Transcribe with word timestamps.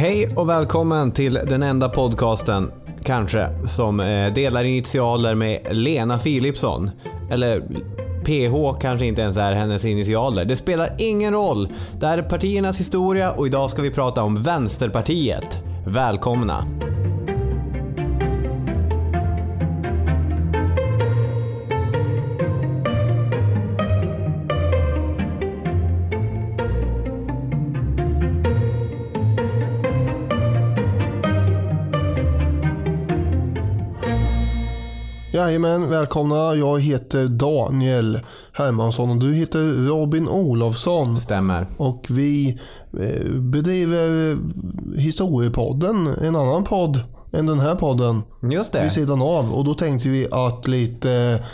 Hej 0.00 0.28
och 0.36 0.48
välkommen 0.48 1.12
till 1.12 1.34
den 1.34 1.62
enda 1.62 1.88
podcasten, 1.88 2.72
kanske, 3.04 3.48
som 3.68 4.00
eh, 4.00 4.32
delar 4.34 4.64
initialer 4.64 5.34
med 5.34 5.66
Lena 5.70 6.18
Philipsson. 6.18 6.90
Eller 7.30 7.60
PH 8.24 8.80
kanske 8.80 9.06
inte 9.06 9.22
ens 9.22 9.36
är 9.36 9.52
hennes 9.52 9.84
initialer. 9.84 10.44
Det 10.44 10.56
spelar 10.56 10.94
ingen 10.98 11.32
roll. 11.32 11.68
Det 12.00 12.06
här 12.06 12.18
är 12.18 12.22
partiernas 12.22 12.80
historia 12.80 13.32
och 13.32 13.46
idag 13.46 13.70
ska 13.70 13.82
vi 13.82 13.90
prata 13.90 14.22
om 14.22 14.42
Vänsterpartiet. 14.42 15.62
Välkomna! 15.86 16.64
Jajamän, 35.50 35.90
välkomna. 35.90 36.54
Jag 36.54 36.80
heter 36.80 37.28
Daniel 37.28 38.20
Hermansson 38.52 39.10
och 39.10 39.16
du 39.16 39.34
heter 39.34 39.88
Robin 39.88 40.28
Olofsson. 40.28 41.16
Stämmer. 41.16 41.66
Och 41.76 42.06
vi 42.10 42.58
eh, 43.00 43.32
bedriver 43.34 44.36
Historiepodden, 44.96 46.14
en 46.22 46.36
annan 46.36 46.64
podd 46.64 47.00
än 47.32 47.46
den 47.46 47.60
här 47.60 47.74
podden. 47.74 48.22
Just 48.52 48.72
det. 48.72 48.82
Vid 48.82 48.92
sidan 48.92 49.22
av. 49.22 49.52
Och 49.54 49.64
då 49.64 49.74
tänkte 49.74 50.08
vi 50.08 50.26
att 50.30 50.68
lite 50.68 51.44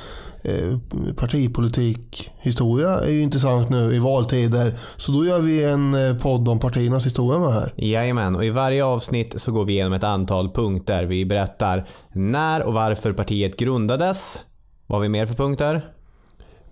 partipolitik, 1.16 2.30
historia 2.40 2.88
är 2.88 3.10
ju 3.10 3.22
intressant 3.22 3.70
nu 3.70 3.94
i 3.94 3.98
valtider. 3.98 4.78
Så 4.96 5.12
då 5.12 5.24
gör 5.26 5.40
vi 5.40 5.64
en 5.64 5.94
eh, 5.94 6.16
podd 6.16 6.48
om 6.48 6.58
partiernas 6.58 7.06
historia 7.06 7.38
med 7.40 7.52
här. 7.52 7.72
Jajamän, 7.76 8.36
och 8.36 8.44
i 8.44 8.50
varje 8.50 8.84
avsnitt 8.84 9.40
så 9.40 9.52
går 9.52 9.64
vi 9.64 9.72
igenom 9.72 9.92
ett 9.92 10.04
antal 10.04 10.50
punkter. 10.50 11.04
Vi 11.04 11.24
berättar 11.24 11.88
när 12.12 12.62
och 12.66 12.74
varför 12.74 13.12
partiet 13.12 13.56
grundades. 13.56 14.40
Vad 14.86 14.98
har 14.98 15.02
vi 15.02 15.08
mer 15.08 15.26
för 15.26 15.34
punkter? 15.34 15.84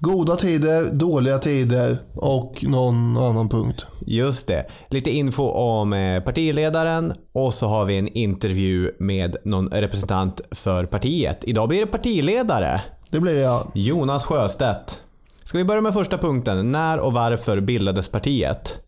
Goda 0.04 0.36
tider, 0.36 0.92
dåliga 0.92 1.38
tider 1.38 1.98
och 2.14 2.64
någon 2.68 3.16
annan 3.16 3.48
punkt. 3.48 3.86
Just 4.06 4.46
det. 4.46 4.64
Lite 4.88 5.10
info 5.10 5.42
om 5.42 5.92
eh, 5.92 6.22
partiledaren 6.22 7.12
och 7.32 7.54
så 7.54 7.66
har 7.66 7.84
vi 7.84 7.98
en 7.98 8.08
intervju 8.08 8.90
med 8.98 9.36
någon 9.44 9.68
representant 9.68 10.40
för 10.50 10.86
partiet. 10.86 11.44
Idag 11.44 11.68
blir 11.68 11.80
det 11.80 11.86
partiledare. 11.86 12.80
Det 13.14 13.20
blir 13.20 13.34
det 13.34 13.40
ja. 13.40 13.66
Jonas 13.74 14.24
Sjöstedt. 14.24 15.00
Ska 15.44 15.58
vi 15.58 15.64
börja 15.64 15.80
med 15.80 15.94
första 15.94 16.18
punkten. 16.18 16.72
När 16.72 16.98
och 16.98 17.12
varför 17.12 17.60
bildades 17.60 18.08
partiet? 18.08 18.80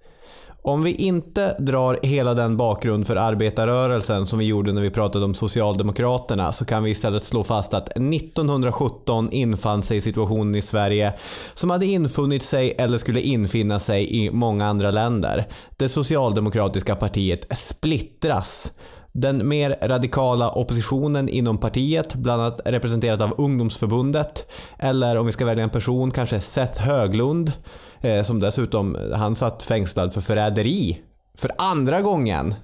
Om 0.62 0.82
vi 0.82 0.94
inte 0.94 1.56
drar 1.58 1.98
hela 2.02 2.34
den 2.34 2.56
bakgrund 2.56 3.06
för 3.06 3.16
arbetarrörelsen 3.16 4.26
som 4.26 4.38
vi 4.38 4.44
gjorde 4.44 4.72
när 4.72 4.82
vi 4.82 4.90
pratade 4.90 5.24
om 5.24 5.34
Socialdemokraterna 5.34 6.52
så 6.52 6.64
kan 6.64 6.82
vi 6.82 6.90
istället 6.90 7.24
slå 7.24 7.44
fast 7.44 7.74
att 7.74 7.88
1917 7.88 9.32
infann 9.32 9.82
sig 9.82 10.00
situationen 10.00 10.54
i 10.54 10.62
Sverige 10.62 11.12
som 11.54 11.70
hade 11.70 11.86
infunnit 11.86 12.42
sig 12.42 12.74
eller 12.78 12.98
skulle 12.98 13.20
infinna 13.20 13.78
sig 13.78 14.16
i 14.16 14.30
många 14.30 14.66
andra 14.66 14.90
länder. 14.90 15.46
Det 15.76 15.88
socialdemokratiska 15.88 16.96
partiet 16.96 17.58
splittras. 17.58 18.72
Den 19.18 19.48
mer 19.48 19.76
radikala 19.82 20.50
oppositionen 20.50 21.28
inom 21.28 21.58
partiet, 21.58 22.14
bland 22.14 22.42
annat 22.42 22.60
representerat 22.64 23.20
av 23.20 23.34
ungdomsförbundet, 23.38 24.52
eller 24.78 25.16
om 25.16 25.26
vi 25.26 25.32
ska 25.32 25.44
välja 25.44 25.64
en 25.64 25.70
person, 25.70 26.10
kanske 26.10 26.40
Seth 26.40 26.80
Höglund, 26.80 27.52
eh, 28.00 28.22
som 28.22 28.40
dessutom, 28.40 28.96
han 29.14 29.34
satt 29.34 29.62
fängslad 29.62 30.12
för 30.12 30.20
förräderi 30.20 31.00
för 31.38 31.50
andra 31.58 32.00
gången 32.00 32.54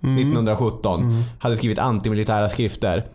1917. 0.00 1.24
Hade 1.38 1.56
skrivit 1.56 1.78
antimilitära 1.78 2.48
skrifter. 2.48 3.06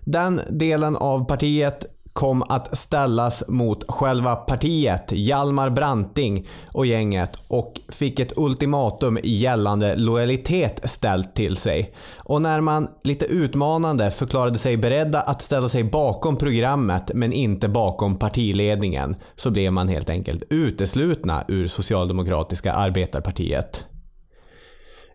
Den 0.00 0.40
delen 0.50 0.96
av 0.96 1.24
partiet 1.26 1.93
kom 2.14 2.42
att 2.42 2.78
ställas 2.78 3.44
mot 3.48 3.90
själva 3.90 4.36
partiet, 4.36 5.12
Hjalmar 5.12 5.70
Branting 5.70 6.46
och 6.72 6.86
gänget 6.86 7.30
och 7.48 7.80
fick 7.88 8.20
ett 8.20 8.32
ultimatum 8.38 9.18
gällande 9.22 9.96
lojalitet 9.96 10.90
ställt 10.90 11.34
till 11.34 11.56
sig. 11.56 11.94
Och 12.18 12.42
när 12.42 12.60
man 12.60 12.88
lite 13.04 13.24
utmanande 13.24 14.10
förklarade 14.10 14.58
sig 14.58 14.76
beredda 14.76 15.20
att 15.20 15.42
ställa 15.42 15.68
sig 15.68 15.84
bakom 15.84 16.36
programmet 16.36 17.10
men 17.14 17.32
inte 17.32 17.68
bakom 17.68 18.18
partiledningen 18.18 19.16
så 19.36 19.50
blev 19.50 19.72
man 19.72 19.88
helt 19.88 20.10
enkelt 20.10 20.42
uteslutna 20.50 21.44
ur 21.48 21.66
Socialdemokratiska 21.66 22.72
arbetarpartiet. 22.72 23.84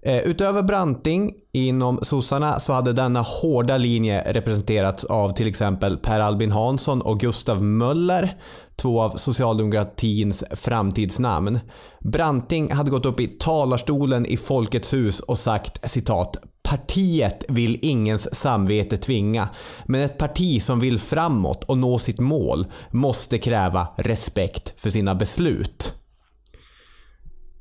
Eh, 0.01 0.19
utöver 0.27 0.63
Branting 0.63 1.33
inom 1.53 1.99
sossarna 2.01 2.59
så 2.59 2.73
hade 2.73 2.93
denna 2.93 3.21
hårda 3.21 3.77
linje 3.77 4.23
representerats 4.33 5.03
av 5.03 5.29
till 5.29 5.47
exempel 5.47 5.97
Per 5.97 6.19
Albin 6.19 6.51
Hansson 6.51 7.01
och 7.01 7.19
Gustav 7.19 7.63
Möller, 7.63 8.37
två 8.75 9.01
av 9.01 9.09
socialdemokratins 9.17 10.43
framtidsnamn. 10.51 11.59
Branting 11.99 12.71
hade 12.71 12.91
gått 12.91 13.05
upp 13.05 13.19
i 13.19 13.27
talarstolen 13.27 14.25
i 14.25 14.37
Folkets 14.37 14.93
hus 14.93 15.19
och 15.19 15.37
sagt 15.37 15.89
citat 15.89 16.37
Partiet 16.69 17.45
vill 17.47 17.79
ingens 17.81 18.35
samvete 18.35 18.97
tvinga, 18.97 19.49
men 19.85 20.01
ett 20.01 20.17
parti 20.17 20.61
som 20.61 20.79
vill 20.79 20.99
framåt 20.99 21.63
och 21.63 21.77
nå 21.77 21.99
sitt 21.99 22.19
mål 22.19 22.65
måste 22.91 23.37
kräva 23.37 23.87
respekt 23.97 24.73
för 24.77 24.89
sina 24.89 25.15
beslut. 25.15 25.98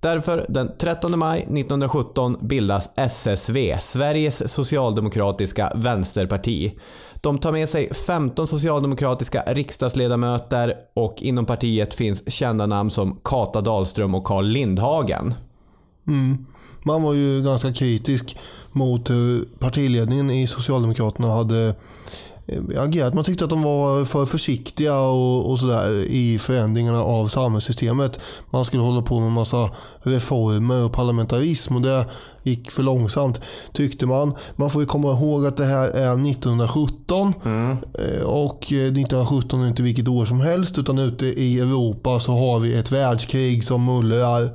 Därför 0.00 0.46
den 0.48 0.70
13 0.78 1.18
maj 1.18 1.38
1917 1.40 2.36
bildas 2.40 2.90
SSV, 2.96 3.78
Sveriges 3.80 4.52
socialdemokratiska 4.52 5.72
vänsterparti. 5.74 6.74
De 7.14 7.38
tar 7.38 7.52
med 7.52 7.68
sig 7.68 7.94
15 7.94 8.46
socialdemokratiska 8.46 9.42
riksdagsledamöter 9.46 10.74
och 10.94 11.14
inom 11.18 11.46
partiet 11.46 11.94
finns 11.94 12.30
kända 12.32 12.66
namn 12.66 12.90
som 12.90 13.18
Kata 13.24 13.60
Dahlström 13.60 14.14
och 14.14 14.24
Carl 14.24 14.44
Lindhagen. 14.44 15.34
Mm. 16.06 16.46
Man 16.82 17.02
var 17.02 17.14
ju 17.14 17.42
ganska 17.42 17.72
kritisk 17.72 18.36
mot 18.72 19.10
hur 19.10 19.44
partiledningen 19.58 20.30
i 20.30 20.46
Socialdemokraterna 20.46 21.28
hade 21.28 21.74
eh, 22.48 22.82
agerat. 22.82 23.14
Man 23.14 23.24
tyckte 23.24 23.44
att 23.44 23.50
de 23.50 23.62
var 23.62 24.04
för 24.04 24.26
försiktiga 24.26 24.98
och, 24.98 25.50
och 25.50 25.58
sådär 25.58 25.90
i 26.10 26.38
förändringarna 26.38 27.02
av 27.02 27.26
samhällssystemet. 27.26 28.20
Man 28.50 28.64
skulle 28.64 28.82
hålla 28.82 29.02
på 29.02 29.20
med 29.20 29.32
massa 29.32 29.70
reformer 30.02 30.84
och 30.84 30.92
parlamentarism 30.92 31.76
och 31.76 31.82
det 31.82 32.06
gick 32.42 32.70
för 32.70 32.82
långsamt 32.82 33.40
tyckte 33.72 34.06
man. 34.06 34.34
Man 34.56 34.70
får 34.70 34.82
ju 34.82 34.86
komma 34.86 35.08
ihåg 35.10 35.46
att 35.46 35.56
det 35.56 35.64
här 35.64 35.88
är 35.88 36.30
1917 36.30 37.34
Eh, 37.98 38.26
och 38.26 38.72
eh, 38.72 38.76
1917 38.76 39.62
är 39.62 39.68
inte 39.68 39.82
vilket 39.82 40.08
år 40.08 40.24
som 40.24 40.40
helst 40.40 40.78
utan 40.78 40.98
ute 40.98 41.26
i 41.26 41.60
Europa 41.60 42.20
så 42.20 42.32
har 42.32 42.58
vi 42.60 42.78
ett 42.78 42.92
världskrig 42.92 43.64
som 43.64 43.84
mullrar. 43.84 44.50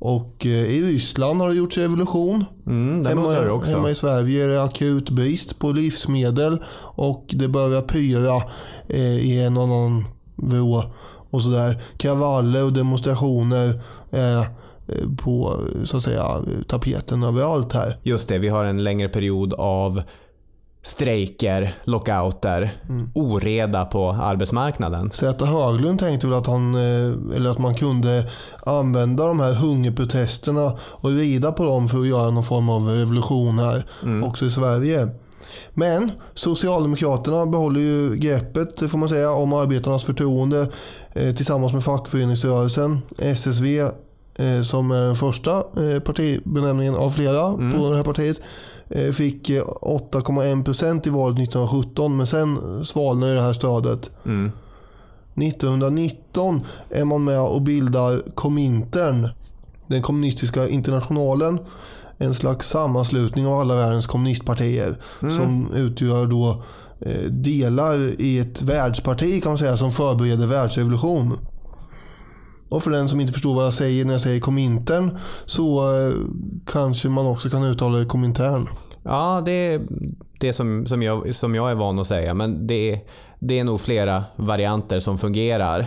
Och 0.00 0.46
eh, 0.46 0.50
i 0.50 0.80
Ryssland 0.80 1.40
har 1.40 1.48
det 1.48 1.54
gjorts 1.54 1.78
revolution. 1.78 2.44
Mm, 2.66 3.02
det 3.02 3.50
också. 3.50 3.72
hemma 3.72 3.90
i 3.90 3.94
Sverige 3.94 4.44
är 4.44 4.48
det 4.48 4.62
akut 4.62 5.10
brist 5.10 5.58
på 5.58 5.72
livsmedel 5.72 6.62
och 6.80 7.24
det 7.28 7.48
börjar 7.48 7.82
pyra 7.82 8.42
eh, 8.86 9.30
i 9.30 9.42
en 9.44 9.56
och 9.56 9.62
annan 9.62 10.04
vrå 10.36 10.82
och 11.30 11.42
sådär. 11.42 11.82
Kravaller 11.96 12.64
och 12.64 12.72
demonstrationer 12.72 13.82
är 14.10 14.38
eh, 14.38 15.16
på 15.24 15.60
så 15.84 15.96
att 15.96 16.02
säga 16.02 16.36
tapeten 16.66 17.22
överallt 17.22 17.72
här. 17.72 17.96
Just 18.02 18.28
det, 18.28 18.38
vi 18.38 18.48
har 18.48 18.64
en 18.64 18.84
längre 18.84 19.08
period 19.08 19.54
av 19.54 20.02
strejker, 20.82 21.74
lockouter, 21.84 22.70
oreda 23.14 23.84
på 23.84 24.10
arbetsmarknaden. 24.10 25.10
Zäta 25.10 25.44
Höglund 25.44 25.98
tänkte 25.98 26.26
väl 26.26 26.38
att, 26.38 26.46
han, 26.46 26.74
eh, 26.74 27.36
eller 27.36 27.50
att 27.50 27.58
man 27.58 27.74
kunde 27.74 28.26
använda 28.66 29.26
de 29.26 29.40
här 29.40 29.52
hungerprotesterna 29.52 30.72
och 30.80 31.10
rida 31.10 31.52
på 31.52 31.64
dem 31.64 31.88
för 31.88 31.98
att 31.98 32.06
göra 32.06 32.30
någon 32.30 32.44
form 32.44 32.68
av 32.68 32.86
revolution 32.88 33.58
här 33.58 33.84
också 34.24 34.46
i 34.46 34.50
Sverige. 34.50 35.08
Men 35.74 36.12
Socialdemokraterna 36.34 37.46
behåller 37.46 37.80
ju 37.80 38.16
greppet 38.16 38.90
får 38.90 38.98
man 38.98 39.08
säga 39.08 39.30
om 39.30 39.52
arbetarnas 39.52 40.04
förtroende 40.04 40.68
eh, 41.12 41.34
tillsammans 41.34 41.72
med 41.72 41.84
fackföreningsrörelsen. 41.84 42.98
SSV 43.18 43.82
som 44.62 44.90
är 44.90 45.00
den 45.00 45.16
första 45.16 45.56
eh, 45.56 46.00
partibenämningen 46.04 46.94
av 46.94 47.10
flera 47.10 47.52
på 47.52 47.90
det 47.90 47.96
här 47.96 48.04
partiet 48.04 48.40
eh, 48.88 49.10
fick 49.10 49.50
eh, 49.50 49.62
8,1% 49.62 51.08
i 51.08 51.10
valet 51.10 51.38
1917 51.38 52.16
men 52.16 52.26
sen 52.26 52.58
svalnade 52.84 53.34
det 53.34 53.40
här 53.40 53.52
stödet. 53.52 54.10
1919 55.34 56.60
är 56.90 57.04
man 57.04 57.24
med 57.24 57.40
och 57.40 57.62
bildar 57.62 58.22
Komintern, 58.34 59.28
den 59.86 60.02
kommunistiska 60.02 60.68
internationalen. 60.68 61.58
En 62.18 62.34
slags 62.34 62.68
sammanslutning 62.68 63.46
av 63.46 63.60
alla 63.60 63.76
världens 63.76 64.06
kommunistpartier 64.06 64.96
som 65.20 65.72
utgör 65.74 66.26
då 66.26 66.62
eh, 67.00 67.30
delar 67.30 68.20
i 68.20 68.38
ett 68.38 68.62
världsparti 68.62 69.42
kan 69.42 69.50
man 69.50 69.58
säga 69.58 69.76
som 69.76 69.92
förbereder 69.92 70.46
världsrevolution. 70.46 71.38
Och 72.70 72.82
för 72.82 72.90
den 72.90 73.08
som 73.08 73.20
inte 73.20 73.32
förstår 73.32 73.54
vad 73.54 73.66
jag 73.66 73.74
säger 73.74 74.04
när 74.04 74.12
jag 74.12 74.20
säger 74.20 74.40
Komintern 74.40 75.18
så 75.46 75.96
eh, 75.96 76.14
kanske 76.66 77.08
man 77.08 77.26
också 77.26 77.50
kan 77.50 77.64
uttala 77.64 77.98
det 77.98 78.04
Komintern. 78.04 78.68
Ja, 79.02 79.42
det 79.44 79.52
är 79.52 79.80
det 80.40 80.52
som, 80.52 80.86
som, 80.86 81.02
jag, 81.02 81.34
som 81.34 81.54
jag 81.54 81.70
är 81.70 81.74
van 81.74 81.98
att 81.98 82.06
säga. 82.06 82.34
Men 82.34 82.66
det, 82.66 83.00
det 83.38 83.58
är 83.58 83.64
nog 83.64 83.80
flera 83.80 84.24
varianter 84.36 85.00
som 85.00 85.18
fungerar. 85.18 85.86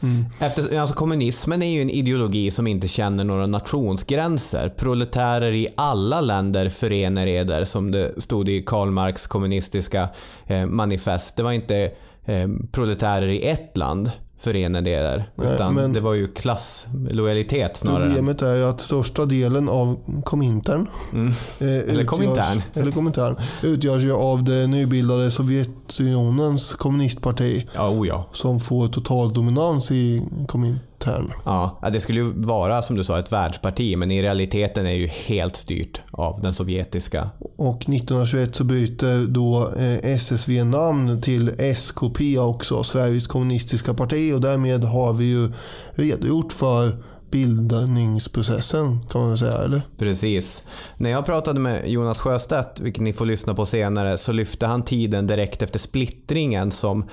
Mm. 0.00 0.24
Efter, 0.40 0.78
alltså 0.78 0.94
kommunismen 0.94 1.62
är 1.62 1.70
ju 1.70 1.82
en 1.82 1.90
ideologi 1.90 2.50
som 2.50 2.66
inte 2.66 2.88
känner 2.88 3.24
några 3.24 3.46
nationsgränser. 3.46 4.68
Proletärer 4.68 5.52
i 5.52 5.68
alla 5.76 6.20
länder 6.20 6.68
förenar 6.68 7.26
eder, 7.26 7.64
som 7.64 7.90
det 7.90 8.22
stod 8.22 8.48
i 8.48 8.62
Karl 8.62 8.90
Marx 8.90 9.26
kommunistiska 9.26 10.08
eh, 10.46 10.66
manifest. 10.66 11.36
Det 11.36 11.42
var 11.42 11.52
inte 11.52 11.90
eh, 12.24 12.48
proletärer 12.72 13.28
i 13.28 13.42
ett 13.42 13.76
land 13.76 14.10
förenade 14.38 14.90
er. 14.90 15.30
Utan 15.42 15.74
Nej, 15.74 15.88
det 15.88 16.00
var 16.00 16.14
ju 16.14 16.28
klasslojalitet 16.28 17.76
snarare. 17.76 18.06
Problemet 18.06 18.42
är 18.42 18.56
ju 18.56 18.64
att 18.64 18.80
största 18.80 19.24
delen 19.24 19.68
av 19.68 19.98
Komintern, 20.24 20.88
mm. 21.12 21.28
eh, 21.60 21.94
eller 21.94 22.04
Komintern, 22.04 22.62
eller 22.74 22.90
Komintern 22.90 23.36
utgörs 23.62 24.02
ju 24.02 24.12
av 24.12 24.44
det 24.44 24.66
nybildade 24.66 25.30
Sovjetunionens 25.30 26.74
kommunistparti. 26.74 27.64
Ja, 27.74 27.90
oh 27.90 28.08
ja. 28.08 28.26
Som 28.32 28.60
får 28.60 28.88
total 28.88 29.32
dominans 29.32 29.90
i 29.90 30.22
Komintern 30.48 30.87
intern. 31.08 31.32
Ja, 31.44 31.78
det 31.92 32.00
skulle 32.00 32.20
ju 32.20 32.32
vara 32.34 32.82
som 32.82 32.96
du 32.96 33.04
sa 33.04 33.18
ett 33.18 33.32
världsparti 33.32 33.96
men 33.96 34.10
i 34.10 34.22
realiteten 34.22 34.86
är 34.86 34.90
det 34.90 34.96
ju 34.96 35.06
helt 35.06 35.56
styrt 35.56 36.00
av 36.10 36.42
den 36.42 36.54
sovjetiska. 36.54 37.30
Och 37.56 37.76
1921 37.76 38.56
så 38.56 38.64
byter 38.64 39.26
då 39.26 39.70
eh, 39.78 40.12
SSV 40.12 40.64
namn 40.64 41.22
till 41.22 41.48
SKP 41.58 42.38
också, 42.38 42.82
Sveriges 42.82 43.26
kommunistiska 43.26 43.94
parti 43.94 44.32
och 44.34 44.40
därmed 44.40 44.84
har 44.84 45.12
vi 45.12 45.24
ju 45.24 45.52
redogjort 45.94 46.52
för 46.52 46.92
bildningsprocessen 47.30 49.00
kan 49.10 49.20
man 49.20 49.30
väl 49.30 49.38
säga, 49.38 49.58
eller? 49.58 49.82
Precis. 49.98 50.62
När 50.96 51.10
jag 51.10 51.26
pratade 51.26 51.60
med 51.60 51.88
Jonas 51.88 52.20
Sjöstedt, 52.20 52.80
vilket 52.80 53.02
ni 53.02 53.12
får 53.12 53.26
lyssna 53.26 53.54
på 53.54 53.66
senare, 53.66 54.18
så 54.18 54.32
lyfte 54.32 54.66
han 54.66 54.82
tiden 54.82 55.26
direkt 55.26 55.62
efter 55.62 55.78
splittringen 55.78 56.70
som 56.70 57.08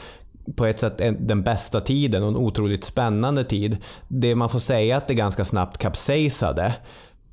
på 0.56 0.66
ett 0.66 0.80
sätt 0.80 1.02
den 1.20 1.44
bästa 1.44 1.82
tiden 1.82 2.24
och 2.24 2.30
en 2.30 2.36
otroligt 2.36 2.84
spännande 2.84 3.44
tid. 3.44 3.78
Det 4.08 4.36
man 4.36 4.50
får 4.50 4.60
säga 4.60 4.98
att 4.98 5.08
det 5.08 5.14
ganska 5.14 5.46
snabbt 5.46 5.78
kapsejsade. 5.78 6.74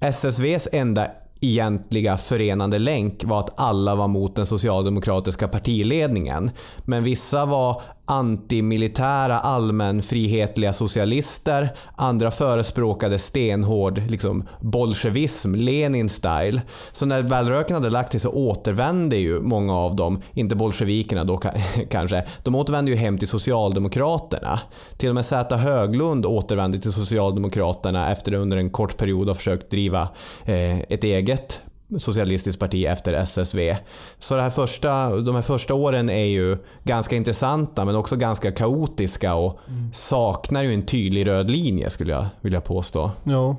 SSVs 0.01 0.69
enda 0.73 1.09
egentliga 1.41 2.17
förenande 2.17 2.79
länk 2.79 3.25
var 3.25 3.41
att 3.41 3.61
alla 3.61 3.95
var 3.95 4.09
mot 4.09 4.37
den 4.37 4.47
socialdemokratiska 4.47 5.49
partiledningen. 5.49 6.51
Men 6.85 7.05
vissa 7.05 7.47
var 7.47 7.83
antimilitära 8.13 9.39
allmänfrihetliga 9.39 10.73
socialister. 10.73 11.69
Andra 11.97 12.31
förespråkade 12.31 13.19
stenhård 13.19 14.03
liksom, 14.09 14.45
bolsjevism, 14.61 15.55
Lenin-style. 15.55 16.61
Så 16.93 17.07
när 17.07 17.23
välröken 17.23 17.77
hade 17.77 17.91
lagt 17.91 18.13
sig 18.13 18.21
så 18.21 18.31
återvände 18.31 19.17
ju 19.17 19.41
många 19.41 19.75
av 19.77 19.97
dem, 19.97 20.21
inte 20.33 20.57
bolsjevikerna 20.57 21.25
då 21.25 21.37
kanske, 21.91 22.25
de 22.45 22.55
återvände 22.55 22.91
ju 22.91 22.97
hem 22.97 23.19
till 23.19 23.29
Socialdemokraterna. 23.29 24.61
Till 24.97 25.09
och 25.09 25.15
med 25.15 25.27
Zäta 25.27 25.57
Höglund 25.57 26.27
återvände 26.27 26.79
till 26.79 26.93
Socialdemokraterna 26.93 28.13
efter 28.13 28.33
att 28.33 28.39
under 28.39 28.57
en 28.57 28.71
kort 28.71 28.97
period 28.97 29.29
ha 29.29 29.35
försökt 29.35 29.71
driva 29.71 30.09
eh, 30.45 30.81
ett 30.81 31.05
eget 31.05 31.63
socialistiskt 31.99 32.61
parti 32.61 32.85
efter 32.85 33.13
SSV. 33.13 33.77
Så 34.19 34.37
det 34.37 34.43
här 34.43 34.51
första, 34.51 35.17
de 35.17 35.35
här 35.35 35.43
första 35.43 35.75
åren 35.75 36.11
är 36.11 36.25
ju 36.25 36.57
ganska 36.85 37.17
intressanta 37.17 37.85
men 37.85 37.97
också 37.97 38.17
ganska 38.17 38.51
kaotiska 38.51 39.35
och 39.35 39.59
mm. 39.69 39.93
saknar 39.93 40.63
ju 40.63 40.75
en 40.75 40.87
tydlig 40.87 41.27
röd 41.27 41.51
linje 41.51 41.91
skulle 41.91 42.13
jag 42.13 42.27
vilja 42.41 42.61
påstå. 42.61 43.11
Ja. 43.25 43.57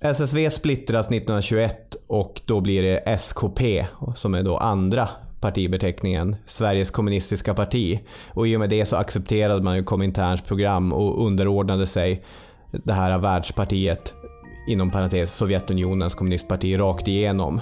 SSV 0.00 0.50
splittras 0.50 1.06
1921 1.06 1.96
och 2.06 2.40
då 2.46 2.60
blir 2.60 2.82
det 2.82 2.98
SKP 2.98 3.86
som 4.14 4.34
är 4.34 4.42
då 4.42 4.56
andra 4.56 5.08
partibeteckningen, 5.40 6.36
Sveriges 6.46 6.90
kommunistiska 6.90 7.54
parti. 7.54 8.00
Och 8.28 8.48
i 8.48 8.56
och 8.56 8.60
med 8.60 8.70
det 8.70 8.84
så 8.84 8.96
accepterade 8.96 9.62
man 9.62 9.76
ju 9.76 9.84
Kominterns 9.84 10.42
program 10.42 10.92
och 10.92 11.26
underordnade 11.26 11.86
sig 11.86 12.24
det 12.70 12.92
här 12.92 13.18
världspartiet 13.18 14.14
inom 14.70 14.90
parentes 14.90 15.34
Sovjetunionens 15.34 16.14
kommunistparti 16.14 16.78
rakt 16.78 17.08
igenom. 17.08 17.60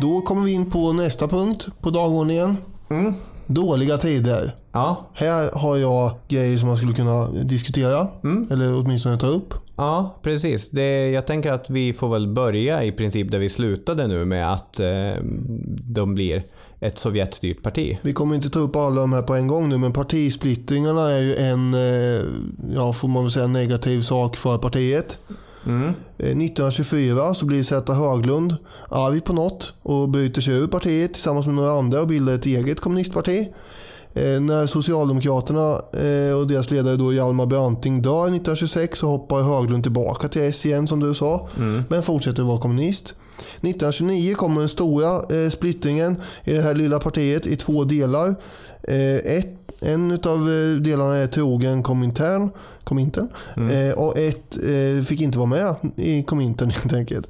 Då 0.00 0.20
kommer 0.20 0.42
vi 0.42 0.52
in 0.52 0.70
på 0.70 0.92
nästa 0.92 1.28
punkt 1.28 1.66
på 1.80 1.90
dagordningen. 1.90 2.56
Mm. 2.90 3.14
Dåliga 3.46 3.98
tider. 3.98 4.56
Ja. 4.72 4.96
Här 5.14 5.50
har 5.58 5.76
jag 5.76 6.10
grejer 6.28 6.58
som 6.58 6.68
man 6.68 6.76
skulle 6.76 6.94
kunna 6.94 7.26
diskutera. 7.26 8.08
Mm. 8.24 8.48
Eller 8.50 8.80
åtminstone 8.80 9.18
ta 9.18 9.26
upp. 9.26 9.54
Ja, 9.76 10.18
precis. 10.22 10.70
Det, 10.70 11.10
jag 11.10 11.26
tänker 11.26 11.52
att 11.52 11.70
vi 11.70 11.92
får 11.92 12.08
väl 12.08 12.28
börja 12.28 12.84
i 12.84 12.92
princip 12.92 13.30
där 13.30 13.38
vi 13.38 13.48
slutade 13.48 14.06
nu 14.06 14.24
med 14.24 14.52
att 14.52 14.80
eh, 14.80 15.14
de 15.88 16.14
blir 16.14 16.42
ett 16.80 16.98
Sovjetstyrt 16.98 17.62
parti. 17.62 17.98
Vi 18.02 18.12
kommer 18.12 18.34
inte 18.34 18.50
ta 18.50 18.58
upp 18.58 18.76
alla 18.76 19.00
de 19.00 19.12
här 19.12 19.22
på 19.22 19.34
en 19.34 19.46
gång 19.46 19.68
nu 19.68 19.78
men 19.78 19.92
partisplittringarna 19.92 21.10
är 21.10 21.20
ju 21.20 21.36
en, 21.36 21.74
eh, 21.74 22.22
ja 22.74 22.92
får 22.92 23.08
man 23.08 23.22
väl 23.22 23.32
säga, 23.32 23.46
negativ 23.46 24.00
sak 24.00 24.36
för 24.36 24.58
partiet. 24.58 25.18
Mm. 25.66 25.92
1924 26.18 27.26
eh, 27.26 27.32
så 27.32 27.46
blir 27.46 27.62
Zäta 27.62 27.92
Höglund 27.92 28.56
arg 28.88 29.20
på 29.20 29.32
något 29.32 29.74
och 29.82 30.08
bryter 30.08 30.40
sig 30.40 30.54
ur 30.54 30.66
partiet 30.66 31.14
tillsammans 31.14 31.46
med 31.46 31.54
några 31.54 31.78
andra 31.78 32.00
och 32.00 32.08
bildar 32.08 32.34
ett 32.34 32.46
eget 32.46 32.80
kommunistparti. 32.80 33.48
Eh, 34.14 34.40
när 34.40 34.66
Socialdemokraterna 34.66 35.70
eh, 35.70 36.38
och 36.38 36.46
deras 36.46 36.70
ledare 36.70 36.96
då 36.96 37.12
Hjalmar 37.12 37.46
Branting 37.46 38.02
dör 38.02 38.24
1926 38.24 38.98
så 38.98 39.06
hoppar 39.06 39.42
Höglund 39.42 39.82
tillbaka 39.82 40.28
till 40.28 40.42
S 40.42 40.66
igen 40.66 40.88
som 40.88 41.00
du 41.00 41.14
sa. 41.14 41.48
Mm. 41.56 41.84
Men 41.88 42.02
fortsätter 42.02 42.42
vara 42.42 42.58
kommunist. 42.58 43.14
1929 43.38 44.34
kommer 44.34 44.60
den 44.60 44.68
stora 44.68 45.42
eh, 45.44 45.50
splittringen 45.50 46.16
i 46.44 46.52
det 46.52 46.62
här 46.62 46.74
lilla 46.74 47.00
partiet 47.00 47.46
i 47.46 47.56
två 47.56 47.84
delar. 47.84 48.34
Eh, 48.82 49.36
ett 49.36 49.63
en 49.80 50.12
av 50.12 50.50
eh, 50.50 50.80
delarna 50.80 51.16
är 51.16 51.26
trogen 51.26 51.82
Komintern, 51.82 52.50
Komintern 52.84 53.28
mm. 53.56 53.90
eh, 53.90 53.94
och 53.94 54.18
ett 54.18 54.56
eh, 54.56 55.04
fick 55.04 55.20
inte 55.20 55.38
vara 55.38 55.48
med 55.48 55.74
i 55.96 56.22
Komintern 56.22 56.70
helt 56.82 56.92
enkelt. 56.92 57.28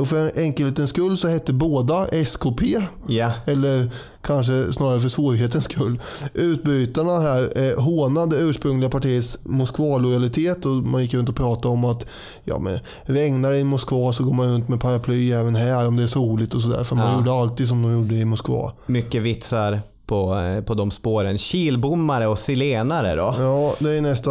Och 0.00 0.08
för 0.08 0.38
enkelhetens 0.38 0.90
skull 0.90 1.16
så 1.16 1.28
hette 1.28 1.52
båda 1.52 2.06
SKP. 2.06 2.62
Yeah. 3.08 3.32
Eller 3.46 3.90
kanske 4.24 4.72
snarare 4.72 5.00
för 5.00 5.08
svårighetens 5.08 5.64
skull. 5.64 6.00
Utbytarna 6.34 7.20
här 7.20 7.52
eh, 7.56 7.82
hånade 7.84 8.36
ursprungliga 8.36 8.90
partiets 8.90 9.38
Moskva-lojalitet 9.42 10.66
och 10.66 10.72
man 10.72 11.02
gick 11.02 11.14
runt 11.14 11.28
och 11.28 11.36
pratade 11.36 11.68
om 11.68 11.84
att 11.84 12.06
ja, 12.44 12.58
men, 12.58 12.78
regnar 13.02 13.50
det 13.50 13.58
i 13.58 13.64
Moskva 13.64 14.12
så 14.12 14.24
går 14.24 14.34
man 14.34 14.52
runt 14.52 14.68
med 14.68 14.80
paraply 14.80 15.32
även 15.32 15.54
här 15.54 15.88
om 15.88 15.96
det 15.96 16.02
är 16.02 16.06
soligt 16.06 16.54
och 16.54 16.62
sådär. 16.62 16.84
För 16.84 16.96
man 16.96 17.10
ja. 17.10 17.18
gjorde 17.18 17.32
alltid 17.32 17.68
som 17.68 17.82
de 17.82 17.92
gjorde 17.92 18.14
i 18.14 18.24
Moskva. 18.24 18.72
Mycket 18.86 19.22
vitsar 19.22 19.80
på, 20.06 20.34
eh, 20.34 20.64
på 20.64 20.74
de 20.74 20.90
spåren. 20.90 21.38
Kilbommare 21.38 22.26
och 22.26 22.38
silenare 22.38 23.14
då? 23.14 23.34
Ja, 23.38 23.74
det 23.78 23.90
är 23.90 24.00
nästa 24.00 24.30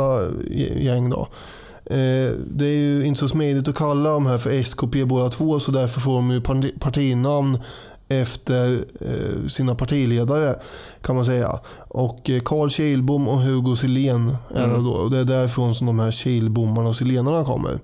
gäng 0.76 1.10
då. 1.10 1.28
Eh, 1.86 2.32
det 2.48 2.66
är 2.66 2.78
ju 2.78 3.06
inte 3.06 3.20
så 3.20 3.28
smidigt 3.28 3.68
att 3.68 3.76
kalla 3.76 4.10
de 4.10 4.26
här 4.26 4.38
för 4.38 4.50
SKP 4.50 5.06
båda 5.06 5.30
två 5.30 5.60
så 5.60 5.72
därför 5.72 6.00
får 6.00 6.16
de 6.16 6.32
ju 6.32 6.42
partinamn 6.80 7.60
efter 8.08 8.86
eh, 9.02 9.48
sina 9.48 9.76
partiledare 9.76 10.56
kan 11.02 11.16
man 11.16 11.26
säga. 11.26 11.60
Och 11.88 12.30
Carl 12.46 12.70
Kilbom 12.70 13.28
och 13.28 13.42
Hugo 13.42 13.76
Silén 13.76 14.36
är 14.50 14.68
det 14.68 14.74
mm. 14.74 14.84
då. 14.84 14.92
Och 14.92 15.12
det 15.12 15.20
är 15.20 15.24
därifrån 15.24 15.76
som 15.76 15.88
de 15.88 16.00
här 16.00 16.12
Kilbommarna 16.12 16.90
och 16.90 16.96
Silenarna 16.96 17.46
kommer. 17.46 17.80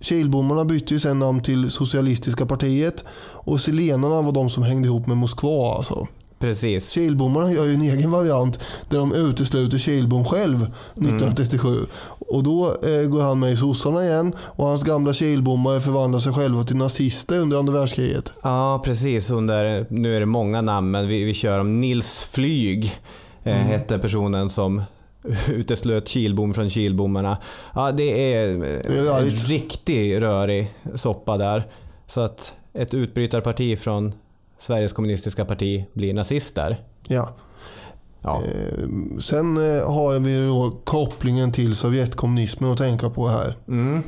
Kilbommarna 0.00 0.64
bytte 0.64 0.94
ju 0.94 1.00
sen 1.00 1.18
namn 1.18 1.42
till 1.42 1.70
Socialistiska 1.70 2.46
partiet 2.46 3.04
och 3.32 3.60
Silenarna 3.60 4.22
var 4.22 4.32
de 4.32 4.50
som 4.50 4.62
hängde 4.62 4.88
ihop 4.88 5.06
med 5.06 5.16
Moskva. 5.16 5.76
Alltså. 5.76 6.06
Precis. 6.46 6.90
Kilbommarna 6.90 7.52
gör 7.52 7.64
ju 7.64 7.74
en 7.74 7.82
egen 7.82 8.10
variant 8.10 8.60
där 8.88 8.98
de 8.98 9.12
utesluter 9.12 9.78
Kilbom 9.78 10.24
själv 10.24 10.62
1937. 10.62 11.68
Mm. 11.68 11.86
Och 12.18 12.42
då 12.42 12.66
eh, 12.66 13.08
går 13.08 13.22
han 13.22 13.38
med 13.38 13.52
i 13.52 13.56
sossarna 13.56 14.04
igen 14.04 14.34
och 14.38 14.66
hans 14.66 14.84
gamla 14.84 15.12
Kilbommare 15.12 15.80
förvandlar 15.80 16.20
sig 16.20 16.32
själva 16.32 16.64
till 16.64 16.76
nazister 16.76 17.38
under 17.38 17.58
andra 17.58 17.72
världskriget. 17.72 18.32
Ja, 18.42 18.82
precis. 18.84 19.30
Under, 19.30 19.86
nu 19.90 20.16
är 20.16 20.20
det 20.20 20.26
många 20.26 20.60
namn, 20.60 20.90
men 20.90 21.08
vi, 21.08 21.24
vi 21.24 21.34
kör 21.34 21.60
om 21.60 21.80
Nils 21.80 22.28
Flyg. 22.32 22.84
Eh, 23.42 23.56
mm. 23.56 23.66
Hette 23.66 23.98
personen 23.98 24.48
som 24.48 24.82
uteslöt 25.48 26.08
Kilbom 26.08 26.54
från 26.54 26.70
Kilbommarna. 26.70 27.36
Ja, 27.74 27.92
det 27.92 28.34
är, 28.34 28.58
det 28.58 28.98
är 28.98 29.18
en 29.18 29.30
riktigt 29.30 30.20
rörig 30.20 30.74
soppa 30.94 31.36
där. 31.36 31.66
Så 32.06 32.20
att 32.20 32.54
ett 32.74 32.94
utbrytarparti 32.94 33.78
från 33.78 34.14
Sveriges 34.58 34.92
kommunistiska 34.92 35.44
parti 35.44 35.84
blir 35.92 36.14
nazister. 36.14 36.84
Ja. 37.08 37.28
ja. 38.22 38.42
Eh, 38.44 38.88
sen 39.20 39.56
eh, 39.56 39.92
har 39.92 40.18
vi 40.18 40.46
då 40.46 40.80
kopplingen 40.84 41.52
till 41.52 41.76
Sovjetkommunismen 41.76 42.72
att 42.72 42.78
tänka 42.78 43.10
på 43.10 43.28
här. 43.28 43.56
Mm. 43.68 44.02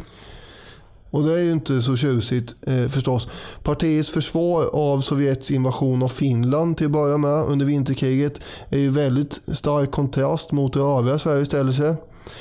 Och 1.11 1.25
det 1.25 1.33
är 1.33 1.45
ju 1.45 1.53
inte 1.53 1.83
så 1.83 1.97
tjusigt 1.97 2.55
eh, 2.67 2.89
förstås. 2.89 3.29
Partiets 3.63 4.11
försvar 4.11 4.65
av 4.73 5.01
Sovjets 5.01 5.51
invasion 5.51 6.03
av 6.03 6.09
Finland 6.09 6.77
till 6.77 6.87
att 6.87 6.93
börja 6.93 7.19
med 7.19 7.45
under 7.45 7.67
vinterkriget 7.67 8.41
är 8.71 8.79
ju 8.79 8.91
väldigt 8.91 9.41
stark 9.53 9.91
kontrast 9.91 10.53
mot 10.53 10.77
hur 10.77 10.99
övriga 10.99 11.19
Sverige 11.19 11.45
ställer 11.45 11.73
sig. 11.73 11.95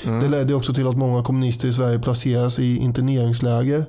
Det 0.04 0.30
ledde 0.30 0.54
också 0.54 0.74
till 0.74 0.88
att 0.88 0.98
många 0.98 1.24
kommunister 1.24 1.68
i 1.68 1.74
Sverige 1.74 2.00
placeras 2.00 2.60
i 2.60 2.78
interneringsläger. 2.78 3.86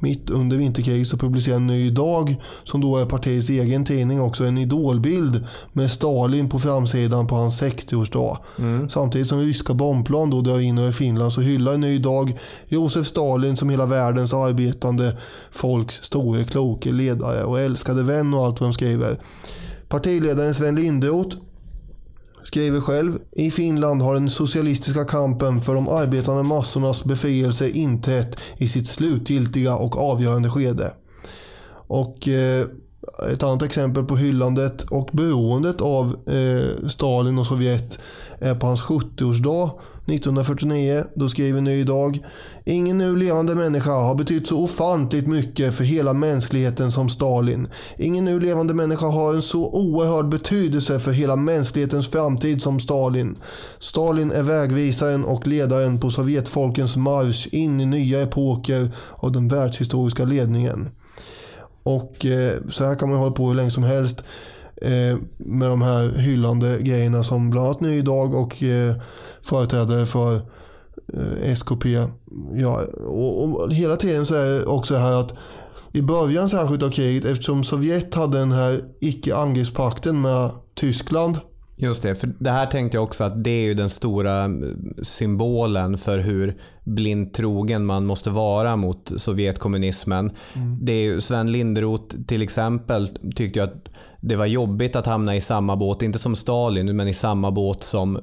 Mitt 0.00 0.30
under 0.30 0.56
vinterkriget 0.56 1.08
så 1.08 1.16
publicerade 1.16 1.60
Ny 1.60 1.90
Dag, 1.90 2.36
som 2.64 2.80
då 2.80 2.96
är 2.96 3.06
partiets 3.06 3.50
egen 3.50 3.84
tidning, 3.84 4.20
också 4.20 4.44
en 4.44 4.58
idolbild 4.58 5.44
med 5.72 5.90
Stalin 5.90 6.48
på 6.48 6.58
framsidan 6.58 7.26
på 7.26 7.34
hans 7.34 7.62
60-årsdag. 7.62 8.36
Samtidigt 8.88 9.28
som 9.28 9.40
ryska 9.40 9.74
bombplan 9.74 10.30
då 10.30 10.40
drar 10.40 10.60
in 10.60 10.78
över 10.78 10.92
Finland 10.92 11.32
så 11.32 11.40
hyllar 11.40 11.76
Ny 11.76 11.98
Dag 11.98 12.38
Josef 12.68 13.06
Stalin 13.06 13.56
som 13.56 13.70
hela 13.70 13.86
världens 13.86 14.34
arbetande 14.34 15.16
folks 15.50 15.94
store 15.94 16.44
kloke 16.44 16.92
ledare 16.92 17.44
och 17.44 17.60
älskade 17.60 18.02
vän 18.02 18.34
och 18.34 18.46
allt 18.46 18.60
vad 18.60 18.68
de 18.68 18.74
skriver. 18.74 19.18
Partiledaren 19.88 20.54
Sven 20.54 20.74
Lindroth 20.74 21.36
skriver 22.42 22.80
själv. 22.80 23.18
I 23.32 23.50
Finland 23.50 24.02
har 24.02 24.14
den 24.14 24.30
socialistiska 24.30 25.04
kampen 25.04 25.60
för 25.60 25.74
de 25.74 25.88
arbetande 25.88 26.42
massornas 26.42 27.04
befrielse 27.04 27.68
inträtt 27.68 28.40
i 28.56 28.68
sitt 28.68 28.88
slutgiltiga 28.88 29.74
och 29.74 29.98
avgörande 29.98 30.50
skede. 30.50 30.92
Och 31.86 32.28
eh, 32.28 32.66
ett 33.32 33.42
annat 33.42 33.62
exempel 33.62 34.04
på 34.04 34.16
hyllandet 34.16 34.82
och 34.82 35.08
beroendet 35.12 35.80
av 35.80 36.16
eh, 36.26 36.88
Stalin 36.88 37.38
och 37.38 37.46
Sovjet 37.46 37.98
är 38.38 38.54
på 38.54 38.66
hans 38.66 38.82
70-årsdag 38.82 39.70
1949. 40.06 41.04
Då 41.14 41.28
skriver 41.28 41.60
Ny 41.60 41.84
Dag. 41.84 42.18
Ingen 42.64 42.98
nu 42.98 43.16
levande 43.16 43.54
människa 43.54 43.90
har 43.90 44.14
betytt 44.14 44.48
så 44.48 44.58
ofantligt 44.58 45.26
mycket 45.26 45.74
för 45.74 45.84
hela 45.84 46.12
mänskligheten 46.12 46.92
som 46.92 47.08
Stalin. 47.08 47.68
Ingen 47.98 48.24
nu 48.24 48.40
levande 48.40 48.74
människa 48.74 49.06
har 49.06 49.34
en 49.34 49.42
så 49.42 49.70
oerhörd 49.70 50.28
betydelse 50.28 51.00
för 51.00 51.12
hela 51.12 51.36
mänsklighetens 51.36 52.08
framtid 52.08 52.62
som 52.62 52.80
Stalin. 52.80 53.36
Stalin 53.78 54.32
är 54.32 54.42
vägvisaren 54.42 55.24
och 55.24 55.46
ledaren 55.46 56.00
på 56.00 56.10
Sovjetfolkens 56.10 56.96
marsch 56.96 57.48
in 57.52 57.80
i 57.80 57.86
nya 57.86 58.22
epoker 58.22 58.90
av 59.16 59.32
den 59.32 59.48
världshistoriska 59.48 60.24
ledningen. 60.24 60.90
Och 61.82 62.26
eh, 62.26 62.52
så 62.70 62.84
här 62.84 62.94
kan 62.94 63.10
man 63.10 63.18
hålla 63.18 63.32
på 63.32 63.48
hur 63.48 63.54
länge 63.54 63.70
som 63.70 63.82
helst 63.82 64.24
eh, 64.82 65.18
med 65.38 65.70
de 65.70 65.82
här 65.82 66.08
hyllande 66.08 66.78
grejerna 66.80 67.22
som 67.22 67.50
bland 67.50 67.66
annat 67.66 67.80
Ny 67.80 68.02
Dag 68.02 68.34
och 68.34 68.62
eh, 68.62 68.94
företrädare 69.42 70.06
för 70.06 70.34
eh, 71.14 71.52
SKP. 71.52 71.86
Ja, 72.54 72.80
och, 73.06 73.42
och 73.44 73.72
hela 73.72 73.96
tiden 73.96 74.26
så 74.26 74.34
är 74.34 74.58
det 74.58 74.64
också 74.64 74.94
det 74.94 75.00
här 75.00 75.12
att 75.12 75.34
i 75.92 76.02
början 76.02 76.48
särskilt 76.48 76.82
av 76.82 76.90
kriget 76.90 77.24
eftersom 77.24 77.64
Sovjet 77.64 78.14
hade 78.14 78.38
den 78.38 78.52
här 78.52 78.80
icke-angreppspakten 79.00 80.20
med 80.20 80.50
Tyskland 80.74 81.38
Just 81.82 82.02
det, 82.02 82.14
för 82.14 82.32
det 82.38 82.50
här 82.50 82.66
tänkte 82.66 82.96
jag 82.96 83.04
också 83.04 83.24
att 83.24 83.44
det 83.44 83.50
är 83.50 83.62
ju 83.62 83.74
den 83.74 83.90
stora 83.90 84.50
symbolen 85.02 85.98
för 85.98 86.18
hur 86.18 86.56
blint 86.84 87.34
trogen 87.34 87.86
man 87.86 88.06
måste 88.06 88.30
vara 88.30 88.76
mot 88.76 89.12
Sovjetkommunismen. 89.16 90.30
Mm. 90.54 90.84
Det 90.84 90.92
är 90.92 91.02
ju 91.02 91.20
Sven 91.20 91.52
Linderoth 91.52 92.16
till 92.26 92.42
exempel 92.42 93.08
tyckte 93.34 93.58
ju 93.58 93.64
att 93.64 93.88
det 94.20 94.36
var 94.36 94.46
jobbigt 94.46 94.96
att 94.96 95.06
hamna 95.06 95.36
i 95.36 95.40
samma 95.40 95.76
båt, 95.76 96.02
inte 96.02 96.18
som 96.18 96.36
Stalin, 96.36 96.96
men 96.96 97.08
i 97.08 97.14
samma 97.14 97.50
båt 97.50 97.82
som 97.82 98.18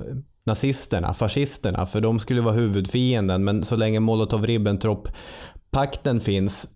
nazisterna, 0.46 1.14
fascisterna, 1.14 1.86
för 1.86 2.02
de 2.02 2.20
skulle 2.20 2.42
vara 2.42 2.54
huvudfienden. 2.54 3.44
Men 3.44 3.64
så 3.64 3.76
länge 3.76 4.00
Molotov-Ribbentrop-pakten 4.00 6.20
finns 6.20 6.68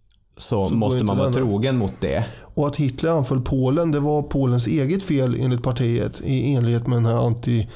så, 0.42 0.70
så 0.70 0.74
måste 0.74 1.04
man 1.04 1.18
vara 1.18 1.32
trogen 1.32 1.78
mot 1.78 1.94
det. 2.00 2.26
Och 2.56 2.68
att 2.68 2.76
Hitler 2.76 3.12
anföll 3.12 3.42
Polen, 3.42 3.92
det 3.92 4.00
var 4.00 4.22
Polens 4.22 4.68
eget 4.68 5.04
fel 5.04 5.38
enligt 5.40 5.64
partiet 5.64 6.22
i 6.22 6.54
enlighet 6.56 6.88
med 6.88 6.98
den 6.98 7.06
här 7.06 7.26
anti 7.26 7.68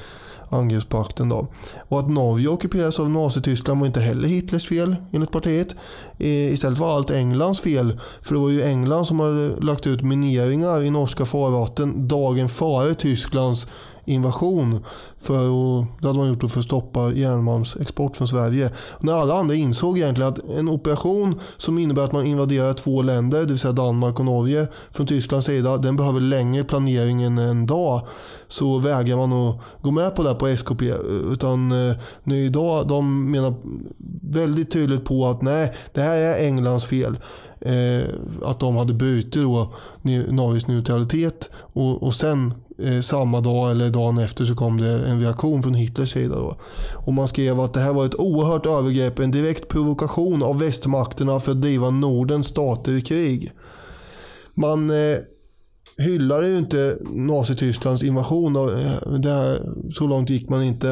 angreppspakten. 0.50 1.29
Då. 1.29 1.48
Och 1.89 2.00
att 2.00 2.10
Norge 2.10 2.48
ockuperades 2.48 3.00
av 3.00 3.10
Nazityskland 3.10 3.79
var 3.79 3.88
inte 3.88 4.00
heller 4.00 4.27
Hitlers 4.27 4.67
fel 4.67 4.95
enligt 5.12 5.31
partiet. 5.31 5.75
Istället 6.17 6.79
var 6.79 6.95
allt 6.95 7.12
Englands 7.12 7.62
fel. 7.62 8.00
För 8.22 8.36
det 8.36 8.41
var 8.41 8.50
ju 8.50 8.62
England 8.62 9.05
som 9.05 9.19
hade 9.19 9.48
lagt 9.62 9.88
ut 9.88 10.01
mineringar 10.01 10.84
i 10.84 10.89
norska 10.89 11.25
farvatten 11.25 12.07
dagen 12.07 12.50
före 12.50 12.95
Tysklands 12.95 13.67
invasion. 14.05 14.85
För 15.19 15.35
att, 15.35 15.88
det 16.01 16.07
hade 16.07 16.19
man 16.19 16.27
gjort 16.27 16.51
för 16.51 16.59
att 16.59 16.65
stoppa 16.65 17.12
järnmalmsexport 17.12 18.17
från 18.17 18.27
Sverige. 18.27 18.69
När 19.00 19.13
alla 19.13 19.33
andra 19.33 19.55
insåg 19.55 19.97
egentligen 19.97 20.31
att 20.31 20.39
en 20.57 20.69
operation 20.69 21.39
som 21.57 21.77
innebär 21.77 22.03
att 22.03 22.12
man 22.12 22.25
invaderar 22.25 22.74
två 22.74 23.01
länder, 23.01 23.39
det 23.39 23.45
vill 23.45 23.59
säga 23.59 23.71
Danmark 23.71 24.19
och 24.19 24.25
Norge, 24.25 24.67
från 24.91 25.05
Tysklands 25.05 25.47
sida, 25.47 25.77
den 25.77 25.95
behöver 25.95 26.21
längre 26.21 26.63
planering 26.63 27.24
än 27.24 27.38
en 27.38 27.65
dag. 27.65 28.07
Så 28.47 28.77
vägrar 28.77 29.17
man 29.17 29.33
att 29.33 29.57
gå 29.81 29.91
med 29.91 30.15
på 30.15 30.24
det 30.24 30.35
på 30.35 30.47
SKP. 30.47 30.93
Utan 31.31 31.71
eh, 31.71 31.95
nu 32.24 32.45
idag, 32.45 32.88
de 32.88 33.31
menar 33.31 33.53
väldigt 34.21 34.71
tydligt 34.71 35.05
på 35.05 35.27
att 35.27 35.41
nej, 35.41 35.74
det 35.93 36.01
här 36.01 36.15
är 36.15 36.45
Englands 36.45 36.85
fel. 36.85 37.17
Eh, 37.59 38.09
att 38.45 38.59
de 38.59 38.75
hade 38.75 38.93
brutit 38.93 39.33
då 39.33 39.74
Norges 40.29 40.67
neutralitet 40.67 41.50
och, 41.74 42.03
och 42.03 42.13
sen 42.13 42.53
eh, 42.84 43.01
samma 43.01 43.41
dag 43.41 43.72
eller 43.72 43.89
dagen 43.89 44.17
efter 44.17 44.46
så 44.46 44.55
kom 44.55 44.82
det 44.82 45.08
en 45.08 45.20
reaktion 45.20 45.63
från 45.63 45.74
Hitlers 45.74 46.13
sida. 46.13 46.36
Då. 46.36 46.55
Och 46.94 47.13
man 47.13 47.27
skrev 47.27 47.60
att 47.60 47.74
det 47.74 47.79
här 47.79 47.94
var 47.94 48.05
ett 48.05 48.20
oerhört 48.20 48.65
övergrepp, 48.65 49.20
en 49.20 49.32
direkt 49.32 49.67
provokation 49.67 50.44
av 50.44 50.60
västmakterna 50.60 51.39
för 51.39 51.51
att 51.51 51.62
driva 51.62 51.89
Nordens 51.89 52.48
stater 52.48 52.91
i 52.91 53.01
krig. 53.01 53.51
Man 54.53 54.89
eh, 54.89 55.17
hyllade 55.98 56.48
ju 56.48 56.58
inte 56.58 56.98
Nazitysklands 57.01 58.03
invasion. 58.03 58.55
Och, 58.55 58.72
eh, 58.72 59.12
det 59.20 59.32
här, 59.32 59.60
så 59.94 60.08
långt 60.08 60.29
gick 60.29 60.50
man 60.50 60.63
inte. 60.63 60.89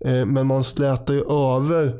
Eh, 0.00 0.26
men 0.26 0.46
man 0.46 0.64
slätade 0.64 1.18
ju 1.18 1.24
över 1.24 1.94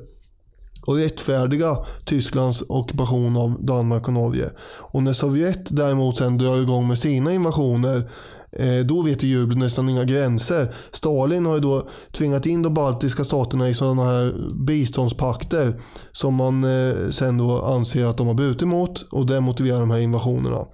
och 0.87 0.97
rättfärdiga 0.97 1.77
Tysklands 2.05 2.63
ockupation 2.69 3.37
av 3.37 3.65
Danmark 3.65 4.07
och 4.07 4.13
Norge. 4.13 4.51
Och 4.81 5.03
när 5.03 5.13
Sovjet 5.13 5.77
däremot 5.77 6.19
sen 6.19 6.39
drar 6.39 6.57
igång 6.63 6.89
med 6.89 6.99
sina 6.99 7.33
invasioner 7.33 8.11
Eh, 8.59 8.87
då 8.87 9.03
vet 9.03 9.23
jublet 9.23 9.59
nästan 9.59 9.89
inga 9.89 10.05
gränser. 10.05 10.75
Stalin 10.93 11.47
har 11.47 11.55
ju 11.55 11.61
då 11.61 11.89
tvingat 12.13 12.47
in 12.47 12.63
de 12.63 12.75
baltiska 12.75 13.25
staterna 13.25 13.69
i 13.69 13.75
sådana 13.75 14.05
här 14.05 14.33
biståndspakter 14.67 15.81
som 16.13 16.35
man 16.35 16.65
eh, 16.65 17.11
sen 17.11 17.39
då 17.39 17.63
anser 17.63 18.05
att 18.05 18.19
de 18.19 18.27
har 18.27 18.35
brutit 18.35 18.69
mot 18.69 19.03
och 19.13 19.27
det 19.27 19.41
motiverar 19.41 19.81
de 19.81 19.91
här 19.91 19.99
invasionerna. 19.99 20.67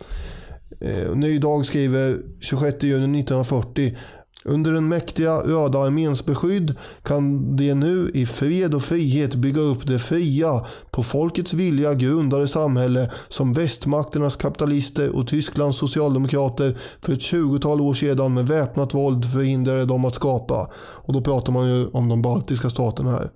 Eh, 0.80 1.14
Ny 1.14 1.38
Dag 1.38 1.66
skriver 1.66 2.16
26 2.40 2.82
juni 2.82 3.20
1940 3.20 3.96
under 4.44 4.72
den 4.72 4.88
mäktiga 4.88 5.34
Röda 5.34 5.78
arméns 5.78 6.26
beskydd 6.26 6.74
kan 7.02 7.56
de 7.56 7.74
nu 7.74 8.10
i 8.14 8.26
fred 8.26 8.74
och 8.74 8.82
frihet 8.82 9.34
bygga 9.34 9.60
upp 9.60 9.86
det 9.86 9.98
fria, 9.98 10.66
på 10.90 11.02
folkets 11.02 11.52
vilja 11.52 11.94
grundade 11.94 12.48
samhälle 12.48 13.10
som 13.28 13.52
västmakternas 13.52 14.36
kapitalister 14.36 15.16
och 15.16 15.26
Tysklands 15.26 15.78
socialdemokrater 15.78 16.78
för 17.00 17.12
ett 17.12 17.22
tjugotal 17.22 17.80
år 17.80 17.94
sedan 17.94 18.34
med 18.34 18.46
väpnat 18.46 18.94
våld 18.94 19.32
förhindrade 19.32 19.84
dem 19.84 20.04
att 20.04 20.14
skapa. 20.14 20.70
Och 20.76 21.12
då 21.12 21.20
pratar 21.20 21.52
man 21.52 21.68
ju 21.68 21.86
om 21.86 22.08
de 22.08 22.22
baltiska 22.22 22.70
staterna 22.70 23.10
här. 23.10 23.30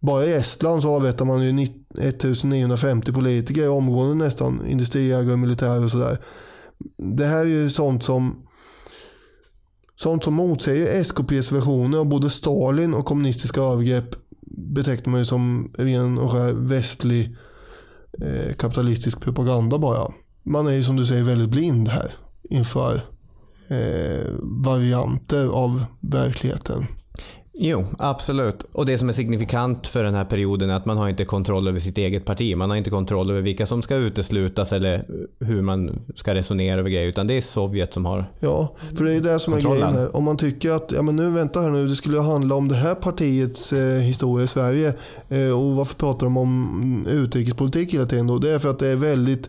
Bara 0.00 0.24
i 0.24 0.32
Estland 0.32 0.82
så 0.82 0.96
avrättar 0.96 1.24
man 1.24 1.42
ju 1.42 1.64
1950 1.64 3.12
politiker 3.12 3.68
omgående 3.68 4.24
nästan, 4.24 4.66
industriägare, 4.66 5.32
och 5.32 5.38
militärer 5.38 5.84
och 5.84 5.90
sådär. 5.90 6.18
Det 7.16 7.24
här 7.24 7.40
är 7.40 7.44
ju 7.44 7.70
sånt 7.70 8.04
som 8.04 8.45
Sånt 9.96 10.24
som 10.24 10.34
motsäger 10.34 11.04
SKPs 11.04 11.52
versioner 11.52 11.98
av 11.98 12.08
både 12.08 12.30
Stalin 12.30 12.94
och 12.94 13.06
kommunistiska 13.06 13.60
övergrepp 13.60 14.14
betecknar 14.56 15.10
man 15.10 15.20
ju 15.20 15.24
som 15.24 15.72
ren 15.78 16.18
och 16.18 16.32
skär 16.32 16.52
västlig 16.52 17.36
eh, 18.22 18.54
kapitalistisk 18.54 19.20
propaganda 19.20 19.78
bara. 19.78 20.12
Man 20.42 20.66
är 20.66 20.72
ju 20.72 20.82
som 20.82 20.96
du 20.96 21.06
säger 21.06 21.24
väldigt 21.24 21.50
blind 21.50 21.88
här 21.88 22.12
inför 22.50 22.94
eh, 23.70 24.32
varianter 24.42 25.46
av 25.46 25.84
verkligheten. 26.00 26.86
Jo, 27.58 27.84
absolut. 27.98 28.66
Och 28.72 28.86
det 28.86 28.98
som 28.98 29.08
är 29.08 29.12
signifikant 29.12 29.86
för 29.86 30.04
den 30.04 30.14
här 30.14 30.24
perioden 30.24 30.70
är 30.70 30.74
att 30.74 30.86
man 30.86 30.96
har 30.96 31.08
inte 31.08 31.24
kontroll 31.24 31.68
över 31.68 31.78
sitt 31.78 31.98
eget 31.98 32.24
parti. 32.24 32.56
Man 32.56 32.70
har 32.70 32.76
inte 32.76 32.90
kontroll 32.90 33.30
över 33.30 33.42
vilka 33.42 33.66
som 33.66 33.82
ska 33.82 33.96
uteslutas 33.96 34.72
eller 34.72 35.04
hur 35.40 35.62
man 35.62 36.02
ska 36.16 36.34
resonera 36.34 36.80
över 36.80 36.90
grejer. 36.90 37.08
Utan 37.08 37.26
det 37.26 37.34
är 37.36 37.40
Sovjet 37.40 37.94
som 37.94 38.04
har 38.04 38.24
Ja, 38.40 38.74
för 38.96 39.04
det 39.04 39.14
är 39.14 39.20
det 39.20 39.40
som 39.40 39.52
är 39.52 39.60
grejen 39.60 39.94
här. 39.94 40.16
Om 40.16 40.24
man 40.24 40.36
tycker 40.36 40.72
att, 40.72 40.92
ja 40.92 41.02
men 41.02 41.16
nu 41.16 41.30
vänta 41.30 41.60
här 41.60 41.70
nu, 41.70 41.86
det 41.86 41.96
skulle 41.96 42.20
handla 42.20 42.54
om 42.54 42.68
det 42.68 42.74
här 42.74 42.94
partiets 42.94 43.72
eh, 43.72 44.00
historia 44.00 44.44
i 44.44 44.48
Sverige. 44.48 44.94
Eh, 45.28 45.50
och 45.50 45.76
varför 45.76 45.94
pratar 45.94 46.26
de 46.26 46.36
om 46.36 47.06
utrikespolitik 47.10 47.94
hela 47.94 48.06
tiden 48.06 48.26
då? 48.26 48.38
Det 48.38 48.50
är 48.50 48.58
för 48.58 48.70
att 48.70 48.78
det 48.78 48.88
är 48.88 48.96
väldigt 48.96 49.48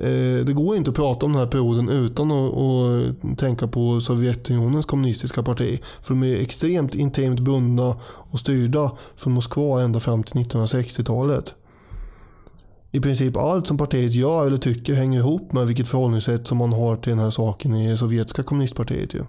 Eh, 0.00 0.44
det 0.44 0.52
går 0.52 0.76
inte 0.76 0.90
att 0.90 0.96
prata 0.96 1.26
om 1.26 1.32
den 1.32 1.40
här 1.40 1.48
perioden 1.48 1.88
utan 1.88 2.30
att, 2.30 3.38
tänka 3.38 3.68
på 3.68 4.00
Sovjetunionens 4.00 4.86
kommunistiska 4.86 5.42
parti. 5.42 5.80
För 6.02 6.14
de 6.14 6.22
är 6.22 6.40
extremt 6.40 6.94
intimt 6.94 7.40
bundna 7.40 7.96
och 8.04 8.38
styrda 8.38 8.92
från 9.16 9.32
Moskva 9.32 9.82
ända 9.82 10.00
fram 10.00 10.22
till 10.22 10.36
1960-talet. 10.36 11.54
I 12.90 13.00
princip 13.00 13.36
allt 13.36 13.66
som 13.66 13.78
partiet 13.78 14.12
gör 14.14 14.46
eller 14.46 14.56
tycker 14.56 14.94
hänger 14.94 15.18
ihop 15.18 15.52
med 15.52 15.66
vilket 15.66 15.88
förhållningssätt 15.88 16.46
som 16.46 16.58
man 16.58 16.72
har 16.72 16.96
till 16.96 17.10
den 17.10 17.18
här 17.18 17.30
saken 17.30 17.76
i 17.76 17.90
det 17.90 17.96
sovjetiska 17.96 18.42
kommunistpartiet. 18.42 19.14
Ju. 19.14 19.20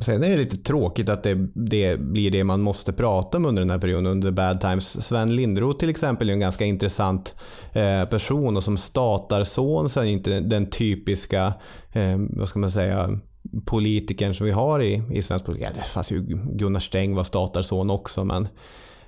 Sen 0.00 0.22
är 0.22 0.28
det 0.28 0.36
lite 0.36 0.56
tråkigt 0.56 1.08
att 1.08 1.22
det, 1.22 1.34
det, 1.54 2.00
blir 2.00 2.30
det 2.30 2.44
man 2.44 2.60
måste 2.60 2.92
prata 2.92 3.36
om 3.36 3.46
under 3.46 3.62
den 3.62 3.70
här 3.70 3.78
perioden, 3.78 4.06
under 4.06 4.30
bad 4.30 4.60
times. 4.60 5.06
Sven 5.06 5.36
Lindroth 5.36 5.78
till 5.78 5.90
exempel 5.90 6.28
är 6.28 6.32
en 6.32 6.40
ganska 6.40 6.64
intressant 6.64 7.36
eh, 7.72 8.04
person 8.04 8.56
och 8.56 8.62
som 8.62 8.76
statarson 8.76 9.88
så 9.88 10.00
är 10.00 10.04
inte 10.04 10.40
den 10.40 10.70
typiska, 10.70 11.54
eh, 11.92 12.16
vad 12.18 12.48
ska 12.48 12.58
man 12.58 12.70
säga, 12.70 13.18
politikern 13.64 14.34
som 14.34 14.46
vi 14.46 14.52
har 14.52 14.82
i, 14.82 15.02
i 15.12 15.22
svensk 15.22 15.44
politik. 15.44 15.66
Ja, 15.66 15.72
det 15.74 15.82
fanns 15.82 16.12
ju 16.12 16.20
Gunnar 16.52 16.80
Sträng 16.80 17.14
var 17.14 17.24
statarson 17.24 17.90
också 17.90 18.24
men 18.24 18.48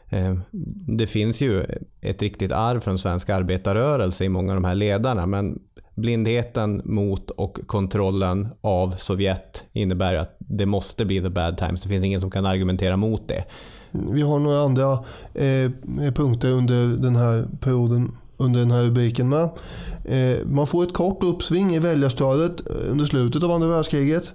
eh, 0.08 0.34
det 0.99 1.06
finns 1.06 1.42
ju 1.42 1.64
ett 2.00 2.22
riktigt 2.22 2.52
arv 2.52 2.80
från 2.80 2.99
svensk 2.99 3.30
arbetarrörelse 3.30 4.25
i 4.25 4.28
många 4.28 4.52
av 4.52 4.56
de 4.56 4.64
här 4.64 4.75
ledarna 4.75 5.26
men 5.26 5.58
blindheten 5.94 6.82
mot 6.84 7.30
och 7.30 7.58
kontrollen 7.66 8.49
av 8.61 8.94
Sovjet 8.96 9.64
innebär 9.72 10.14
att 10.14 10.37
det 10.38 10.66
måste 10.66 11.04
bli 11.04 11.20
the 11.20 11.30
bad 11.30 11.56
times. 11.56 11.82
Det 11.82 11.88
finns 11.88 12.04
ingen 12.04 12.20
som 12.20 12.30
kan 12.30 12.46
argumentera 12.46 12.96
mot 12.96 13.28
det. 13.28 13.44
Vi 13.90 14.22
har 14.22 14.38
några 14.38 14.61
andra 14.61 14.92
eh, 15.34 15.70
punkter 16.14 16.50
under 16.50 16.87
den 16.87 17.16
här 17.16 17.44
perioden, 17.61 18.12
under 18.37 18.61
den 18.61 18.70
här 18.70 18.84
rubriken 18.84 19.28
med. 19.28 19.50
Eh, 20.04 20.46
man 20.46 20.66
får 20.66 20.82
ett 20.82 20.94
kort 20.94 21.25
uppsving 21.25 21.75
i 21.75 21.78
väljarstödet 21.78 22.68
eh, 22.68 22.90
under 22.90 23.04
slutet 23.04 23.42
av 23.42 23.50
andra 23.50 23.68
världskriget. 23.68 24.32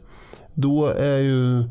Då 0.54 0.88
är 0.88 1.18
ju 1.18 1.64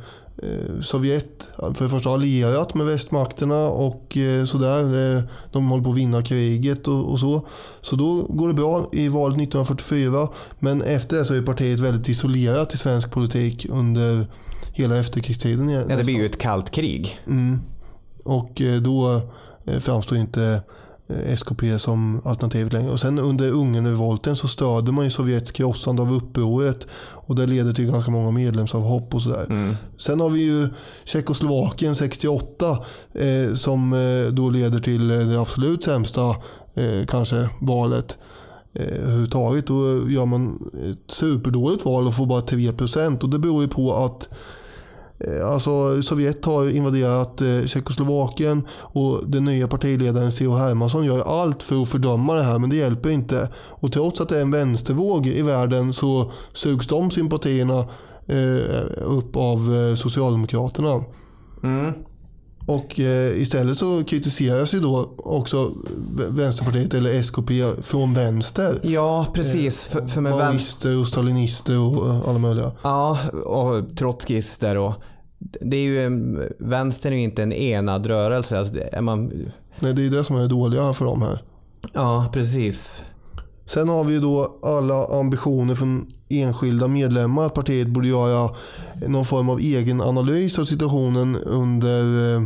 Sovjet 0.80 1.48
för 1.56 1.84
det 1.84 1.90
första 1.90 2.10
allierat 2.10 2.74
med 2.74 2.86
västmakterna 2.86 3.68
och 3.68 4.16
eh, 4.16 4.44
sådär. 4.44 5.22
De 5.52 5.68
håller 5.68 5.84
på 5.84 5.90
att 5.90 5.96
vinna 5.96 6.22
kriget 6.22 6.88
och, 6.88 7.12
och, 7.12 7.20
så. 7.20 7.46
Så 7.80 7.96
då 7.96 8.26
går 8.28 8.48
det 8.48 8.54
bra 8.54 8.88
i 8.92 9.08
valet 9.08 9.36
1944. 9.36 10.28
Men 10.58 10.82
efter 10.82 11.16
det 11.16 11.24
så 11.24 11.34
är 11.34 11.42
partiet 11.42 11.80
väldigt 11.80 12.08
isolerat 12.08 12.74
i 12.74 12.76
svensk 12.76 13.10
politik 13.10 13.66
under 13.70 14.26
hela 14.72 14.98
efterkrigstiden. 14.98 15.68
Ja, 15.68 15.96
det 15.96 16.04
blir 16.04 16.14
ju 16.14 16.26
ett 16.26 16.38
kallt 16.38 16.70
krig. 16.70 17.18
Mm. 17.26 17.60
Och 18.24 18.60
eh, 18.60 18.80
då 18.80 19.20
framstår 19.80 20.18
inte 20.18 20.42
Eh, 20.42 20.60
SKP 21.08 21.78
som 21.78 22.20
alternativet 22.24 22.72
längre. 22.72 22.90
Och 22.90 23.00
sen 23.00 23.18
under 23.18 23.50
Ungernrevolten 23.50 24.36
så 24.36 24.48
stöder 24.48 24.92
man 24.92 25.04
ju 25.04 25.10
Sovjets 25.10 25.52
krossande 25.52 26.02
av 26.02 26.12
upproret 26.12 26.86
och 27.12 27.36
det 27.36 27.46
leder 27.46 27.72
till 27.72 27.90
ganska 27.90 28.10
många 28.10 28.30
medlemsavhopp 28.30 29.14
och 29.14 29.22
sådär. 29.22 29.46
Mm. 29.48 29.76
Sen 29.98 30.20
har 30.20 30.30
vi 30.30 30.40
ju 30.40 30.68
Tjeckoslovakien 31.04 31.94
68 31.94 32.78
eh, 33.14 33.54
som 33.54 33.92
eh, 33.92 34.32
då 34.32 34.50
leder 34.50 34.80
till 34.80 35.08
det 35.08 35.40
absolut 35.40 35.84
sämsta 35.84 36.28
eh, 36.74 37.06
kanske 37.08 37.48
valet 37.60 38.18
eh, 38.72 39.02
överhuvudtaget. 39.02 39.66
Då 39.66 40.08
gör 40.08 40.26
man 40.26 40.70
ett 40.90 41.10
superdåligt 41.10 41.84
val 41.84 42.06
och 42.06 42.14
får 42.14 42.26
bara 42.26 42.40
3% 42.40 43.22
och 43.22 43.30
det 43.30 43.38
beror 43.38 43.62
ju 43.62 43.68
på 43.68 43.94
att 43.94 44.28
Eh, 44.28 44.32
Eh, 45.18 45.48
alltså 45.48 46.02
Sovjet 46.02 46.44
har 46.44 46.68
invaderat 46.68 47.40
eh, 47.40 47.64
Tjeckoslovakien 47.66 48.66
och 48.80 49.20
den 49.26 49.44
nya 49.44 49.68
partiledaren 49.68 50.32
C.H. 50.32 50.56
Hermansson 50.56 51.04
gör 51.04 51.40
allt 51.42 51.62
för 51.62 51.82
att 51.82 51.88
fördöma 51.88 52.34
det 52.34 52.42
här 52.42 52.58
men 52.58 52.70
det 52.70 52.76
hjälper 52.76 53.10
inte. 53.10 53.48
Och 53.54 53.92
trots 53.92 54.20
att 54.20 54.28
det 54.28 54.38
är 54.38 54.42
en 54.42 54.50
vänstervåg 54.50 55.26
i 55.26 55.42
världen 55.42 55.92
så 55.92 56.30
sugs 56.52 56.86
de 56.86 57.10
sympatierna 57.10 57.88
eh, 58.26 59.04
upp 59.04 59.36
av 59.36 59.58
Socialdemokraterna. 59.96 61.04
Mm. 61.62 61.92
Och 62.66 62.98
istället 63.36 63.78
så 63.78 64.04
kritiseras 64.04 64.74
ju 64.74 64.80
då 64.80 65.14
också 65.18 65.72
Vänsterpartiet 66.28 66.94
eller 66.94 67.10
SKP 67.10 67.50
från 67.82 68.14
vänster. 68.14 68.80
Ja, 68.82 69.26
precis. 69.34 69.86
för, 69.86 70.06
för 70.06 70.20
med 70.20 70.32
Maoister 70.32 71.00
och 71.00 71.06
stalinister 71.06 71.78
och 71.78 72.28
alla 72.28 72.38
möjliga. 72.38 72.72
Ja, 72.82 73.18
och 73.44 73.96
trotskister 73.96 74.78
och 74.78 74.92
det 75.60 75.76
är 75.76 75.82
ju, 75.82 76.10
vänstern 76.58 77.12
är 77.12 77.16
ju 77.16 77.22
inte 77.22 77.42
en 77.42 77.52
enad 77.52 78.06
rörelse. 78.06 78.58
Alltså 78.58 78.74
är 78.92 79.00
man... 79.00 79.26
Nej, 79.80 79.94
det 79.94 80.06
är 80.06 80.10
det 80.10 80.24
som 80.24 80.36
är 80.36 80.40
det 80.40 80.48
dåliga 80.48 80.92
för 80.92 81.04
dem 81.04 81.22
här. 81.22 81.42
Ja, 81.94 82.30
precis. 82.32 83.02
Sen 83.66 83.88
har 83.88 84.04
vi 84.04 84.14
ju 84.14 84.20
då 84.20 84.58
alla 84.62 85.20
ambitioner 85.20 85.74
från 85.74 86.06
enskilda 86.28 86.88
medlemmar 86.88 87.46
att 87.46 87.54
partiet 87.54 87.88
borde 87.88 88.08
göra 88.08 88.50
någon 89.06 89.24
form 89.24 89.48
av 89.48 89.58
egen 89.58 90.00
analys 90.00 90.58
av 90.58 90.64
situationen 90.64 91.36
under 91.36 92.34
eh, 92.34 92.42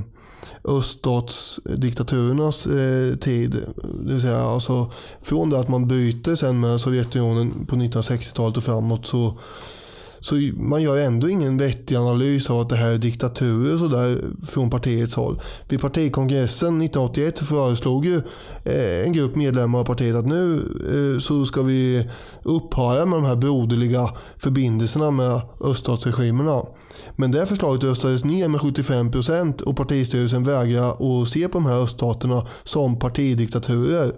öststatsdiktaturernas 0.64 2.66
eh, 2.66 3.16
tid. 3.16 3.56
Det 4.04 4.12
vill 4.12 4.20
säga 4.20 4.40
alltså 4.40 4.90
från 5.22 5.50
det 5.50 5.58
att 5.58 5.68
man 5.68 5.88
byter 5.88 6.36
sen 6.36 6.60
med 6.60 6.80
Sovjetunionen 6.80 7.66
på 7.66 7.76
1960-talet 7.76 8.56
och 8.56 8.62
framåt 8.62 9.06
så 9.06 9.38
så 10.20 10.35
man 10.56 10.83
gör 10.83 10.98
ändå 10.98 11.28
ingen 11.28 11.56
vettig 11.56 11.96
analys 11.96 12.50
av 12.50 12.61
att 12.61 12.68
det 12.68 12.76
här 12.76 12.90
är 12.90 12.98
diktaturer 12.98 13.78
sådär 13.78 14.18
från 14.46 14.70
partiets 14.70 15.14
håll. 15.14 15.40
Vid 15.68 15.80
partikongressen 15.80 16.83
1981 16.83 17.38
föreslog 17.38 18.06
ju 18.06 18.16
eh, 18.64 19.04
en 19.06 19.12
grupp 19.12 19.37
medlemmar 19.37 19.78
av 19.78 19.85
partiet 19.85 20.16
att 20.16 20.26
nu 20.26 20.54
eh, 20.54 21.20
så 21.20 21.44
ska 21.44 21.62
vi 21.62 22.09
upphöra 22.42 23.06
med 23.06 23.18
de 23.18 23.24
här 23.24 23.37
broderliga 23.37 24.11
förbindelserna 24.38 25.11
med 25.11 25.40
öststatsregimerna. 25.61 26.62
Men 27.16 27.30
det 27.30 27.46
förslaget 27.46 27.85
röstades 27.85 28.24
ner 28.24 28.48
med 28.48 28.61
75% 28.61 29.62
och 29.62 29.76
partistyrelsen 29.76 30.44
vägrar 30.44 31.22
att 31.22 31.28
se 31.28 31.48
på 31.48 31.59
de 31.59 31.66
här 31.66 31.83
öststaterna 31.83 32.46
som 32.64 32.98
partidiktaturer. 32.98 34.12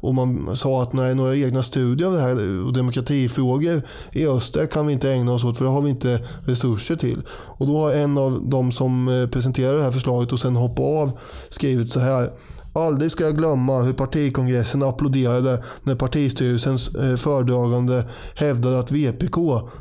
Och 0.00 0.14
man 0.14 0.56
sa 0.56 0.82
att 0.82 0.92
nej, 0.92 1.14
några 1.14 1.36
egna 1.36 1.62
studier 1.62 2.08
av 2.08 2.14
det 2.14 2.20
här 2.20 2.66
och 2.66 2.72
demokratifrågor 2.72 3.82
i 4.12 4.26
öster 4.26 4.66
kan 4.66 4.86
vi 4.86 4.92
inte 4.92 5.12
ägna 5.12 5.32
oss 5.32 5.44
åt 5.44 5.58
för 5.58 5.64
det 5.64 5.70
har 5.70 5.82
vi 5.82 5.90
inte 5.90 6.20
resurser 6.44 6.96
till. 6.96 7.22
Och 7.30 7.66
då 7.66 7.78
har 7.78 7.92
en 7.92 8.18
av 8.18 8.40
de 8.42 8.72
som 8.72 9.08
eh, 9.08 9.26
presenterade 9.26 9.76
det 9.76 9.84
här 9.84 9.90
förslaget 9.90 10.32
och 10.32 10.40
sen 10.40 10.56
hoppade 10.56 10.88
av 10.88 11.18
skrivit 11.48 11.92
så 11.92 12.00
här. 12.00 12.30
Aldrig 12.72 13.10
ska 13.10 13.24
jag 13.24 13.36
glömma 13.36 13.82
hur 13.82 13.92
partikongressen 13.92 14.82
applåderade 14.82 15.64
när 15.82 15.94
partistyrelsens 15.94 16.94
eh, 16.94 17.16
föredragande 17.16 18.04
hävdade 18.34 18.78
att 18.78 18.92
VPK, 18.92 19.36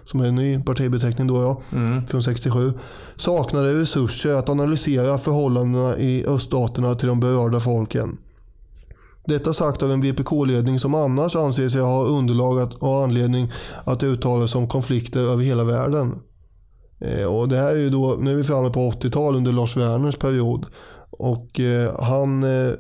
som 0.06 0.20
är 0.20 0.26
en 0.26 0.36
ny 0.36 0.60
partibeteckning 0.60 1.28
då 1.28 1.42
ja, 1.42 1.62
mm. 1.78 2.08
från 2.08 2.24
67, 2.24 2.74
saknade 3.16 3.82
resurser 3.82 4.34
att 4.34 4.50
analysera 4.50 5.18
förhållandena 5.18 5.98
i 5.98 6.26
öststaterna 6.28 6.96
till 6.96 7.08
de 7.08 7.20
berörda 7.20 7.60
folken. 7.60 8.18
Detta 9.30 9.54
sagt 9.54 9.84
av 9.84 9.92
en 9.92 10.02
VPK-ledning 10.02 10.80
som 10.80 10.96
annars 10.96 11.36
anser 11.36 11.70
sig 11.70 11.82
ha 11.82 12.04
underlag 12.04 12.74
och 12.80 13.04
anledning 13.04 13.52
att 13.84 14.04
uttala 14.04 14.48
sig 14.48 14.58
om 14.58 14.68
konflikter 14.68 15.20
över 15.20 15.44
hela 15.44 15.64
världen. 15.64 16.16
Eh, 17.02 17.26
och 17.26 17.50
det 17.50 17.58
här 17.58 17.72
är 17.72 17.80
ju 17.80 17.90
då, 17.90 18.18
nu 18.20 18.32
är 18.32 18.36
vi 18.36 18.44
framme 18.44 18.70
på 18.70 18.80
80-tal 18.80 19.36
under 19.36 19.52
Lars 19.52 19.78
Werners 19.78 20.16
period. 20.16 20.66
Och 21.12 21.60
eh, 21.60 22.04
han, 22.04 22.44
eh, 22.44 22.72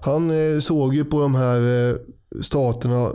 han 0.00 0.30
eh, 0.30 0.60
såg 0.60 0.94
ju 0.94 1.04
på 1.04 1.20
de 1.20 1.34
här 1.34 1.88
eh, 1.88 1.96
staterna 2.42 3.06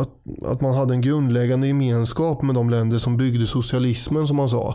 att, 0.00 0.10
att 0.52 0.60
man 0.60 0.74
hade 0.74 0.94
en 0.94 1.00
grundläggande 1.00 1.66
gemenskap 1.66 2.42
med 2.42 2.54
de 2.54 2.70
länder 2.70 2.98
som 2.98 3.16
byggde 3.16 3.46
socialismen 3.46 4.26
som 4.26 4.38
han 4.38 4.48
sa. 4.48 4.74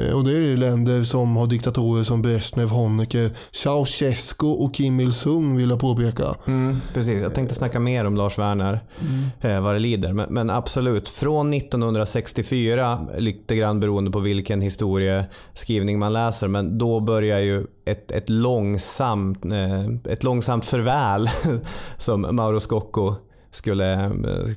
Eh, 0.00 0.16
och 0.16 0.24
det 0.24 0.32
är 0.32 0.56
länder 0.56 1.02
som 1.02 1.36
har 1.36 1.46
diktatorer 1.46 2.04
som 2.04 2.22
Brezhnev, 2.22 2.68
Honecker, 2.68 3.30
Ceausescu 3.50 4.46
och 4.46 4.74
Kim 4.74 5.00
Il-Sung 5.00 5.56
vill 5.56 5.70
jag 5.70 5.80
påpeka. 5.80 6.34
Mm, 6.46 6.76
precis, 6.94 7.22
jag 7.22 7.34
tänkte 7.34 7.54
snacka 7.54 7.80
mer 7.80 8.04
om 8.04 8.16
Lars 8.16 8.38
Werner 8.38 8.80
mm. 9.00 9.18
Eh, 9.40 9.60
vad 9.60 9.74
det 9.74 9.78
lider. 9.78 10.12
Men, 10.12 10.34
men, 10.34 10.50
absolut, 10.50 11.08
från 11.08 11.54
1964, 11.54 13.06
lite 13.18 13.56
grann 13.56 13.80
beroende 13.80 14.10
på 14.10 14.18
vilken 14.18 14.60
historieskrivning 14.60 15.98
man 15.98 16.12
läser, 16.12 16.48
men 16.48 16.78
då 16.78 17.00
börjar 17.00 17.38
ju 17.38 17.66
ett, 17.86 18.10
ett, 18.10 18.28
långsamt, 18.28 19.44
eh, 19.44 20.12
ett 20.12 20.24
långsamt 20.24 20.64
förväl, 20.64 21.28
som 21.98 22.26
Mauro 22.30 22.60
Scocco 22.60 23.14
skulle, 23.50 24.10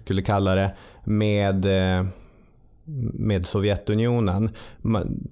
skulle 0.04 0.22
kalla 0.22 0.56
det, 0.56 0.76
med 1.04 1.66
med 3.14 3.46
Sovjetunionen. 3.46 4.50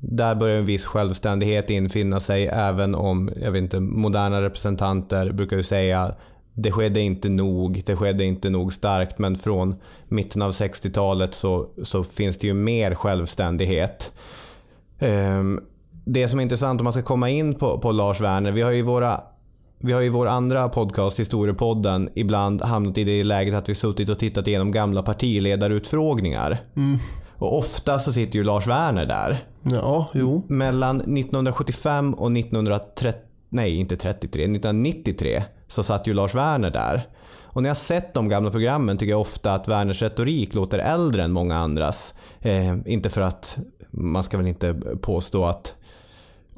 Där 0.01 0.35
börjar 0.35 0.57
en 0.57 0.65
viss 0.65 0.85
självständighet 0.85 1.69
infinna 1.69 2.19
sig 2.19 2.47
även 2.47 2.95
om, 2.95 3.29
jag 3.41 3.51
vet 3.51 3.63
inte, 3.63 3.79
moderna 3.79 4.41
representanter 4.41 5.31
brukar 5.31 5.57
ju 5.57 5.63
säga 5.63 6.15
det 6.53 6.71
skedde 6.71 6.99
inte 6.99 7.29
nog, 7.29 7.81
det 7.85 7.95
skedde 7.95 8.25
inte 8.25 8.49
nog 8.49 8.73
starkt 8.73 9.19
men 9.19 9.35
från 9.35 9.75
mitten 10.07 10.41
av 10.41 10.51
60-talet 10.51 11.33
så, 11.33 11.67
så 11.83 12.03
finns 12.03 12.37
det 12.37 12.47
ju 12.47 12.53
mer 12.53 12.95
självständighet. 12.95 14.11
Ehm, 14.99 15.59
det 16.05 16.27
som 16.27 16.39
är 16.39 16.43
intressant 16.43 16.81
om 16.81 16.83
man 16.83 16.93
ska 16.93 17.01
komma 17.01 17.29
in 17.29 17.55
på, 17.55 17.79
på 17.79 17.91
Lars 17.91 18.21
Werner, 18.21 18.51
vi 18.51 18.61
har 18.61 18.71
ju 18.71 18.81
våra 18.81 19.21
vi 19.81 19.93
har 19.93 20.01
i 20.01 20.09
vår 20.09 20.27
andra 20.27 20.69
podcast, 20.69 21.19
Historiepodden, 21.19 22.09
ibland 22.15 22.61
hamnat 22.61 22.97
i 22.97 23.03
det 23.03 23.23
läget 23.23 23.53
att 23.53 23.69
vi 23.69 23.75
suttit 23.75 24.09
och 24.09 24.17
tittat 24.17 24.47
igenom 24.47 24.71
gamla 24.71 25.03
partiledarutfrågningar. 25.03 26.57
Mm. 26.75 26.99
Och 27.39 27.58
ofta 27.58 27.99
så 27.99 28.13
sitter 28.13 28.39
ju 28.39 28.43
Lars 28.43 28.67
Werner 28.67 29.06
där. 29.06 29.38
Ja, 29.62 30.10
jo. 30.13 30.43
Mellan 30.47 30.95
1975 30.97 32.13
och 32.13 32.32
1930, 32.38 33.21
nej 33.49 33.75
inte 33.75 33.95
33, 33.95 34.43
1993 34.43 35.43
så 35.67 35.84
satt 35.84 36.08
ju 36.08 36.13
Lars 36.13 36.36
Werner 36.36 36.69
där. 36.69 37.08
Och 37.52 37.62
när 37.62 37.69
jag 37.69 37.78
sett 37.78 38.13
de 38.13 38.30
gamla 38.30 38.52
programmen 38.52 38.97
tycker 38.97 39.12
jag 39.12 39.21
ofta 39.21 39.54
att 39.54 39.67
Werners 39.67 40.02
retorik 40.02 40.54
låter 40.54 40.80
äldre 40.80 41.23
än 41.23 41.32
många 41.32 41.58
andras. 41.58 42.13
Eh, 42.41 42.75
inte 42.86 43.10
för 43.10 43.21
att 43.21 43.58
man 43.91 44.23
ska 44.23 44.38
väl 44.38 44.47
inte 44.47 44.75
påstå 45.02 45.45
att 45.45 45.75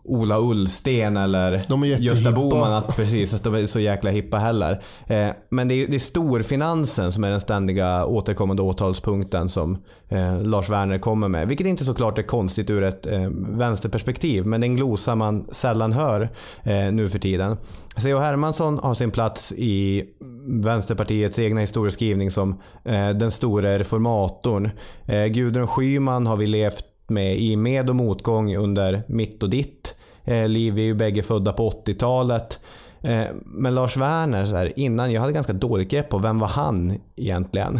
Ola 0.03 0.39
Ullsten 0.39 1.17
eller 1.17 1.65
Gösta 1.99 2.31
Bohman 2.31 2.73
att, 2.73 2.95
precis, 2.95 3.33
att 3.33 3.43
de 3.43 3.55
är 3.55 3.65
så 3.65 3.79
jäkla 3.79 4.11
hippa 4.11 4.37
heller. 4.37 4.81
Eh, 5.07 5.29
men 5.49 5.67
det 5.67 5.83
är, 5.83 5.87
det 5.87 5.95
är 5.95 5.99
storfinansen 5.99 7.11
som 7.11 7.23
är 7.23 7.31
den 7.31 7.39
ständiga 7.39 8.05
återkommande 8.05 8.61
åtalspunkten 8.61 9.49
som 9.49 9.77
eh, 10.09 10.41
Lars 10.41 10.69
Werner 10.69 10.99
kommer 10.99 11.27
med. 11.27 11.47
Vilket 11.47 11.67
inte 11.67 11.83
såklart 11.83 12.17
är 12.17 12.23
konstigt 12.23 12.69
ur 12.69 12.83
ett 12.83 13.05
eh, 13.05 13.29
vänsterperspektiv 13.49 14.45
men 14.45 14.61
det 14.61 14.65
är 14.67 14.69
en 14.69 14.75
glosa 14.75 15.15
man 15.15 15.45
sällan 15.51 15.93
hör 15.93 16.29
eh, 16.63 16.91
nu 16.91 17.09
för 17.09 17.19
tiden. 17.19 17.57
C.H. 17.97 18.19
Hermansson 18.19 18.79
har 18.79 18.93
sin 18.93 19.11
plats 19.11 19.53
i 19.57 20.03
Vänsterpartiets 20.45 21.39
egna 21.39 21.61
historieskrivning 21.61 22.31
som 22.31 22.61
eh, 22.85 23.09
den 23.09 23.31
store 23.31 23.79
reformatorn. 23.79 24.69
Eh, 25.05 25.25
Gudrun 25.25 25.67
Schyman 25.67 26.27
har 26.27 26.37
vi 26.37 26.47
levt 26.47 26.90
med 27.11 27.37
i 27.37 27.55
med 27.55 27.89
och 27.89 27.95
motgång 27.95 28.55
under 28.55 29.03
mitt 29.07 29.43
och 29.43 29.49
ditt 29.49 29.95
eh, 30.23 30.47
liv. 30.47 30.73
Vi 30.73 30.81
är 30.81 30.85
ju 30.85 30.93
bägge 30.93 31.23
födda 31.23 31.53
på 31.53 31.69
80-talet. 31.69 32.59
Eh, 33.01 33.25
men 33.45 33.75
Lars 33.75 33.97
Werner, 33.97 34.45
så 34.45 34.55
här, 34.55 34.79
innan, 34.79 35.11
jag 35.11 35.21
hade 35.21 35.33
ganska 35.33 35.53
dåligt 35.53 35.91
grepp 35.91 36.09
på 36.09 36.17
vem 36.17 36.39
var 36.39 36.47
han 36.47 36.99
egentligen? 37.15 37.79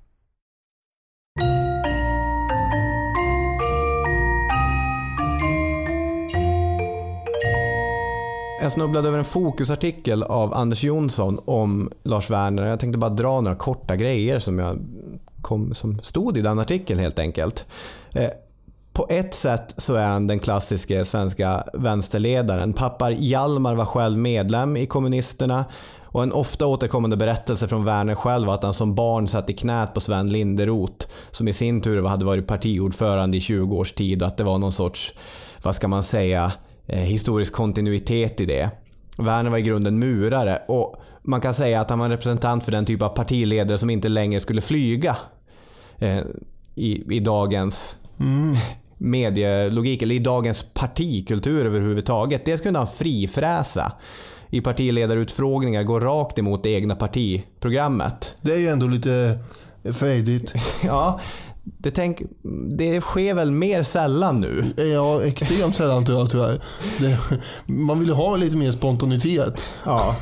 Jag 8.61 8.71
snubblade 8.71 9.07
över 9.07 9.17
en 9.17 9.25
fokusartikel 9.25 10.23
av 10.23 10.53
Anders 10.53 10.83
Jonsson 10.83 11.39
om 11.45 11.91
Lars 12.03 12.29
Werner. 12.29 12.67
Jag 12.67 12.79
tänkte 12.79 12.99
bara 12.99 13.09
dra 13.09 13.41
några 13.41 13.55
korta 13.55 13.95
grejer 13.95 14.39
som, 14.39 14.59
jag 14.59 14.79
kom, 15.41 15.73
som 15.73 15.99
stod 15.99 16.37
i 16.37 16.41
den 16.41 16.59
artikeln 16.59 16.99
helt 16.99 17.19
enkelt. 17.19 17.65
Eh, 18.13 18.29
på 18.93 19.07
ett 19.09 19.33
sätt 19.33 19.73
så 19.77 19.95
är 19.95 20.07
han 20.07 20.27
den 20.27 20.39
klassiska 20.39 21.05
svenska 21.05 21.63
vänsterledaren. 21.73 22.73
Pappar 22.73 23.11
Hjalmar 23.11 23.75
var 23.75 23.85
själv 23.85 24.17
medlem 24.17 24.77
i 24.77 24.85
kommunisterna 24.85 25.65
och 26.11 26.23
en 26.23 26.33
ofta 26.33 26.67
återkommande 26.67 27.17
berättelse 27.17 27.67
från 27.67 27.85
Werner 27.85 28.15
själv 28.15 28.47
var 28.47 28.53
att 28.53 28.63
han 28.63 28.73
som 28.73 28.95
barn 28.95 29.27
satt 29.27 29.49
i 29.49 29.53
knät 29.53 29.93
på 29.93 29.99
Sven 29.99 30.29
Linderoth 30.29 31.07
som 31.31 31.47
i 31.47 31.53
sin 31.53 31.81
tur 31.81 32.03
hade 32.03 32.25
varit 32.25 32.47
partiordförande 32.47 33.37
i 33.37 33.41
20 33.41 33.77
års 33.77 33.93
tid 33.93 34.21
och 34.21 34.27
att 34.27 34.37
det 34.37 34.43
var 34.43 34.57
någon 34.57 34.71
sorts, 34.71 35.13
vad 35.63 35.75
ska 35.75 35.87
man 35.87 36.03
säga, 36.03 36.51
eh, 36.87 36.99
historisk 36.99 37.53
kontinuitet 37.53 38.41
i 38.41 38.45
det. 38.45 38.69
Werner 39.17 39.49
var 39.49 39.57
i 39.57 39.61
grunden 39.61 39.99
murare 39.99 40.61
och 40.67 40.95
man 41.23 41.41
kan 41.41 41.53
säga 41.53 41.81
att 41.81 41.89
han 41.89 41.99
var 41.99 42.05
en 42.05 42.11
representant 42.11 42.63
för 42.63 42.71
den 42.71 42.85
typ 42.85 43.01
av 43.01 43.09
partiledare 43.09 43.77
som 43.77 43.89
inte 43.89 44.09
längre 44.09 44.39
skulle 44.39 44.61
flyga 44.61 45.17
eh, 45.97 46.19
i, 46.75 47.15
i 47.15 47.19
dagens 47.19 47.95
mm. 48.19 48.55
medielogik, 48.97 50.01
eller 50.01 50.15
i 50.15 50.19
dagens 50.19 50.65
partikultur 50.73 51.65
överhuvudtaget. 51.65 52.45
Dels 52.45 52.61
kunde 52.61 52.79
han 52.79 52.87
frifräsa 52.87 53.91
i 54.51 54.61
partiledarutfrågningar, 54.61 55.83
gå 55.83 55.99
rakt 55.99 56.39
emot 56.39 56.63
det 56.63 56.69
egna 56.69 56.95
partiprogrammet. 56.95 58.35
Det 58.41 58.53
är 58.53 58.57
ju 58.57 58.67
ändå 58.67 58.87
lite 58.87 59.39
frejdigt. 59.93 60.53
ja, 60.83 61.19
det, 61.63 61.91
tänk, 61.91 62.21
det 62.77 63.01
sker 63.01 63.33
väl 63.33 63.51
mer 63.51 63.83
sällan 63.83 64.41
nu? 64.41 64.65
Ja, 64.93 65.23
extremt 65.23 65.75
sällan 65.75 66.05
tyvärr. 66.05 66.61
Det, 66.99 67.17
man 67.65 67.99
vill 67.99 68.07
ju 68.07 68.13
ha 68.13 68.35
lite 68.35 68.57
mer 68.57 68.71
spontanitet. 68.71 69.63
Ja, 69.85 70.15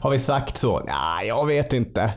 har 0.00 0.10
vi 0.10 0.18
sagt 0.18 0.56
så? 0.56 0.80
Nej, 0.86 1.28
jag 1.28 1.46
vet 1.46 1.72
inte. 1.72 2.12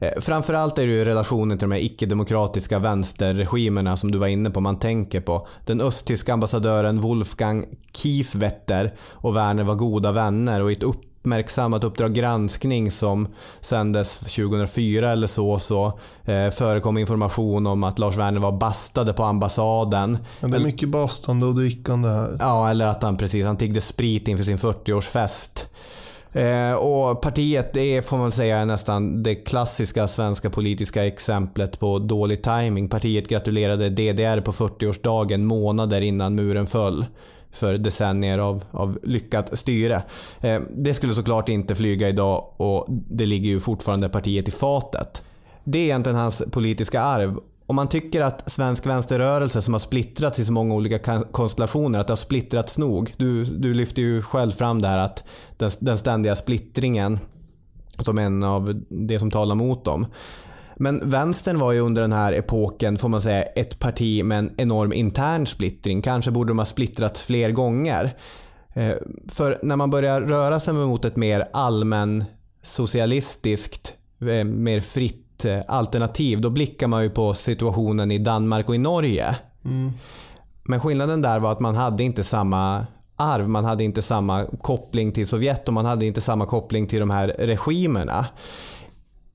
Eh, 0.00 0.20
framförallt 0.20 0.78
är 0.78 0.86
det 0.86 0.92
ju 0.92 1.04
relationen 1.04 1.58
till 1.58 1.68
de 1.68 1.74
här 1.74 1.84
icke-demokratiska 1.84 2.78
vänsterregimerna 2.78 3.96
som 3.96 4.10
du 4.10 4.18
var 4.18 4.26
inne 4.26 4.50
på 4.50 4.60
man 4.60 4.78
tänker 4.78 5.20
på. 5.20 5.46
Den 5.66 5.80
östtyska 5.80 6.32
ambassadören 6.32 7.00
Wolfgang 7.00 7.64
Kieswetter 7.92 8.94
och 9.10 9.36
Werner 9.36 9.64
var 9.64 9.74
goda 9.74 10.12
vänner 10.12 10.62
och 10.62 10.70
i 10.70 10.74
ett 10.74 10.82
uppmärksammat 10.82 11.84
Uppdrag 11.84 12.14
granskning 12.14 12.90
som 12.90 13.28
sändes 13.60 14.18
2004 14.18 15.12
eller 15.12 15.26
så, 15.26 15.58
så 15.58 15.86
eh, 16.24 16.50
förekom 16.50 16.98
information 16.98 17.66
om 17.66 17.84
att 17.84 17.98
Lars 17.98 18.16
Werner 18.16 18.40
var 18.40 18.52
bastade 18.52 19.12
på 19.12 19.24
ambassaden. 19.24 20.18
Ja, 20.40 20.48
det 20.48 20.56
är 20.56 20.60
mycket 20.60 20.88
bastande 20.88 21.46
och 21.46 21.54
drickande 21.54 22.08
här. 22.08 22.36
Ja, 22.40 22.70
eller 22.70 22.86
att 22.86 23.02
han 23.02 23.16
precis, 23.16 23.44
han 23.44 23.56
tiggde 23.56 23.80
sprit 23.80 24.28
inför 24.28 24.44
sin 24.44 24.58
40-årsfest. 24.58 25.66
Eh, 26.32 26.72
och 26.74 27.20
partiet 27.20 27.72
det 27.72 28.02
får 28.02 28.18
man 28.18 28.32
säga 28.32 28.58
är 28.58 28.66
nästan 28.66 29.22
det 29.22 29.34
klassiska 29.34 30.08
svenska 30.08 30.50
politiska 30.50 31.06
exemplet 31.06 31.80
på 31.80 31.98
dålig 31.98 32.42
timing. 32.42 32.88
Partiet 32.88 33.28
gratulerade 33.28 33.90
DDR 33.90 34.40
på 34.40 34.52
40-årsdagen 34.52 35.44
månader 35.44 36.00
innan 36.00 36.34
muren 36.34 36.66
föll 36.66 37.04
för 37.52 37.78
decennier 37.78 38.38
av, 38.38 38.64
av 38.70 38.98
lyckat 39.02 39.58
styre. 39.58 40.02
Eh, 40.40 40.60
det 40.70 40.94
skulle 40.94 41.14
såklart 41.14 41.48
inte 41.48 41.74
flyga 41.74 42.08
idag 42.08 42.44
och 42.56 42.86
det 42.88 43.26
ligger 43.26 43.50
ju 43.50 43.60
fortfarande 43.60 44.08
partiet 44.08 44.48
i 44.48 44.50
fatet. 44.50 45.24
Det 45.64 45.78
är 45.78 45.82
egentligen 45.82 46.18
hans 46.18 46.42
politiska 46.50 47.00
arv 47.00 47.40
om 47.72 47.76
man 47.76 47.88
tycker 47.88 48.20
att 48.20 48.50
svensk 48.50 48.86
vänsterrörelse 48.86 49.62
som 49.62 49.74
har 49.74 49.78
splittrats 49.78 50.38
i 50.38 50.44
så 50.44 50.52
många 50.52 50.74
olika 50.74 51.22
konstellationer, 51.30 51.98
att 51.98 52.06
det 52.06 52.12
har 52.12 52.16
splittrats 52.16 52.78
nog. 52.78 53.14
Du, 53.16 53.44
du 53.44 53.74
lyfter 53.74 54.02
ju 54.02 54.22
själv 54.22 54.50
fram 54.50 54.82
det 54.82 54.88
här 54.88 54.98
att 54.98 55.24
den, 55.56 55.70
den 55.80 55.98
ständiga 55.98 56.36
splittringen 56.36 57.18
som 57.98 58.18
en 58.18 58.42
av 58.42 58.82
det 58.88 59.18
som 59.18 59.30
talar 59.30 59.54
mot 59.54 59.84
dem. 59.84 60.06
Men 60.76 61.10
vänstern 61.10 61.58
var 61.58 61.72
ju 61.72 61.80
under 61.80 62.02
den 62.02 62.12
här 62.12 62.32
epoken, 62.32 62.98
får 62.98 63.08
man 63.08 63.20
säga, 63.20 63.42
ett 63.42 63.78
parti 63.78 64.24
med 64.24 64.38
en 64.38 64.50
enorm 64.56 64.92
intern 64.92 65.46
splittring. 65.46 66.02
Kanske 66.02 66.30
borde 66.30 66.50
de 66.50 66.58
ha 66.58 66.66
splittrats 66.66 67.22
fler 67.22 67.50
gånger. 67.50 68.16
Eh, 68.74 68.94
för 69.28 69.58
när 69.62 69.76
man 69.76 69.90
börjar 69.90 70.20
röra 70.20 70.60
sig 70.60 70.74
mot 70.74 71.04
ett 71.04 71.16
mer 71.16 71.48
allmän 71.52 72.24
socialistiskt, 72.62 73.94
eh, 74.20 74.44
mer 74.44 74.80
fritt 74.80 75.22
alternativ, 75.68 76.40
då 76.40 76.50
blickar 76.50 76.86
man 76.86 77.02
ju 77.02 77.10
på 77.10 77.34
situationen 77.34 78.10
i 78.10 78.18
Danmark 78.18 78.68
och 78.68 78.74
i 78.74 78.78
Norge. 78.78 79.36
Mm. 79.64 79.92
Men 80.64 80.80
skillnaden 80.80 81.22
där 81.22 81.40
var 81.40 81.52
att 81.52 81.60
man 81.60 81.74
hade 81.74 82.02
inte 82.02 82.24
samma 82.24 82.86
arv, 83.16 83.48
man 83.48 83.64
hade 83.64 83.84
inte 83.84 84.02
samma 84.02 84.44
koppling 84.44 85.12
till 85.12 85.26
Sovjet 85.26 85.68
och 85.68 85.74
man 85.74 85.84
hade 85.84 86.06
inte 86.06 86.20
samma 86.20 86.46
koppling 86.46 86.86
till 86.86 87.00
de 87.00 87.10
här 87.10 87.34
regimerna. 87.38 88.26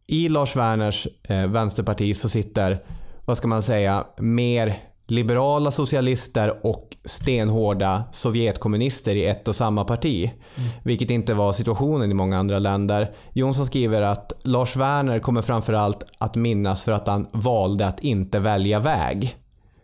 I 0.07 0.29
Lars 0.29 0.55
Werners 0.55 1.07
eh, 1.29 1.47
vänsterparti 1.47 2.15
så 2.15 2.29
sitter, 2.29 2.79
vad 3.25 3.37
ska 3.37 3.47
man 3.47 3.61
säga, 3.61 4.05
mer 4.17 4.75
liberala 5.07 5.71
socialister 5.71 6.65
och 6.65 6.97
stenhårda 7.05 8.03
sovjetkommunister 8.11 9.15
i 9.15 9.25
ett 9.25 9.47
och 9.47 9.55
samma 9.55 9.83
parti. 9.83 10.31
Mm. 10.55 10.69
Vilket 10.83 11.09
inte 11.09 11.33
var 11.33 11.51
situationen 11.51 12.11
i 12.11 12.13
många 12.13 12.37
andra 12.37 12.59
länder. 12.59 13.11
Jonsson 13.33 13.65
skriver 13.65 14.01
att 14.01 14.33
Lars 14.43 14.75
Werner 14.75 15.19
kommer 15.19 15.41
framförallt 15.41 16.03
att 16.17 16.35
minnas 16.35 16.83
för 16.83 16.91
att 16.91 17.07
han 17.07 17.27
valde 17.31 17.87
att 17.87 17.99
inte 17.99 18.39
välja 18.39 18.79
väg. 18.79 19.35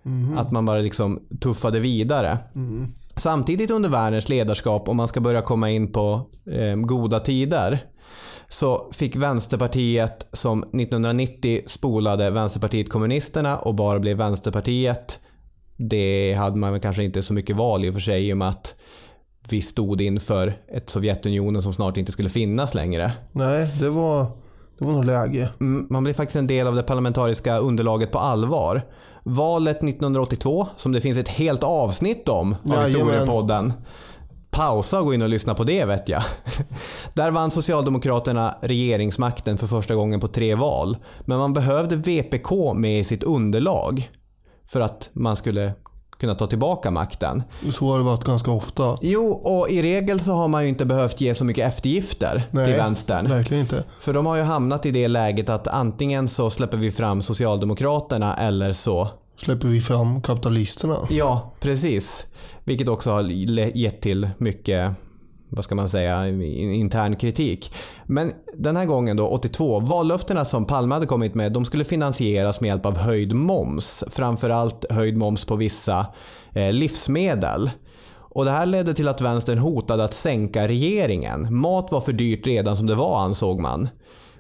Mm. 0.06 0.38
Att 0.38 0.52
man 0.52 0.66
bara 0.66 0.80
liksom 0.80 1.20
tuffade 1.42 1.80
vidare. 1.80 2.38
Mm. 2.56 2.88
Samtidigt 3.16 3.72
under 3.72 3.90
Werners 3.90 4.30
ledarskap, 4.30 4.90
om 4.90 4.98
man 4.98 5.08
ska 5.08 5.22
börja 5.22 5.42
komma 5.42 5.70
in 5.70 5.92
på 5.92 6.22
eh, 6.52 6.76
goda 6.76 7.20
tider, 7.20 7.80
så 8.54 8.90
fick 8.92 9.16
Vänsterpartiet 9.16 10.28
som 10.32 10.64
1990 10.64 11.62
spolade 11.66 12.30
Vänsterpartiet 12.30 12.90
kommunisterna 12.90 13.58
och 13.58 13.76
bara 13.76 14.00
blev 14.00 14.18
Vänsterpartiet. 14.18 15.20
Det 15.78 16.34
hade 16.34 16.58
man 16.58 16.80
kanske 16.80 17.04
inte 17.04 17.24
så 17.24 17.34
mycket 17.34 17.56
val 17.56 17.86
i 17.86 17.90
och 17.90 17.94
för 17.94 18.02
sig 18.02 18.30
i 18.30 18.34
och 18.34 18.38
med 18.38 18.50
att 18.50 18.76
vi 19.50 19.62
stod 19.62 20.02
inför 20.02 20.54
ett 20.68 20.90
Sovjetunionen 20.90 21.62
som 21.62 21.74
snart 21.74 21.98
inte 21.98 22.12
skulle 22.12 22.30
finnas 22.30 22.74
längre. 22.74 23.12
Nej, 23.32 23.70
det 23.80 23.90
var, 23.90 24.24
det 24.80 24.86
var 24.86 24.94
nog 24.94 25.06
läge. 25.06 25.50
Mm, 25.60 25.88
man 25.90 26.04
blev 26.04 26.14
faktiskt 26.14 26.38
en 26.38 26.48
del 26.48 26.68
av 26.68 26.76
det 26.76 26.84
parlamentariska 26.84 27.58
underlaget 27.58 28.12
på 28.12 28.20
allvar. 28.20 28.82
Valet 29.24 29.78
1982, 29.84 30.68
som 30.76 30.92
det 30.92 31.02
finns 31.02 31.18
ett 31.18 31.30
helt 31.30 31.64
avsnitt 31.64 32.30
om 32.30 32.56
av 32.66 32.86
Historiepodden. 32.86 33.74
Pausa 34.54 35.00
och 35.00 35.06
gå 35.06 35.14
in 35.14 35.22
och 35.22 35.30
lyssna 35.30 35.54
på 35.54 35.64
det 35.64 35.86
vet 35.86 36.10
jag. 36.10 36.24
Där 37.14 37.32
vann 37.32 37.52
Socialdemokraterna 37.52 38.56
regeringsmakten 38.62 39.58
för 39.58 39.68
första 39.68 39.96
gången 39.96 40.20
på 40.20 40.28
tre 40.28 40.56
val. 40.56 40.98
Men 41.26 41.38
man 41.38 41.54
behövde 41.54 41.96
VPK 41.96 42.74
med 42.76 43.00
i 43.00 43.04
sitt 43.04 43.24
underlag 43.24 44.10
för 44.68 44.82
att 44.82 45.10
man 45.14 45.36
skulle 45.36 45.74
kunna 46.20 46.36
ta 46.36 46.48
tillbaka 46.48 46.92
makten. 46.92 47.44
Så 47.70 47.92
har 47.92 47.98
det 47.98 48.04
varit 48.04 48.24
ganska 48.24 48.52
ofta. 48.52 48.98
Jo, 49.02 49.28
och 49.32 49.70
i 49.70 49.82
regel 49.82 50.20
så 50.20 50.32
har 50.32 50.48
man 50.48 50.64
ju 50.64 50.70
inte 50.70 50.86
behövt 50.86 51.22
ge 51.22 51.36
så 51.36 51.46
mycket 51.46 51.68
eftergifter 51.68 52.48
Nej, 52.52 52.66
till 52.66 52.76
vänstern. 52.76 53.30
verkligen 53.30 53.62
inte. 53.62 53.84
För 54.00 54.14
de 54.14 54.26
har 54.26 54.36
ju 54.36 54.44
hamnat 54.44 54.86
i 54.86 54.92
det 54.92 55.08
läget 55.08 55.50
att 55.50 55.68
antingen 55.68 56.28
så 56.28 56.50
släpper 56.50 56.78
vi 56.78 56.92
fram 56.92 57.22
Socialdemokraterna 57.22 58.36
eller 58.36 58.74
så 58.74 59.08
Släpper 59.38 59.68
vi 59.68 59.82
fram 59.82 60.22
kapitalisterna. 60.22 60.98
Ja, 61.10 61.54
precis. 61.60 62.26
Vilket 62.64 62.90
också 62.90 63.12
har 63.12 63.22
gett 63.78 64.02
till 64.02 64.30
mycket, 64.38 64.92
vad 65.50 65.64
ska 65.64 65.76
man 65.76 65.90
säga, 65.90 66.28
intern 66.28 67.16
kritik. 67.16 67.74
Men 68.06 68.32
den 68.58 68.76
här 68.76 68.86
gången 68.86 69.18
då, 69.18 69.28
82, 69.28 69.80
vallöftena 69.80 70.46
som 70.46 70.66
Palme 70.66 70.96
hade 70.96 71.06
kommit 71.06 71.36
med, 71.36 71.52
de 71.52 71.66
skulle 71.66 71.84
finansieras 71.84 72.62
med 72.62 72.68
hjälp 72.68 72.86
av 72.86 72.98
höjd 72.98 73.34
moms. 73.34 74.04
Framförallt 74.08 74.92
höjd 74.92 75.18
moms 75.18 75.46
på 75.46 75.56
vissa 75.56 76.06
eh, 76.54 76.74
livsmedel. 76.74 77.70
Och 78.36 78.46
det 78.46 78.52
här 78.52 78.66
ledde 78.66 78.94
till 78.94 79.08
att 79.08 79.22
vänstern 79.22 79.58
hotade 79.58 80.04
att 80.04 80.14
sänka 80.14 80.68
regeringen. 80.68 81.56
Mat 81.56 81.92
var 81.92 82.02
för 82.02 82.14
dyrt 82.14 82.48
redan 82.48 82.78
som 82.78 82.88
det 82.88 82.96
var 82.96 83.22
ansåg 83.22 83.60
man. 83.60 83.88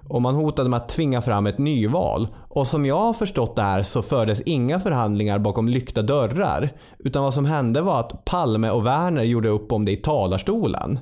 Och 0.07 0.21
man 0.21 0.35
hotade 0.35 0.69
med 0.69 0.77
att 0.77 0.89
tvinga 0.89 1.21
fram 1.21 1.47
ett 1.47 1.57
nyval. 1.57 2.27
Och 2.49 2.67
som 2.67 2.85
jag 2.85 2.99
har 2.99 3.13
förstått 3.13 3.55
det 3.55 3.61
här 3.61 3.83
så 3.83 4.01
fördes 4.01 4.41
inga 4.41 4.79
förhandlingar 4.79 5.39
bakom 5.39 5.69
lyckta 5.69 6.01
dörrar. 6.01 6.69
Utan 6.99 7.23
vad 7.23 7.33
som 7.33 7.45
hände 7.45 7.81
var 7.81 7.99
att 7.99 8.25
Palme 8.25 8.69
och 8.69 8.85
Werner 8.85 9.23
gjorde 9.23 9.49
upp 9.49 9.71
om 9.71 9.85
det 9.85 9.91
i 9.91 9.95
talarstolen. 9.95 10.99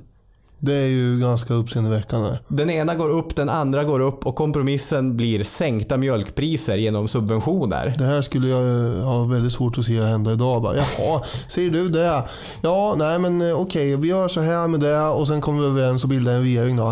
Det 0.63 0.74
är 0.74 0.88
ju 0.88 1.19
ganska 1.19 1.54
uppseendeväckande. 1.54 2.38
Den 2.47 2.69
ena 2.69 2.95
går 2.95 3.10
upp, 3.10 3.36
den 3.36 3.50
andra 3.50 3.84
går 3.84 4.00
upp 4.00 4.26
och 4.26 4.36
kompromissen 4.36 5.17
blir 5.17 5.43
sänkta 5.43 5.97
mjölkpriser 5.97 6.78
genom 6.78 7.08
subventioner. 7.08 7.95
Det 7.97 8.04
här 8.04 8.21
skulle 8.21 8.47
jag 8.47 8.62
eh, 8.62 9.04
ha 9.04 9.24
väldigt 9.24 9.52
svårt 9.52 9.78
att 9.78 9.86
se 9.86 10.02
hända 10.02 10.32
idag. 10.32 10.62
Bara, 10.62 10.76
Jaha, 10.76 11.21
säger 11.47 11.69
du 11.69 11.89
det? 11.89 12.24
Ja, 12.62 12.95
nej 12.97 13.19
men 13.19 13.41
eh, 13.41 13.62
okej, 13.62 13.97
vi 13.97 14.08
gör 14.08 14.28
så 14.28 14.41
här 14.41 14.67
med 14.67 14.80
det 14.80 15.02
och 15.02 15.28
sen 15.28 15.41
kommer 15.41 15.62
vi 15.62 15.67
överens 15.67 16.04
och 16.04 16.10
bildar 16.10 16.34
en 16.34 16.41
regering 16.41 16.78
då. 16.78 16.84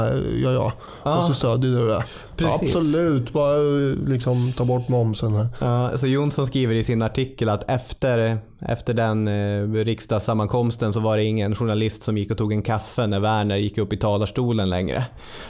Ja, 0.44 0.72
ja. 1.04 1.18
Och 1.18 1.24
så 1.24 1.34
stödjer 1.34 1.72
du 1.72 1.88
det. 1.88 2.04
Precis. 2.36 2.76
Absolut, 2.76 3.34
bara 3.34 3.56
eh, 3.56 3.96
liksom 4.08 4.54
ta 4.58 4.66
bort 4.66 4.88
momsen 4.88 5.36
här. 5.36 5.48
Ja, 5.60 5.98
så 5.98 6.08
Jonsson 6.08 6.48
skriver 6.48 6.76
i 6.76 6.84
sin 6.84 7.02
artikel 7.02 7.50
att 7.50 7.70
efter, 7.70 8.38
efter 8.60 8.94
den 8.94 9.28
eh, 9.28 9.84
riksdagssammankomsten 9.86 10.94
så 10.94 11.00
var 11.00 11.18
det 11.18 11.24
ingen 11.24 11.56
journalist 11.56 12.04
som 12.04 12.18
gick 12.18 12.32
och 12.32 12.38
tog 12.38 12.54
en 12.54 12.62
kaffe 12.62 13.08
när 13.08 13.20
Werner 13.20 13.58
gick 13.58 13.78
upp 13.78 13.94
i 13.94 13.98
talarstolen 13.98 14.70
längre. 14.70 15.04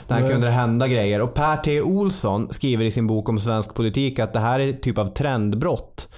Där 0.08 0.30
kunde 0.30 0.46
det 0.46 0.52
hända 0.52 0.88
grejer. 0.88 1.20
Och 1.20 1.34
Per 1.34 1.56
T. 1.56 1.80
Olsson 1.80 2.48
skriver 2.50 2.84
i 2.84 2.90
sin 2.90 3.06
bok 3.06 3.28
om 3.28 3.40
svensk 3.40 3.74
politik 3.74 4.18
att 4.18 4.32
det 4.32 4.40
här 4.40 4.60
är 4.60 4.72
typ 4.72 4.98
av 4.98 5.14
trendbrott. 5.14 6.08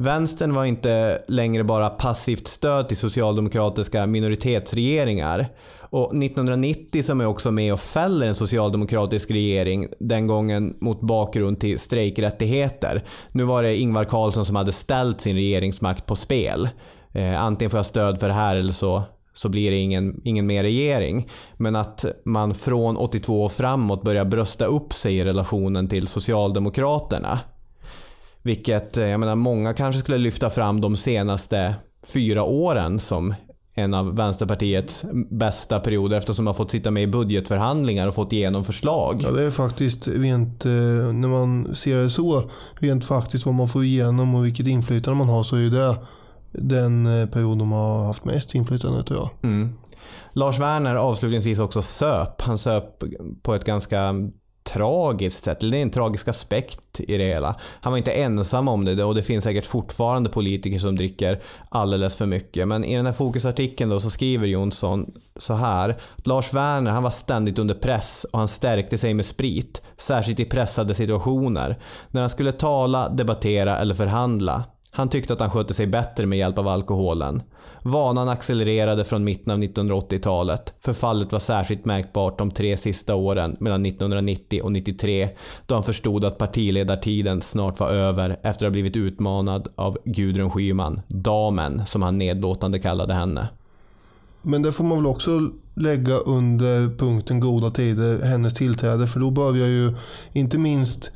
Vänstern 0.00 0.54
var 0.54 0.64
inte 0.64 1.22
längre 1.28 1.64
bara 1.64 1.88
passivt 1.88 2.46
stöd 2.46 2.88
till 2.88 2.96
socialdemokratiska 2.96 4.06
minoritetsregeringar. 4.06 5.46
Och 5.90 6.16
1990 6.16 7.02
som 7.02 7.20
är 7.20 7.26
också 7.26 7.50
med 7.50 7.72
och 7.72 7.80
fäller 7.80 8.26
en 8.26 8.34
socialdemokratisk 8.34 9.30
regering, 9.30 9.86
den 10.00 10.26
gången 10.26 10.76
mot 10.80 11.00
bakgrund 11.00 11.60
till 11.60 11.78
strejkrättigheter. 11.78 13.04
Nu 13.32 13.44
var 13.44 13.62
det 13.62 13.76
Ingvar 13.76 14.04
Carlsson 14.04 14.44
som 14.44 14.56
hade 14.56 14.72
ställt 14.72 15.20
sin 15.20 15.36
regeringsmakt 15.36 16.06
på 16.06 16.16
spel. 16.16 16.68
Eh, 17.12 17.42
antingen 17.42 17.70
får 17.70 17.78
jag 17.78 17.86
stöd 17.86 18.20
för 18.20 18.26
det 18.26 18.34
här 18.34 18.56
eller 18.56 18.72
så 18.72 19.02
så 19.38 19.48
blir 19.48 19.70
det 19.70 19.76
ingen, 19.76 20.20
ingen 20.24 20.46
mer 20.46 20.62
regering. 20.62 21.28
Men 21.56 21.76
att 21.76 22.04
man 22.24 22.54
från 22.54 22.96
82 22.96 23.44
och 23.44 23.52
framåt 23.52 24.02
börjar 24.02 24.24
brösta 24.24 24.64
upp 24.64 24.92
sig 24.92 25.16
i 25.18 25.24
relationen 25.24 25.88
till 25.88 26.06
Socialdemokraterna. 26.06 27.38
Vilket, 28.42 28.96
eh, 28.96 29.06
jag 29.06 29.20
menar, 29.20 29.34
många 29.34 29.74
kanske 29.74 30.00
skulle 30.00 30.18
lyfta 30.18 30.50
fram 30.50 30.80
de 30.80 30.96
senaste 30.96 31.74
fyra 32.06 32.42
åren 32.42 32.98
som 32.98 33.34
en 33.78 33.94
av 33.94 34.16
Vänsterpartiets 34.16 35.04
bästa 35.30 35.80
perioder 35.80 36.18
eftersom 36.18 36.44
man 36.44 36.54
fått 36.54 36.70
sitta 36.70 36.90
med 36.90 37.02
i 37.02 37.06
budgetförhandlingar 37.06 38.08
och 38.08 38.14
fått 38.14 38.32
igenom 38.32 38.64
förslag. 38.64 39.20
Ja, 39.24 39.30
det 39.30 39.42
är 39.42 39.50
faktiskt 39.50 40.08
rent, 40.08 40.64
eh, 40.64 40.72
när 41.12 41.28
man 41.28 41.74
ser 41.74 41.96
det 41.96 42.10
så, 42.10 42.50
rent 42.74 43.04
faktiskt 43.04 43.46
vad 43.46 43.54
man 43.54 43.68
får 43.68 43.84
igenom 43.84 44.34
och 44.34 44.46
vilket 44.46 44.66
inflytande 44.66 45.18
man 45.18 45.28
har 45.28 45.42
så 45.42 45.56
är 45.56 45.70
det 45.70 45.96
den 46.52 47.20
eh, 47.20 47.26
period 47.26 47.58
de 47.58 47.72
har 47.72 48.04
haft 48.04 48.24
mest 48.24 48.54
inflytande 48.54 49.02
tror 49.02 49.18
jag. 49.18 49.68
Lars 50.32 50.58
Werner 50.58 50.94
avslutningsvis 50.94 51.58
också 51.58 51.82
söp. 51.82 52.40
Han 52.40 52.58
söp 52.58 52.84
på 53.42 53.54
ett 53.54 53.64
ganska 53.64 54.14
tragiskt 54.72 55.44
sätt. 55.44 55.60
Det 55.60 55.78
är 55.78 55.82
en 55.82 55.90
tragisk 55.90 56.28
aspekt 56.28 57.00
i 57.00 57.16
det 57.16 57.24
hela. 57.24 57.56
Han 57.80 57.92
var 57.92 57.98
inte 57.98 58.12
ensam 58.12 58.68
om 58.68 58.84
det 58.84 59.04
och 59.04 59.14
det 59.14 59.22
finns 59.22 59.44
säkert 59.44 59.66
fortfarande 59.66 60.30
politiker 60.30 60.78
som 60.78 60.96
dricker 60.96 61.40
alldeles 61.68 62.16
för 62.16 62.26
mycket. 62.26 62.68
Men 62.68 62.84
i 62.84 62.96
den 62.96 63.06
här 63.06 63.12
fokusartikeln 63.12 63.90
då 63.90 64.00
så 64.00 64.10
skriver 64.10 64.46
Jonsson 64.46 65.10
så 65.36 65.54
här. 65.54 65.96
Lars 66.16 66.54
Werner 66.54 66.90
han 66.90 67.02
var 67.02 67.10
ständigt 67.10 67.58
under 67.58 67.74
press 67.74 68.26
och 68.32 68.38
han 68.38 68.48
stärkte 68.48 68.98
sig 68.98 69.14
med 69.14 69.24
sprit. 69.24 69.82
Särskilt 69.96 70.40
i 70.40 70.44
pressade 70.44 70.94
situationer. 70.94 71.78
När 72.10 72.20
han 72.20 72.30
skulle 72.30 72.52
tala, 72.52 73.08
debattera 73.08 73.78
eller 73.78 73.94
förhandla. 73.94 74.64
Han 74.90 75.08
tyckte 75.08 75.32
att 75.32 75.40
han 75.40 75.50
skötte 75.50 75.74
sig 75.74 75.86
bättre 75.86 76.26
med 76.26 76.38
hjälp 76.38 76.58
av 76.58 76.68
alkoholen. 76.68 77.42
Vanan 77.82 78.28
accelererade 78.28 79.04
från 79.04 79.24
mitten 79.24 79.52
av 79.52 79.58
1980-talet. 79.58 80.74
Förfallet 80.80 81.32
var 81.32 81.38
särskilt 81.38 81.84
märkbart 81.84 82.38
de 82.38 82.50
tre 82.50 82.76
sista 82.76 83.14
åren 83.14 83.56
mellan 83.60 83.86
1990 83.86 84.60
och 84.62 84.72
93 84.72 85.28
då 85.66 85.74
han 85.74 85.82
förstod 85.82 86.24
att 86.24 86.38
partiledartiden 86.38 87.42
snart 87.42 87.80
var 87.80 87.88
över 87.88 88.30
efter 88.30 88.48
att 88.48 88.62
ha 88.62 88.70
blivit 88.70 88.96
utmanad 88.96 89.68
av 89.74 89.98
Gudrun 90.04 90.50
Schyman, 90.50 91.00
damen 91.08 91.86
som 91.86 92.02
han 92.02 92.18
nedlåtande 92.18 92.78
kallade 92.78 93.14
henne. 93.14 93.48
Men 94.42 94.62
det 94.62 94.72
får 94.72 94.84
man 94.84 94.98
väl 94.98 95.06
också 95.06 95.50
lägga 95.74 96.14
under 96.14 96.96
punkten 96.96 97.40
goda 97.40 97.70
tider, 97.70 98.22
hennes 98.22 98.54
tillträde. 98.54 99.06
För 99.06 99.20
då 99.20 99.30
börjar 99.30 99.66
ju 99.66 99.94
inte 100.32 100.58
minst 100.58 101.10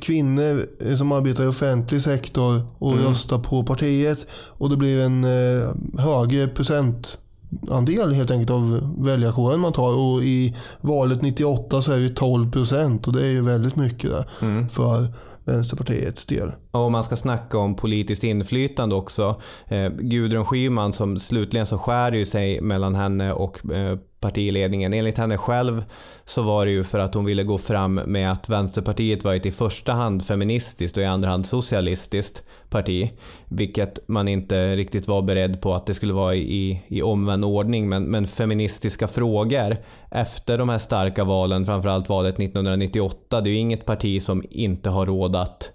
kvinnor 0.00 0.66
eh, 0.86 0.94
som 0.94 1.12
arbetar 1.12 1.44
i 1.44 1.46
offentlig 1.46 2.02
sektor 2.02 2.62
och 2.78 2.98
röstar 2.98 3.38
på 3.38 3.64
partiet. 3.64 4.26
Och 4.48 4.70
det 4.70 4.76
blir 4.76 5.04
en 5.04 5.24
eh, 5.24 5.68
högre 5.98 6.48
procentandel 6.48 8.12
helt 8.12 8.30
enkelt 8.30 8.50
av 8.50 8.94
väljarkåren 8.98 9.60
man 9.60 9.72
tar. 9.72 9.98
Och 9.98 10.22
i 10.22 10.56
valet 10.80 11.22
98 11.22 11.82
så 11.82 11.92
är 11.92 11.98
det 11.98 12.08
12 12.08 12.50
procent 12.50 13.06
och 13.06 13.12
det 13.12 13.26
är 13.26 13.30
ju 13.30 13.42
väldigt 13.42 13.76
mycket 13.76 14.10
där 14.10 14.24
för 14.68 15.06
Vänsterpartiets 15.44 16.26
del. 16.26 16.52
Och 16.70 16.92
man 16.92 17.04
ska 17.04 17.16
snacka 17.16 17.58
om 17.58 17.76
politiskt 17.76 18.24
inflytande 18.24 18.94
också. 18.94 19.40
Eh, 19.68 19.88
Gudrun 19.88 20.44
Schyman 20.44 20.92
som 20.92 21.18
slutligen 21.18 21.66
så 21.66 21.78
skär 21.78 22.12
ju 22.12 22.24
sig 22.24 22.60
mellan 22.60 22.94
henne 22.94 23.32
och 23.32 23.72
eh, 23.72 23.98
partiledningen. 24.20 24.92
Enligt 24.92 25.18
henne 25.18 25.38
själv 25.38 25.84
så 26.24 26.42
var 26.42 26.66
det 26.66 26.72
ju 26.72 26.84
för 26.84 26.98
att 26.98 27.14
hon 27.14 27.24
ville 27.24 27.44
gå 27.44 27.58
fram 27.58 27.94
med 27.94 28.32
att 28.32 28.48
Vänsterpartiet 28.48 29.24
var 29.24 29.34
ett 29.34 29.46
i 29.46 29.50
första 29.50 29.92
hand 29.92 30.24
feministiskt 30.24 30.96
och 30.96 31.02
i 31.02 31.06
andra 31.06 31.28
hand 31.28 31.46
socialistiskt 31.46 32.42
parti. 32.70 33.10
Vilket 33.48 34.08
man 34.08 34.28
inte 34.28 34.76
riktigt 34.76 35.08
var 35.08 35.22
beredd 35.22 35.60
på 35.60 35.74
att 35.74 35.86
det 35.86 35.94
skulle 35.94 36.12
vara 36.12 36.34
i, 36.34 36.82
i 36.88 37.02
omvänd 37.02 37.44
ordning. 37.44 37.88
Men, 37.88 38.04
men 38.04 38.26
feministiska 38.26 39.08
frågor 39.08 39.76
efter 40.10 40.58
de 40.58 40.68
här 40.68 40.78
starka 40.78 41.24
valen, 41.24 41.66
framförallt 41.66 42.08
valet 42.08 42.34
1998, 42.34 43.40
det 43.40 43.50
är 43.50 43.52
ju 43.52 43.58
inget 43.58 43.84
parti 43.84 44.22
som 44.22 44.42
inte 44.50 44.90
har 44.90 45.06
råd 45.06 45.36
att 45.36 45.72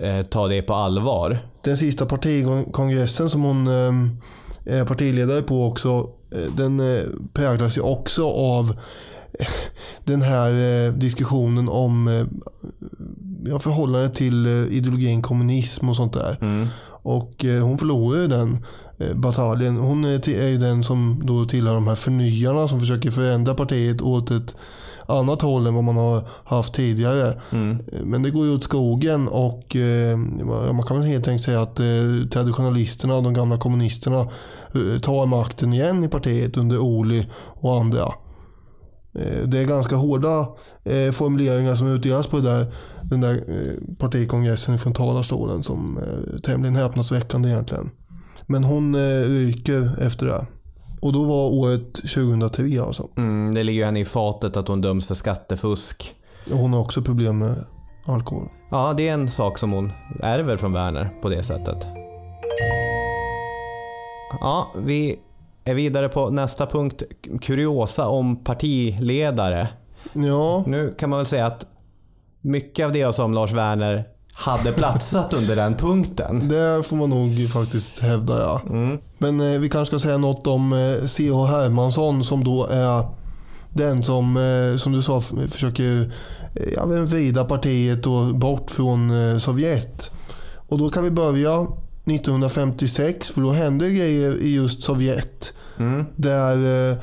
eh, 0.00 0.22
ta 0.22 0.48
det 0.48 0.62
på 0.62 0.74
allvar. 0.74 1.38
Den 1.64 1.76
sista 1.76 2.06
partikongressen 2.06 3.30
som 3.30 3.42
hon 3.42 3.66
eh, 3.66 4.80
är 4.80 4.84
partiledare 4.84 5.42
på 5.42 5.66
också, 5.66 6.17
den 6.56 6.80
eh, 6.80 7.02
präglas 7.32 7.76
ju 7.76 7.80
också 7.80 8.30
av 8.30 8.70
eh, 9.38 9.46
den 10.04 10.22
här 10.22 10.50
eh, 10.86 10.92
diskussionen 10.92 11.68
om 11.68 12.08
eh, 12.08 12.24
ja, 13.44 13.58
förhållandet 13.58 14.14
till 14.14 14.46
eh, 14.46 14.76
ideologin 14.76 15.22
kommunism 15.22 15.88
och 15.88 15.96
sånt 15.96 16.12
där. 16.12 16.68
Och 17.02 17.44
eh, 17.44 17.62
hon 17.62 17.78
förlorar 17.78 18.20
ju 18.20 18.26
den 18.26 18.64
eh, 18.98 19.14
bataljen. 19.14 19.76
Hon 19.76 20.04
är 20.04 20.48
ju 20.48 20.58
den 20.58 20.84
som 20.84 21.22
då 21.24 21.44
tillhör 21.44 21.74
de 21.74 21.86
här 21.88 21.94
förnyarna 21.94 22.68
som 22.68 22.80
försöker 22.80 23.10
förändra 23.10 23.54
partiet 23.54 24.02
åt 24.02 24.30
ett 24.30 24.56
annat 25.08 25.42
håll 25.42 25.66
än 25.66 25.74
vad 25.74 25.84
man 25.84 25.96
har 25.96 26.22
haft 26.44 26.74
tidigare. 26.74 27.28
Eh, 27.28 28.04
Men 28.04 28.22
det 28.22 28.30
går 28.30 28.46
ju 28.46 28.54
åt 28.54 28.64
skogen 28.64 29.28
och 29.28 29.76
eh, 29.76 30.16
man 30.72 30.82
kan 30.82 30.98
väl 31.00 31.08
helt 31.08 31.28
enkelt 31.28 31.44
säga 31.44 31.62
att 31.62 31.80
eh, 31.80 31.86
traditionalisterna, 32.32 33.20
de 33.20 33.34
gamla 33.34 33.58
kommunisterna, 33.58 34.20
eh, 34.20 35.00
tar 35.00 35.26
makten 35.26 35.72
igen 35.72 36.04
i 36.04 36.08
partiet 36.08 36.56
under 36.56 36.78
Oli 36.78 37.26
och 37.46 37.80
andra. 37.80 38.12
Det 39.46 39.58
är 39.58 39.64
ganska 39.64 39.96
hårda 39.96 40.46
formuleringar 41.12 41.74
som 41.74 41.88
utdelas 41.88 42.26
på 42.26 42.38
där, 42.38 42.72
den 43.02 43.20
där 43.20 43.40
partikongressen 44.00 44.78
från 44.78 44.92
talarstolen 44.92 45.64
som 45.64 45.96
är 45.98 46.40
tämligen 46.40 46.76
häpnadsväckande 46.76 47.48
egentligen. 47.48 47.90
Men 48.46 48.64
hon 48.64 48.96
ryker 49.24 49.90
efter 50.00 50.26
det. 50.26 50.46
Och 51.02 51.12
då 51.12 51.24
var 51.24 51.48
året 51.50 51.94
2003 51.94 52.80
alltså. 52.86 53.08
Mm, 53.16 53.54
det 53.54 53.62
ligger 53.62 53.78
ju 53.80 53.84
henne 53.84 54.00
i 54.00 54.04
fatet 54.04 54.56
att 54.56 54.68
hon 54.68 54.80
döms 54.80 55.06
för 55.06 55.14
skattefusk. 55.14 56.14
Och 56.50 56.58
hon 56.58 56.72
har 56.72 56.80
också 56.80 57.02
problem 57.02 57.38
med 57.38 57.54
alkohol. 58.06 58.48
Ja, 58.70 58.94
det 58.96 59.08
är 59.08 59.14
en 59.14 59.28
sak 59.28 59.58
som 59.58 59.72
hon 59.72 59.92
ärver 60.22 60.56
från 60.56 60.72
Werner 60.72 61.10
på 61.22 61.28
det 61.28 61.42
sättet. 61.42 61.86
Ja, 64.40 64.72
vi 64.76 65.16
är 65.64 65.74
vidare 65.74 66.08
på 66.08 66.30
nästa 66.30 66.66
punkt. 66.66 67.02
Kuriosa 67.42 68.08
om 68.08 68.44
partiledare. 68.44 69.68
Ja, 70.12 70.64
Nu 70.66 70.94
kan 70.98 71.10
man 71.10 71.18
väl 71.18 71.26
säga 71.26 71.46
att 71.46 71.66
mycket 72.40 72.86
av 72.86 72.92
det 72.92 72.98
jag 72.98 73.14
sa 73.14 73.24
om 73.24 73.34
Lars 73.34 73.52
Werner 73.52 74.04
hade 74.38 74.72
platsat 74.72 75.34
under 75.34 75.56
den 75.56 75.74
punkten. 75.74 76.48
det 76.48 76.82
får 76.82 76.96
man 76.96 77.10
nog 77.10 77.50
faktiskt 77.50 77.98
hävda 77.98 78.40
ja. 78.40 78.62
Men 79.18 79.40
eh, 79.40 79.60
vi 79.60 79.68
kanske 79.68 79.96
ska 79.96 80.08
säga 80.08 80.18
något 80.18 80.46
om 80.46 80.72
eh, 80.72 81.06
C.H. 81.06 81.46
Hermansson 81.46 82.24
som 82.24 82.44
då 82.44 82.66
är 82.66 83.04
den 83.72 84.02
som, 84.02 84.36
eh, 84.36 84.76
som 84.76 84.92
du 84.92 85.02
sa, 85.02 85.20
försöker 85.50 86.12
eh, 86.54 86.72
ja, 86.74 86.86
vrida 86.86 87.44
partiet 87.44 88.06
och 88.06 88.34
bort 88.34 88.70
från 88.70 89.10
eh, 89.10 89.38
Sovjet. 89.38 90.10
Och 90.68 90.78
då 90.78 90.88
kan 90.88 91.04
vi 91.04 91.10
börja 91.10 91.66
1956 92.04 93.28
för 93.30 93.40
då 93.40 93.50
händer 93.50 93.88
grejer 93.88 94.42
i 94.42 94.54
just 94.54 94.82
Sovjet. 94.82 95.52
Där 96.16 96.56
eh, 96.56 96.92
eh, 96.92 96.98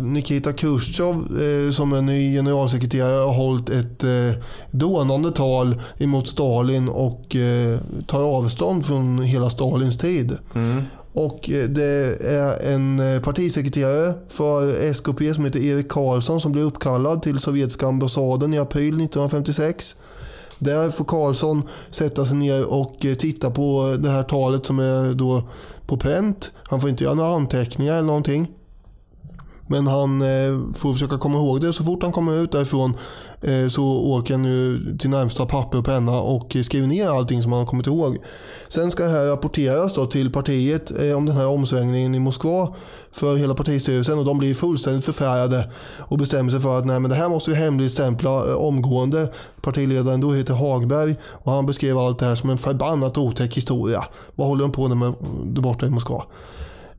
Nikita 0.00 0.52
Khrushchev 0.52 1.14
eh, 1.16 1.72
som 1.72 1.92
är 1.92 2.02
ny 2.02 2.34
generalsekreterare 2.34 3.26
har 3.26 3.34
hållit 3.34 3.70
ett 3.70 4.04
eh, 4.04 4.42
dånande 4.70 5.30
tal 5.30 5.80
emot 5.98 6.28
Stalin 6.28 6.88
och 6.88 7.36
eh, 7.36 7.78
tar 8.06 8.22
avstånd 8.22 8.86
från 8.86 9.18
hela 9.18 9.50
Stalins 9.50 9.98
tid. 9.98 10.38
Och 11.12 11.50
eh, 11.50 11.68
det 11.68 12.20
är 12.26 12.74
en 12.74 13.00
eh, 13.14 13.20
partisekreterare 13.20 14.14
för 14.28 14.90
SKP 14.92 15.34
som 15.34 15.44
heter 15.44 15.60
Erik 15.60 15.88
Karlsson 15.88 16.40
som 16.40 16.52
blir 16.52 16.62
uppkallad 16.62 17.22
till 17.22 17.38
sovjetiska 17.38 17.86
ambassaden 17.86 18.54
i 18.54 18.58
april 18.58 18.88
1956. 18.88 19.96
Där 20.58 20.90
får 20.90 21.04
Karlsson 21.04 21.62
sätta 21.90 22.24
sig 22.24 22.36
ner 22.36 22.64
och 22.64 23.04
eh, 23.04 23.14
titta 23.14 23.50
på 23.50 23.96
det 23.98 24.10
här 24.10 24.22
talet 24.22 24.66
som 24.66 24.78
är 24.78 25.14
då 25.14 25.42
på 25.86 25.96
pränt. 25.96 26.52
Han 26.64 26.80
får 26.80 26.90
inte 26.90 27.04
göra 27.04 27.14
några 27.14 27.36
anteckningar 27.36 27.94
eller 27.94 28.06
någonting. 28.06 28.48
Men 29.68 29.86
han 29.86 30.22
eh, 30.22 30.72
får 30.74 30.92
försöka 30.92 31.18
komma 31.18 31.38
ihåg 31.38 31.60
det. 31.60 31.72
Så 31.72 31.84
fort 31.84 32.02
han 32.02 32.12
kommer 32.12 32.42
ut 32.42 32.52
därifrån 32.52 32.96
eh, 33.42 33.68
så 33.68 33.84
åker 33.84 34.34
han 34.34 34.44
ju 34.44 34.96
till 34.98 35.10
närmsta 35.10 35.46
papper 35.46 35.78
och 35.78 35.84
penna 35.84 36.20
och 36.20 36.56
skriver 36.64 36.86
ner 36.86 37.08
allting 37.08 37.42
som 37.42 37.52
han 37.52 37.58
har 37.58 37.66
kommit 37.66 37.86
ihåg. 37.86 38.18
Sen 38.68 38.90
ska 38.90 39.04
det 39.04 39.10
här 39.10 39.26
rapporteras 39.26 39.94
då 39.94 40.06
till 40.06 40.32
partiet 40.32 40.90
eh, 40.90 41.16
om 41.16 41.26
den 41.26 41.36
här 41.36 41.46
omsvängningen 41.46 42.14
i 42.14 42.20
Moskva 42.20 42.68
för 43.12 43.36
hela 43.36 43.54
partistyrelsen 43.54 44.18
och 44.18 44.24
de 44.24 44.38
blir 44.38 44.54
fullständigt 44.54 45.04
förfärade 45.04 45.70
och 45.98 46.18
bestämmer 46.18 46.50
sig 46.50 46.60
för 46.60 46.78
att 46.78 46.86
nej, 46.86 47.00
men 47.00 47.10
det 47.10 47.16
här 47.16 47.28
måste 47.28 47.50
vi 47.50 47.56
hemligstämpla 47.56 48.30
eh, 48.30 48.54
omgående. 48.54 49.32
Partiledaren 49.60 50.20
då 50.20 50.32
heter 50.32 50.54
Hagberg 50.54 51.16
och 51.22 51.52
han 51.52 51.66
beskrev 51.66 51.98
allt 51.98 52.18
det 52.18 52.26
här 52.26 52.34
som 52.34 52.50
en 52.50 52.58
förbannat 52.58 53.18
otäck 53.18 53.56
historia. 53.56 54.04
Vad 54.34 54.48
håller 54.48 54.62
de 54.62 54.72
på 54.72 54.88
med 54.88 55.14
där 55.44 55.62
borta 55.62 55.86
i 55.86 55.90
Moskva? 55.90 56.24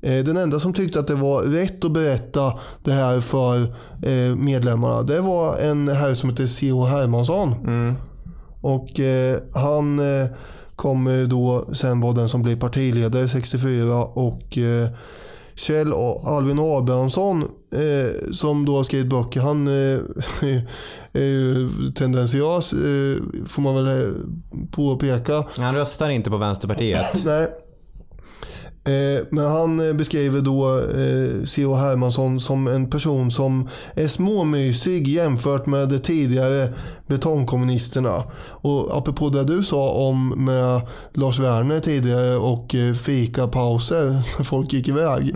Eh, 0.01 0.23
Den 0.23 0.37
enda 0.37 0.59
som 0.59 0.73
tyckte 0.73 0.99
att 0.99 1.07
det 1.07 1.15
var 1.15 1.41
rätt 1.41 1.85
att 1.85 1.91
berätta 1.91 2.53
det 2.83 2.91
här 2.91 3.19
för 3.21 3.61
eh, 4.03 4.35
medlemmarna 4.35 5.01
det 5.01 5.21
var 5.21 5.57
en 5.57 5.87
herre 5.87 6.15
som 6.15 6.29
heter 6.29 6.47
C.H. 6.47 6.85
Hermansson. 6.85 7.55
Och 8.61 8.99
eh, 8.99 9.37
han 9.53 10.01
kommer 10.75 11.25
då 11.25 11.65
sen 11.73 12.01
vara 12.01 12.13
den 12.13 12.29
som 12.29 12.43
blir 12.43 12.55
partiledare 12.55 13.27
64 13.29 14.03
och 14.03 14.57
Kjell 15.55 15.93
Albin 16.25 16.59
Abrahamsson 16.59 17.41
eh, 17.71 18.31
som 18.33 18.65
då 18.65 18.77
har 18.77 18.83
skrivit 18.83 19.07
böcker, 19.07 19.39
han 19.39 19.67
eh, 19.67 19.99
är 21.13 21.23
ju 21.23 21.67
tendensiös 21.95 22.73
eh, 22.73 23.15
får 23.47 23.61
man 23.61 23.85
väl 23.85 24.13
påpeka. 24.71 25.43
Han 25.57 25.75
röstar 25.75 26.09
inte 26.09 26.29
på 26.29 26.37
Vänsterpartiet. 26.37 27.25
Nej. 27.25 27.47
Eh, 28.89 29.23
Men 29.29 29.45
han 29.45 29.87
eh, 29.89 29.93
beskriver 29.93 30.41
då 30.41 30.77
eh, 30.77 31.45
C.H. 31.45 31.75
Hermansson 31.75 32.39
som 32.39 32.67
en 32.67 32.89
person 32.89 33.31
som 33.31 33.67
är 33.93 34.07
småmysig 34.07 35.07
jämfört 35.07 35.65
med 35.65 35.89
de 35.89 35.99
tidigare 35.99 36.69
betongkommunisterna. 37.07 38.23
Och 38.61 38.97
apropå 38.97 39.29
det 39.29 39.43
du 39.43 39.63
sa 39.63 39.89
om 39.89 40.45
med 40.45 40.81
Lars 41.13 41.39
Werner 41.39 41.79
tidigare 41.79 42.35
och 42.37 42.75
eh, 42.75 42.93
fikapauser 42.93 44.05
när 44.37 44.43
folk 44.43 44.73
gick 44.73 44.87
iväg. 44.87 45.35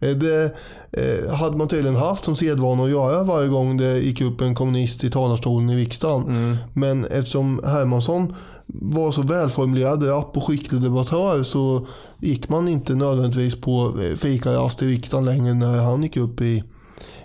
Eh, 0.00 0.08
Det 0.16 0.54
eh, 0.92 1.34
hade 1.34 1.56
man 1.56 1.68
tydligen 1.68 1.96
haft 1.96 2.24
som 2.24 2.36
sedvana 2.36 2.84
att 2.84 2.90
göra 2.90 3.22
varje 3.22 3.48
gång 3.48 3.76
det 3.76 3.98
gick 3.98 4.20
upp 4.20 4.40
en 4.40 4.54
kommunist 4.54 5.04
i 5.04 5.10
talarstolen 5.10 5.70
i 5.70 5.76
riksdagen. 5.76 6.56
Men 6.74 7.04
eftersom 7.04 7.60
Hermansson 7.64 8.34
var 8.74 9.12
så 9.12 9.22
välformulerad 9.22 10.06
rapp 10.06 10.36
och 10.36 10.44
skicklig 10.44 10.80
debattör 10.82 11.42
så 11.42 11.86
gick 12.20 12.48
man 12.48 12.68
inte 12.68 12.94
nödvändigtvis 12.94 13.60
på 13.60 13.94
eh, 14.02 14.16
fikarast 14.16 14.82
i 14.82 14.86
riksdagen 14.86 15.24
längre 15.24 15.54
när 15.54 15.82
han 15.82 16.02
gick 16.02 16.16
upp 16.16 16.40
i, 16.40 16.64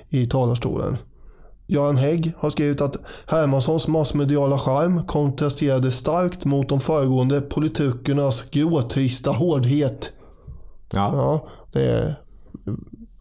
i 0.10 0.26
talarstolen. 0.26 0.98
Göran 1.68 1.98
Hägg 1.98 2.34
har 2.38 2.50
skrivit 2.50 2.82
att 2.82 2.96
Hermanssons 3.28 3.88
massmediala 3.88 4.60
charm 4.60 5.06
kontrasterade 5.06 5.92
starkt 5.92 6.46
mot 6.46 6.70
de 6.70 6.80
föregående 6.80 7.42
politikernas 7.42 8.44
gråtrista 8.52 9.32
hårdhet. 9.32 10.12
Ja, 10.92 11.12
Ja, 11.14 11.48
det 11.72 11.82
är 11.92 12.16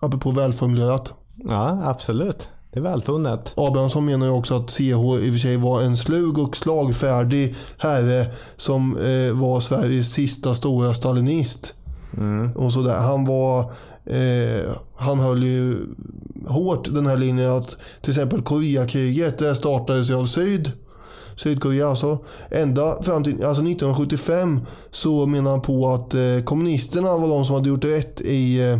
apropå 0.00 0.30
välformulerat. 0.30 1.14
ja 1.36 1.80
absolut. 1.82 2.48
Det 2.76 2.80
är 2.80 2.82
välfunnet. 2.82 3.52
Abrahamsson 3.56 4.04
menar 4.04 4.26
ju 4.26 4.32
också 4.32 4.56
att 4.56 4.70
CH 4.70 4.80
i 4.80 4.92
och 4.94 5.32
för 5.32 5.38
sig 5.38 5.56
var 5.56 5.82
en 5.82 5.96
slug 5.96 6.38
och 6.38 6.56
slagfärdig 6.56 7.54
herre 7.78 8.26
som 8.56 8.98
eh, 8.98 9.32
var 9.32 9.60
Sveriges 9.60 10.12
sista 10.12 10.54
stora 10.54 10.94
stalinist. 10.94 11.74
Och 12.54 12.72
sådär. 12.72 12.98
Han 12.98 13.24
var 13.24 13.60
eh, 14.04 14.70
han 14.96 15.18
höll 15.18 15.42
ju 15.42 15.76
hårt 16.46 16.94
den 16.94 17.06
här 17.06 17.16
linjen 17.16 17.50
att 17.50 17.76
till 18.00 18.10
exempel 18.10 18.42
Koreakriget 18.42 19.38
det 19.38 19.54
startades 19.54 20.10
ju 20.10 20.14
av 20.14 20.26
syd. 20.26 20.72
Sydkorea 21.36 21.88
alltså. 21.88 22.18
Ända 22.50 23.02
fram 23.02 23.24
till 23.24 23.34
alltså 23.34 23.62
1975 23.62 24.60
så 24.90 25.26
menar 25.26 25.50
han 25.50 25.60
på 25.60 25.88
att 25.88 26.14
eh, 26.14 26.44
kommunisterna 26.44 27.16
var 27.16 27.28
de 27.28 27.44
som 27.44 27.54
hade 27.54 27.68
gjort 27.68 27.84
rätt 27.84 28.20
i 28.20 28.70
eh, 28.70 28.78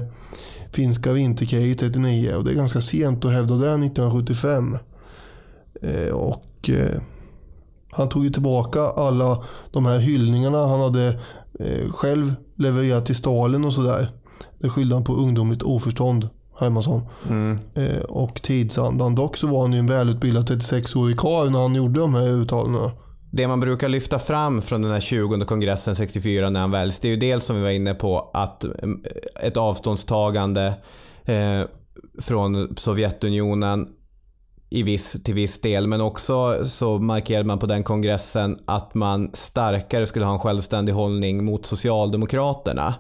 finska 0.77 1.13
vinterkriget 1.13 1.79
39 1.79 2.35
och 2.35 2.45
det 2.45 2.51
är 2.51 2.55
ganska 2.55 2.81
sent 2.81 3.25
att 3.25 3.33
hävda 3.33 3.55
det 3.55 3.69
1975. 3.69 4.79
Eh, 5.83 6.15
och 6.15 6.71
eh, 6.71 7.01
han 7.93 8.09
tog 8.09 8.25
ju 8.25 8.31
tillbaka 8.31 8.81
alla 8.81 9.45
de 9.71 9.87
här 9.87 9.99
hyllningarna 9.99 10.67
han 10.67 10.81
hade 10.81 11.09
eh, 11.61 11.91
själv 11.91 12.35
levererat 12.57 13.07
till 13.07 13.17
Stalin 13.17 13.65
och 13.65 13.73
sådär. 13.73 14.09
Det 14.59 14.69
skyllde 14.69 14.95
han 14.95 15.05
på 15.05 15.15
ungdomligt 15.15 15.63
oförstånd, 15.63 16.29
Hermansson. 16.61 17.03
Eh, 17.75 18.03
och 18.09 18.43
tidsandan. 18.43 19.15
Dock 19.15 19.37
så 19.37 19.47
var 19.47 19.63
han 19.63 19.73
ju 19.73 19.79
en 19.79 19.87
välutbildad 19.87 20.51
36-årig 20.51 21.19
karl 21.19 21.51
när 21.51 21.59
han 21.59 21.75
gjorde 21.75 22.01
de 22.01 22.15
här 22.15 22.29
uttalandena. 22.29 22.93
Det 23.37 23.49
man 23.49 23.61
brukar 23.61 23.89
lyfta 23.89 24.19
fram 24.19 24.63
från 24.63 24.83
den 24.83 24.93
här 24.93 25.01
20 25.01 25.45
kongressen 25.45 25.97
64 25.97 26.51
när 26.51 26.61
han 26.61 26.71
väljs, 26.71 27.01
det 27.01 27.09
är 27.09 27.11
ju 27.11 27.17
dels 27.17 27.45
som 27.45 27.57
vi 27.57 27.63
var 27.63 27.71
inne 27.71 27.95
på 27.95 28.31
att 28.33 28.65
eh, 28.65 28.71
ett 29.43 29.57
avståndstagande 29.57 30.75
eh, 31.25 31.63
från 32.19 32.77
Sovjetunionen 32.77 33.89
i 34.71 34.83
viss, 34.83 35.17
till 35.25 35.35
viss 35.35 35.61
del, 35.61 35.87
men 35.87 36.01
också 36.01 36.65
så 36.65 36.99
markerade 36.99 37.45
man 37.45 37.59
på 37.59 37.67
den 37.67 37.85
kongressen 37.85 38.59
att 38.65 38.95
man 38.95 39.31
starkare 39.33 40.07
skulle 40.07 40.25
ha 40.25 40.33
en 40.33 40.39
självständig 40.39 40.93
hållning 40.93 41.45
mot 41.45 41.67
Socialdemokraterna. 41.67 42.95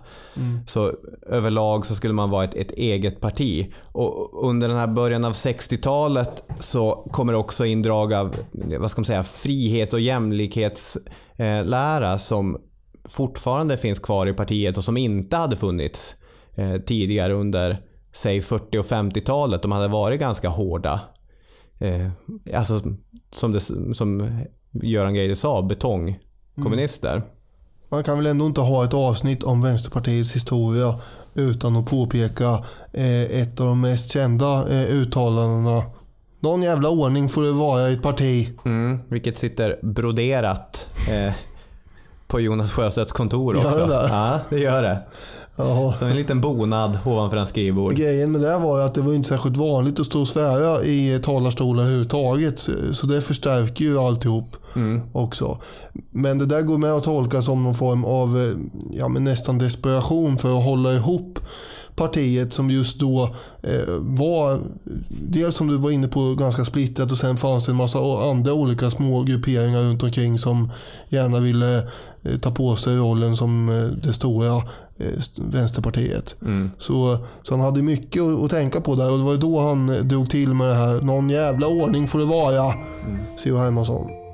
Så 0.66 0.92
överlag 1.26 1.86
så 1.86 1.94
skulle 1.94 2.14
man 2.14 2.30
vara 2.30 2.44
ett, 2.44 2.54
ett 2.54 2.70
eget 2.70 3.20
parti. 3.20 3.72
Och 3.92 4.48
under 4.48 4.68
den 4.68 4.76
här 4.76 4.86
början 4.86 5.24
av 5.24 5.32
60-talet 5.32 6.44
så 6.60 7.08
kommer 7.12 7.34
också 7.34 7.64
indrag 7.64 8.14
av, 8.14 8.36
vad 8.78 8.90
ska 8.90 9.00
man 9.00 9.06
säga, 9.06 9.24
frihet 9.24 9.92
och 9.92 10.00
jämlikhetslära 10.00 12.18
som 12.18 12.58
fortfarande 13.04 13.76
finns 13.76 13.98
kvar 13.98 14.26
i 14.26 14.32
partiet 14.32 14.78
och 14.78 14.84
som 14.84 14.96
inte 14.96 15.36
hade 15.36 15.56
funnits 15.56 16.16
eh, 16.54 16.76
tidigare 16.76 17.32
under, 17.32 17.78
säg 18.12 18.42
40 18.42 18.78
och 18.78 18.84
50-talet. 18.84 19.62
De 19.62 19.72
hade 19.72 19.88
varit 19.88 20.20
ganska 20.20 20.48
hårda. 20.48 21.00
Eh, 21.78 22.08
alltså 22.56 22.80
som, 23.32 23.52
det, 23.52 23.60
som 23.94 24.30
Göran 24.72 25.14
Greider 25.14 25.34
sa, 25.34 25.62
betongkommunister. 25.62 27.22
Man 27.88 28.04
kan 28.04 28.16
väl 28.16 28.26
ändå 28.26 28.46
inte 28.46 28.60
ha 28.60 28.84
ett 28.84 28.94
avsnitt 28.94 29.42
om 29.42 29.62
Vänsterpartiets 29.62 30.34
historia 30.34 30.94
utan 31.34 31.76
att 31.76 31.86
påpeka 31.86 32.64
eh, 32.92 33.22
ett 33.22 33.60
av 33.60 33.66
de 33.66 33.80
mest 33.80 34.10
kända 34.10 34.68
eh, 34.68 34.94
uttalandena. 34.94 35.82
Någon 36.40 36.62
jävla 36.62 36.88
ordning 36.88 37.28
får 37.28 37.42
det 37.42 37.52
vara 37.52 37.90
i 37.90 37.92
ett 37.92 38.02
parti. 38.02 38.58
Mm, 38.64 38.98
vilket 39.08 39.38
sitter 39.38 39.78
broderat 39.82 40.90
eh, 41.10 41.34
på 42.26 42.40
Jonas 42.40 42.72
Sjöstedts 42.72 43.12
kontor 43.12 43.56
Gör 43.56 43.66
också. 43.66 43.80
det 43.80 43.86
där? 43.86 44.08
Ja, 44.08 44.40
det 44.50 44.58
gör 44.58 44.82
det. 44.82 45.02
Ja. 45.56 45.92
Som 45.92 46.08
en 46.08 46.16
liten 46.16 46.40
bonad 46.40 46.98
ovanför 47.04 47.36
en 47.36 47.46
skrivbord. 47.46 47.94
Grejen 47.94 48.32
med 48.32 48.40
det 48.40 48.58
var 48.58 48.78
ju 48.78 48.84
att 48.84 48.94
det 48.94 49.00
var 49.00 49.14
inte 49.14 49.28
särskilt 49.28 49.56
vanligt 49.56 50.00
att 50.00 50.06
stå 50.06 50.20
och 50.20 50.28
svära 50.28 50.82
i 50.84 51.20
talarstolar 51.22 51.82
överhuvudtaget. 51.82 52.58
Så 52.92 53.06
det 53.06 53.20
förstärker 53.20 53.84
ju 53.84 53.98
alltihop 53.98 54.56
också. 55.12 55.58
Men 56.10 56.38
det 56.38 56.46
där 56.46 56.62
går 56.62 56.78
med 56.78 56.92
att 56.92 57.04
tolka 57.04 57.42
som 57.42 57.64
någon 57.64 57.74
form 57.74 58.04
av 58.04 58.38
eh, 58.38 58.54
ja, 58.92 59.08
men 59.08 59.24
nästan 59.24 59.58
desperation 59.58 60.38
för 60.38 60.58
att 60.58 60.64
hålla 60.64 60.92
ihop 60.92 61.38
partiet 61.96 62.52
som 62.52 62.70
just 62.70 63.00
då 63.00 63.34
eh, 63.62 63.94
var, 64.00 64.58
dels 65.08 65.56
som 65.56 65.66
du 65.66 65.76
var 65.76 65.90
inne 65.90 66.08
på, 66.08 66.34
ganska 66.34 66.64
splittrat 66.64 67.12
och 67.12 67.18
sen 67.18 67.36
fanns 67.36 67.64
det 67.66 67.72
en 67.72 67.76
massa 67.76 67.98
andra 68.30 68.52
olika 68.52 68.90
små 68.90 69.22
grupperingar 69.22 69.80
runt 69.80 70.02
omkring 70.02 70.38
som 70.38 70.70
gärna 71.08 71.40
ville 71.40 71.78
eh, 72.22 72.38
ta 72.42 72.50
på 72.50 72.76
sig 72.76 72.96
rollen 72.96 73.36
som 73.36 73.68
eh, 73.68 73.84
det 73.84 74.12
stora 74.12 74.62
st- 75.18 75.42
Vänsterpartiet. 75.52 76.34
Så, 76.78 77.18
så 77.42 77.54
han 77.54 77.60
hade 77.64 77.82
mycket 77.82 78.22
att, 78.44 78.50
tänka 78.50 78.80
på 78.80 78.94
där 78.94 79.10
och 79.12 79.18
det 79.18 79.24
var 79.24 79.36
då 79.36 79.60
han 79.60 80.08
drog 80.08 80.30
till 80.30 80.54
med 80.54 80.68
det 80.68 80.74
här, 80.74 81.00
någon 81.00 81.30
jävla 81.30 81.66
ordning 81.66 82.08
får 82.08 82.18
det 82.18 82.24
vara, 82.24 82.74
C.H. 83.38 83.58
Hermansson. 83.58 84.25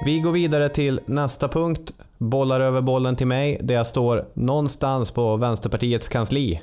Vi 0.00 0.20
går 0.20 0.32
vidare 0.32 0.68
till 0.68 1.00
nästa 1.06 1.48
punkt. 1.48 1.92
Bollar 2.18 2.60
över 2.60 2.80
bollen 2.80 3.16
till 3.16 3.26
mig 3.26 3.58
där 3.60 3.74
jag 3.74 3.86
står 3.86 4.24
någonstans 4.34 5.10
på 5.10 5.36
Vänsterpartiets 5.36 6.08
kansli. 6.08 6.60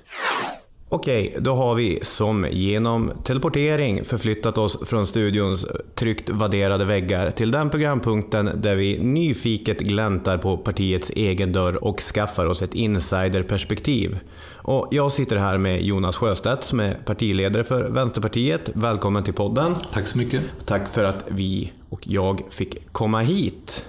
Okej, 0.95 1.35
då 1.39 1.53
har 1.53 1.75
vi 1.75 1.99
som 2.01 2.47
genom 2.51 3.11
teleportering 3.23 4.03
förflyttat 4.03 4.57
oss 4.57 4.89
från 4.89 5.05
studions 5.05 5.65
tryckt 5.95 6.29
vadderade 6.29 6.85
väggar 6.85 7.29
till 7.29 7.51
den 7.51 7.69
programpunkten 7.69 8.49
där 8.55 8.75
vi 8.75 8.99
nyfiket 8.99 9.79
gläntar 9.79 10.37
på 10.37 10.57
partiets 10.57 11.09
egen 11.15 11.51
dörr 11.51 11.83
och 11.83 11.99
skaffar 11.99 12.45
oss 12.45 12.61
ett 12.61 12.73
insiderperspektiv. 12.75 14.19
Och 14.55 14.87
jag 14.91 15.11
sitter 15.11 15.37
här 15.37 15.57
med 15.57 15.81
Jonas 15.81 16.17
Sjöstedt 16.17 16.63
som 16.63 16.79
är 16.79 16.93
partiledare 17.05 17.63
för 17.63 17.83
Vänsterpartiet. 17.83 18.69
Välkommen 18.73 19.23
till 19.23 19.33
podden. 19.33 19.75
Tack 19.91 20.07
så 20.07 20.17
mycket. 20.17 20.41
Tack 20.65 20.89
för 20.89 21.03
att 21.03 21.25
vi 21.27 21.71
och 21.89 22.07
jag 22.07 22.41
fick 22.49 22.91
komma 22.91 23.21
hit. 23.21 23.85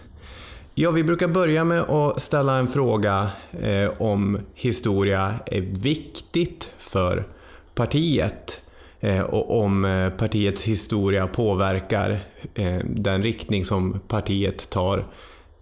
Ja, 0.79 0.91
vi 0.91 1.05
brukar 1.05 1.29
börja 1.29 1.65
med 1.65 1.81
att 1.81 2.21
ställa 2.21 2.59
en 2.59 2.69
fråga 2.69 3.29
eh, 3.61 3.91
om 3.99 4.39
historia 4.55 5.35
är 5.47 5.61
viktigt 5.61 6.69
för 6.79 7.27
partiet 7.75 8.61
eh, 9.01 9.21
och 9.21 9.63
om 9.63 9.85
eh, 9.85 10.11
partiets 10.11 10.65
historia 10.65 11.27
påverkar 11.27 12.19
eh, 12.55 12.79
den 12.85 13.23
riktning 13.23 13.65
som 13.65 14.01
partiet 14.09 14.71
tar 14.71 15.07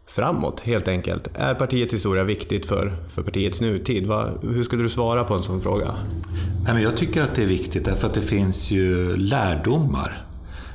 framåt 0.07 0.61
helt 0.61 0.89
enkelt. 0.89 1.29
Är 1.35 1.55
partiets 1.55 1.95
historia 1.95 2.25
viktigt 2.25 2.67
för, 2.67 2.97
för 3.09 3.23
partiets 3.23 3.61
nutid? 3.61 4.07
Va, 4.07 4.31
hur 4.43 4.65
skulle 4.65 4.83
du 4.83 4.89
svara 4.89 5.25
på 5.25 5.35
en 5.35 5.43
sån 5.43 5.63
fråga? 5.63 5.95
Nej, 6.65 6.75
men 6.75 6.83
jag 6.83 6.97
tycker 6.97 7.23
att 7.23 7.35
det 7.35 7.43
är 7.43 7.47
viktigt 7.47 7.85
därför 7.85 8.07
att 8.07 8.15
det 8.15 8.21
finns 8.21 8.71
ju 8.71 9.17
lärdomar. 9.17 10.24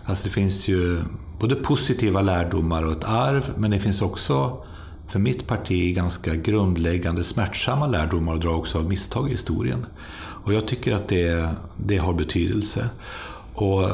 Alltså 0.10 0.28
det 0.28 0.34
finns 0.34 0.68
ju 0.68 1.01
både 1.39 1.55
positiva 1.55 2.22
lärdomar 2.22 2.86
och 2.86 2.91
ett 2.91 3.03
arv, 3.03 3.53
men 3.57 3.72
det 3.72 3.80
finns 3.80 4.01
också 4.01 4.64
för 5.07 5.20
mitt 5.20 5.47
parti 5.47 5.95
ganska 5.95 6.36
grundläggande 6.36 7.24
smärtsamma 7.24 7.88
lärdomar 7.88 8.36
att 8.36 8.41
dra 8.41 8.49
också 8.49 8.78
av 8.78 8.89
misstag 8.89 9.28
i 9.28 9.32
historien. 9.32 9.86
Och 10.45 10.53
jag 10.53 10.68
tycker 10.68 10.93
att 10.93 11.07
det, 11.07 11.49
det 11.78 11.97
har 11.97 12.14
betydelse. 12.14 12.89
Och 13.53 13.89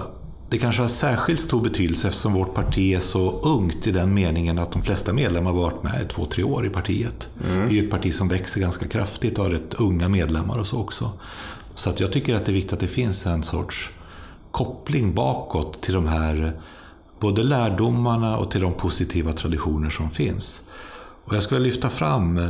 det 0.49 0.57
kanske 0.57 0.81
har 0.81 0.89
särskilt 0.89 1.39
stor 1.39 1.61
betydelse 1.61 2.07
eftersom 2.07 2.33
vårt 2.33 2.53
parti 2.53 2.93
är 2.95 2.99
så 2.99 3.31
ungt 3.41 3.87
i 3.87 3.91
den 3.91 4.13
meningen 4.13 4.59
att 4.59 4.71
de 4.71 4.81
flesta 4.81 5.13
medlemmar 5.13 5.51
har 5.51 5.59
varit 5.59 5.83
med 5.83 6.01
i 6.01 6.07
två, 6.07 6.25
tre 6.25 6.43
år 6.43 6.65
i 6.65 6.69
partiet. 6.69 7.29
Vi 7.37 7.77
är 7.77 7.81
ju 7.81 7.85
ett 7.85 7.91
parti 7.91 8.13
som 8.13 8.27
växer 8.27 8.61
ganska 8.61 8.87
kraftigt 8.87 9.37
och 9.37 9.43
har 9.43 9.51
rätt 9.51 9.73
unga 9.73 10.09
medlemmar 10.09 10.57
och 10.57 10.67
så 10.67 10.79
också. 10.79 11.11
Så 11.75 11.89
att 11.89 11.99
jag 11.99 12.11
tycker 12.11 12.35
att 12.35 12.45
det 12.45 12.51
är 12.51 12.53
viktigt 12.53 12.73
att 12.73 12.79
det 12.79 12.87
finns 12.87 13.25
en 13.25 13.43
sorts 13.43 13.91
koppling 14.55 15.13
bakåt 15.13 15.81
till 15.81 15.93
de 15.93 16.07
här 16.07 16.61
både 17.19 17.43
lärdomarna 17.43 18.37
och 18.37 18.51
till 18.51 18.61
de 18.61 18.73
positiva 18.73 19.33
traditioner 19.33 19.89
som 19.89 20.11
finns. 20.11 20.61
Och 21.25 21.35
jag 21.35 21.43
skulle 21.43 21.59
lyfta 21.59 21.89
fram 21.89 22.41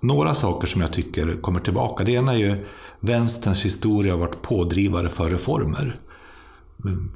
några 0.00 0.34
saker 0.34 0.66
som 0.66 0.80
jag 0.80 0.92
tycker 0.92 1.40
kommer 1.42 1.60
tillbaka. 1.60 2.04
Det 2.04 2.12
ena 2.12 2.32
är 2.32 2.38
ju 2.38 2.66
vänsterns 3.00 3.64
historia 3.64 4.12
har 4.12 4.18
varit 4.18 4.42
pådrivare 4.42 5.08
för 5.08 5.30
reformer. 5.30 6.00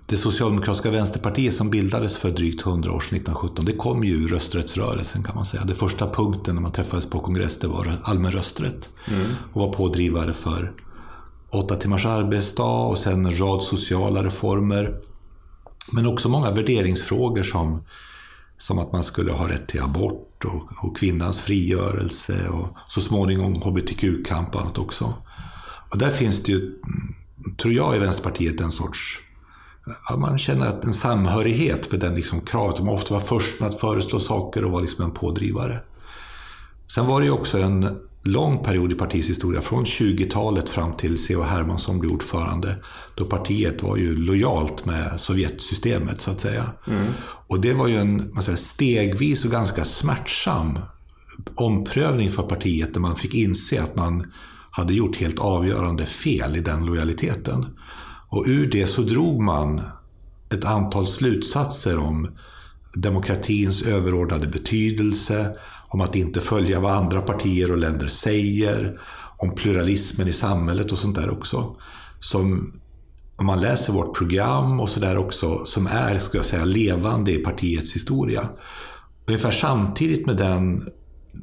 Det 0.07 0.16
socialdemokratiska 0.16 0.91
vänsterpartiet 0.91 1.55
som 1.55 1.70
bildades 1.70 2.16
för 2.16 2.31
drygt 2.31 2.66
100 2.66 2.93
år 2.93 3.01
sedan, 3.01 3.16
1917, 3.16 3.64
det 3.64 3.77
kom 3.77 4.05
ju 4.05 4.12
ur 4.12 4.29
rösträttsrörelsen 4.29 5.23
kan 5.23 5.35
man 5.35 5.45
säga. 5.45 5.64
Det 5.64 5.75
första 5.75 6.11
punkten 6.11 6.55
när 6.55 6.62
man 6.62 6.73
träffades 6.73 7.11
på 7.11 7.20
kongress, 7.20 7.59
det 7.59 7.68
var 7.68 7.93
allmän 8.03 8.33
rösträtt. 8.33 8.95
Och 9.53 9.61
var 9.61 9.73
pådrivare 9.73 10.33
för 10.33 10.73
åtta 11.53 11.76
timmars 11.76 12.07
arbetsdag 12.07 12.86
och 12.86 12.98
sen 12.98 13.26
en 13.26 13.40
rad 13.40 13.62
sociala 13.62 14.24
reformer. 14.24 15.00
Men 15.92 16.07
också 16.07 16.28
många 16.28 16.50
värderingsfrågor 16.50 17.42
som, 17.42 17.84
som 18.59 18.78
att 18.78 18.92
man 18.92 19.05
skulle 19.05 19.32
ha 19.32 19.48
rätt 19.48 19.68
till 19.68 19.82
abort 19.82 20.44
och, 20.44 20.84
och 20.84 20.96
kvinnans 20.96 21.40
frigörelse 21.40 22.48
och 22.48 22.68
så 22.88 23.00
småningom 23.00 23.55
hbtq-kamp 23.55 24.55
och 24.55 24.61
annat 24.61 24.78
också. 24.78 25.14
Och 25.90 25.98
där 25.98 26.11
finns 26.11 26.42
det 26.42 26.53
ju, 26.53 26.72
tror 27.62 27.74
jag, 27.74 27.96
i 27.96 27.98
Vänsterpartiet 27.98 28.61
en 28.61 28.72
sorts 28.72 29.20
Ja, 30.09 30.16
man 30.16 30.38
känner 30.38 30.66
att 30.66 30.84
en 30.84 30.92
samhörighet 30.92 31.90
med 31.90 32.00
den 32.00 32.14
liksom 32.14 32.40
kravet. 32.40 32.76
De 32.76 32.88
ofta 32.88 33.14
var 33.14 33.20
först 33.20 33.61
med 33.61 33.68
att 33.68 33.80
föreslå 33.80 34.20
saker 34.20 34.64
och 34.64 34.72
var 34.72 34.80
liksom 34.80 35.05
en 35.05 35.11
pådrivare. 35.11 35.78
Sen 36.94 37.07
var 37.07 37.20
det 37.20 37.26
ju 37.26 37.32
också 37.32 37.59
en 37.59 37.98
lång 38.25 38.64
period 38.64 38.93
i 38.93 38.95
partiets 38.95 39.29
historia, 39.29 39.61
från 39.61 39.85
20-talet 39.85 40.68
fram 40.68 40.97
till 40.97 41.18
C.H. 41.18 41.43
Hermansson 41.43 41.99
blev 41.99 42.12
ordförande, 42.12 42.77
då 43.14 43.25
partiet 43.25 43.83
var 43.83 43.97
ju 43.97 44.16
lojalt 44.16 44.85
med 44.85 45.20
Sovjetsystemet 45.20 46.20
så 46.20 46.31
att 46.31 46.41
säga. 46.41 46.64
Och 47.49 47.61
det 47.61 47.75
var 47.75 47.89
ju 47.89 47.97
en 47.97 48.31
man 48.35 48.43
säger, 48.43 48.59
stegvis 48.59 49.45
och 49.45 49.51
ganska 49.51 49.85
smärtsam 49.85 50.79
omprövning 51.55 52.31
för 52.31 52.43
partiet 52.43 52.95
där 52.95 53.01
man 53.01 53.16
fick 53.16 53.35
inse 53.35 53.83
att 53.83 53.97
man 53.97 54.33
hade 54.70 54.95
gjort 54.95 55.16
helt 55.16 55.39
avgörande 55.39 56.07
fel 56.07 56.57
i 56.57 56.61
den 56.61 56.85
lojaliteten. 56.85 57.66
Och 58.29 58.45
ur 58.47 58.70
det 58.70 58.87
så 58.87 59.03
drog 59.03 59.43
man 59.43 59.83
ett 60.55 60.64
antal 60.64 61.07
slutsatser 61.07 61.99
om 61.99 62.29
demokratins 62.95 63.83
överordnade 63.83 64.47
betydelse, 64.47 65.57
om 65.93 66.01
att 66.01 66.16
inte 66.16 66.40
följa 66.40 66.80
vad 66.80 66.93
andra 66.93 67.20
partier 67.20 67.70
och 67.70 67.78
länder 67.78 68.09
säger, 68.09 69.01
om 69.38 69.55
pluralismen 69.55 70.28
i 70.28 70.32
samhället 70.32 70.93
och 70.93 70.99
sånt 70.99 71.16
där 71.16 71.30
också. 71.30 71.76
Som, 72.20 72.72
om 73.36 73.47
man 73.47 73.61
läser 73.61 73.93
vårt 73.93 74.16
program 74.16 74.80
och 74.80 74.90
sådär 74.90 75.18
också, 75.18 75.64
som 75.64 75.86
är, 75.86 76.18
ska 76.18 76.38
jag 76.38 76.45
säga, 76.45 76.64
levande 76.64 77.32
i 77.32 77.38
partiets 77.38 77.97
historia. 77.97 78.49
Ungefär 79.26 79.51
samtidigt 79.51 80.26
med 80.26 80.36
den 80.36 80.88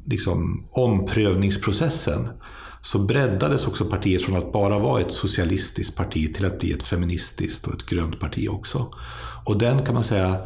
liksom, 0.04 0.68
omprövningsprocessen 0.70 2.28
så 2.82 2.98
breddades 2.98 3.66
också 3.66 3.84
partiet 3.84 4.22
från 4.22 4.36
att 4.36 4.52
bara 4.52 4.78
vara 4.78 5.00
ett 5.00 5.12
socialistiskt 5.12 5.96
parti 5.96 6.34
till 6.34 6.46
att 6.46 6.58
bli 6.58 6.72
ett 6.72 6.82
feministiskt 6.82 7.66
och 7.66 7.74
ett 7.74 7.86
grönt 7.86 8.20
parti 8.20 8.48
också. 8.48 8.92
Och 9.44 9.58
den 9.58 9.84
kan 9.84 9.94
man 9.94 10.04
säga 10.04 10.36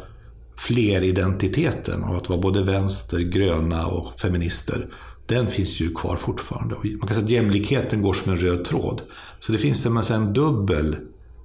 fleridentiteten 0.57 2.03
av 2.03 2.15
att 2.15 2.29
vara 2.29 2.41
både 2.41 2.63
vänster, 2.63 3.19
gröna 3.19 3.87
och 3.87 4.19
feminister, 4.19 4.93
den 5.25 5.47
finns 5.47 5.81
ju 5.81 5.93
kvar 5.93 6.15
fortfarande. 6.15 6.75
Man 6.75 6.99
kan 6.99 7.09
säga 7.09 7.25
att 7.25 7.31
jämlikheten 7.31 8.01
går 8.01 8.13
som 8.13 8.31
en 8.31 8.37
röd 8.37 8.65
tråd. 8.65 9.01
Så 9.39 9.51
det 9.51 9.57
finns 9.57 9.85
en, 9.85 9.97
en 9.97 10.33
dubbel 10.33 10.95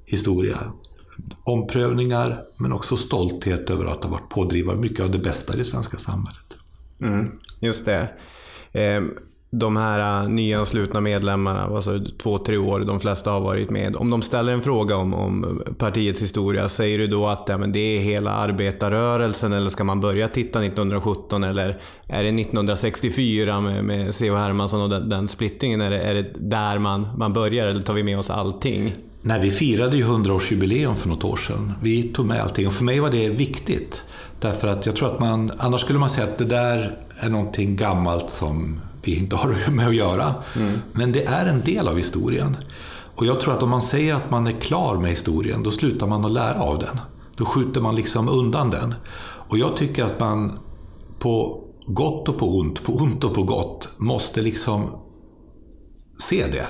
historia. 0.04 0.58
Omprövningar, 1.44 2.42
men 2.56 2.72
också 2.72 2.96
stolthet 2.96 3.70
över 3.70 3.84
att 3.84 4.04
ha 4.04 4.10
varit 4.10 4.28
pådrivare 4.28 4.76
mycket 4.76 5.00
av 5.00 5.10
det 5.10 5.18
bästa 5.18 5.54
i 5.54 5.56
det 5.56 5.64
svenska 5.64 5.96
samhället. 5.96 6.56
Mm, 7.00 7.30
just 7.60 7.84
det. 7.84 8.08
Ehm, 8.72 9.10
de 9.52 9.76
här 9.76 10.22
äh, 10.22 10.28
nyanslutna 10.28 11.00
medlemmarna, 11.00 11.64
alltså 11.64 12.00
två, 12.22 12.38
tre 12.38 12.56
år, 12.56 12.80
de 12.80 13.00
flesta 13.00 13.30
har 13.30 13.40
varit 13.40 13.70
med. 13.70 13.96
Om 13.96 14.10
de 14.10 14.22
ställer 14.22 14.52
en 14.52 14.62
fråga 14.62 14.96
om, 14.96 15.14
om 15.14 15.62
partiets 15.78 16.22
historia, 16.22 16.68
säger 16.68 16.98
du 16.98 17.06
då 17.06 17.26
att 17.26 17.44
ja, 17.48 17.58
men 17.58 17.72
det 17.72 17.78
är 17.80 18.00
hela 18.00 18.30
arbetarrörelsen 18.30 19.52
eller 19.52 19.70
ska 19.70 19.84
man 19.84 20.00
börja 20.00 20.28
titta 20.28 20.64
1917 20.64 21.44
eller 21.44 21.80
är 22.06 22.22
det 22.22 22.40
1964 22.40 23.60
med, 23.60 23.84
med 23.84 24.14
C.H. 24.14 24.36
Hermansson 24.36 24.82
och 24.82 24.90
den, 24.90 25.08
den 25.08 25.28
splittringen? 25.28 25.80
Är 25.80 25.90
det, 25.90 26.00
är 26.00 26.14
det 26.14 26.26
där 26.38 26.78
man, 26.78 27.08
man 27.16 27.32
börjar 27.32 27.66
eller 27.66 27.82
tar 27.82 27.94
vi 27.94 28.02
med 28.02 28.18
oss 28.18 28.30
allting? 28.30 28.94
Nej, 29.22 29.40
vi 29.40 29.50
firade 29.50 29.96
ju 29.96 30.04
100-årsjubileum 30.04 30.94
för 30.94 31.08
något 31.08 31.24
år 31.24 31.36
sedan. 31.36 31.72
Vi 31.82 32.02
tog 32.02 32.26
med 32.26 32.40
allting 32.40 32.66
och 32.66 32.72
för 32.72 32.84
mig 32.84 33.00
var 33.00 33.10
det 33.10 33.28
viktigt. 33.28 34.04
Därför 34.40 34.68
att 34.68 34.86
jag 34.86 34.96
tror 34.96 35.14
att 35.14 35.20
man, 35.20 35.52
annars 35.58 35.80
skulle 35.80 35.98
man 35.98 36.10
säga 36.10 36.26
att 36.26 36.38
det 36.38 36.44
där 36.44 36.98
är 37.20 37.28
någonting 37.28 37.76
gammalt 37.76 38.30
som 38.30 38.80
vi 39.02 39.18
inte 39.18 39.36
har 39.36 39.70
med 39.76 39.88
att 39.88 39.94
göra. 39.94 40.34
Mm. 40.56 40.72
Men 40.92 41.12
det 41.12 41.24
är 41.24 41.46
en 41.46 41.60
del 41.60 41.88
av 41.88 41.96
historien. 41.96 42.56
Och 43.14 43.26
jag 43.26 43.40
tror 43.40 43.54
att 43.54 43.62
om 43.62 43.70
man 43.70 43.82
säger 43.82 44.14
att 44.14 44.30
man 44.30 44.46
är 44.46 44.60
klar 44.60 44.96
med 44.96 45.10
historien, 45.10 45.62
då 45.62 45.70
slutar 45.70 46.06
man 46.06 46.24
att 46.24 46.32
lära 46.32 46.62
av 46.62 46.78
den. 46.78 47.00
Då 47.36 47.44
skjuter 47.44 47.80
man 47.80 47.96
liksom 47.96 48.28
undan 48.28 48.70
den. 48.70 48.94
Och 49.48 49.58
jag 49.58 49.76
tycker 49.76 50.04
att 50.04 50.20
man 50.20 50.58
på 51.18 51.64
gott 51.86 52.28
och 52.28 52.38
på 52.38 52.58
ont, 52.58 52.84
på 52.84 52.92
ont 52.92 53.24
och 53.24 53.34
på 53.34 53.42
gott, 53.42 53.90
måste 53.98 54.42
liksom 54.42 54.90
se 56.18 56.44
det. 56.46 56.66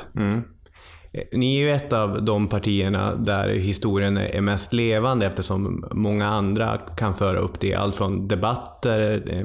Ni 1.32 1.56
är 1.56 1.60
ju 1.60 1.70
ett 1.70 1.92
av 1.92 2.24
de 2.24 2.48
partierna 2.48 3.14
där 3.14 3.48
historien 3.48 4.16
är 4.16 4.40
mest 4.40 4.72
levande 4.72 5.26
eftersom 5.26 5.84
många 5.92 6.26
andra 6.26 6.78
kan 6.78 7.14
föra 7.14 7.38
upp 7.38 7.60
det. 7.60 7.74
Allt 7.74 7.96
från 7.96 8.28
debatter, 8.28 9.22
eh, 9.26 9.44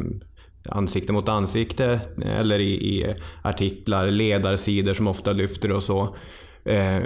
ansikte 0.70 1.14
mot 1.14 1.30
ansikte 1.30 2.00
eller 2.40 2.60
i, 2.60 2.74
i 2.74 3.16
artiklar, 3.42 4.08
ledarsidor 4.08 4.94
som 4.94 5.08
ofta 5.08 5.32
lyfter 5.32 5.72
och 5.72 5.84
så. 5.84 6.16
Eh, 6.66 7.04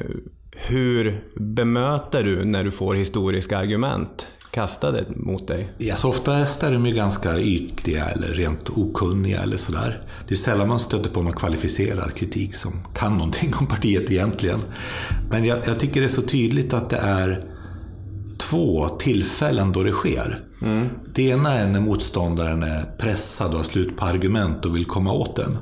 hur 0.51 1.23
bemöter 1.35 2.23
du 2.23 2.45
när 2.45 2.63
du 2.63 2.71
får 2.71 2.95
historiska 2.95 3.57
argument 3.57 4.27
kastade 4.51 5.05
mot 5.15 5.47
dig? 5.47 5.69
Ja, 5.77 5.95
så 5.95 6.09
oftast 6.09 6.63
är 6.63 6.71
de 6.71 6.85
ju 6.85 6.93
ganska 6.93 7.39
ytliga 7.39 8.05
eller 8.05 8.27
rent 8.27 8.69
okunniga 8.69 9.41
eller 9.41 9.57
sådär. 9.57 10.03
Det 10.27 10.33
är 10.33 10.37
sällan 10.37 10.67
man 10.67 10.79
stöter 10.79 11.09
på 11.09 11.21
någon 11.21 11.33
kvalificerad 11.33 12.15
kritik 12.15 12.55
som 12.55 12.71
kan 12.95 13.17
någonting 13.17 13.53
om 13.59 13.67
partiet 13.67 14.11
egentligen. 14.11 14.59
Men 15.31 15.45
jag, 15.45 15.59
jag 15.67 15.79
tycker 15.79 16.01
det 16.01 16.07
är 16.07 16.09
så 16.09 16.21
tydligt 16.21 16.73
att 16.73 16.89
det 16.89 16.97
är 16.97 17.45
två 18.39 18.89
tillfällen 18.89 19.71
då 19.71 19.83
det 19.83 19.91
sker. 19.91 20.43
Det 21.13 21.23
ena 21.23 21.53
är 21.53 21.67
när 21.67 21.79
motståndaren 21.79 22.63
är 22.63 22.83
pressad 22.97 23.51
och 23.51 23.57
har 23.57 23.63
slut 23.63 23.97
på 23.97 24.05
argument 24.05 24.65
och 24.65 24.75
vill 24.75 24.85
komma 24.85 25.11
åt 25.11 25.35
den. 25.35 25.57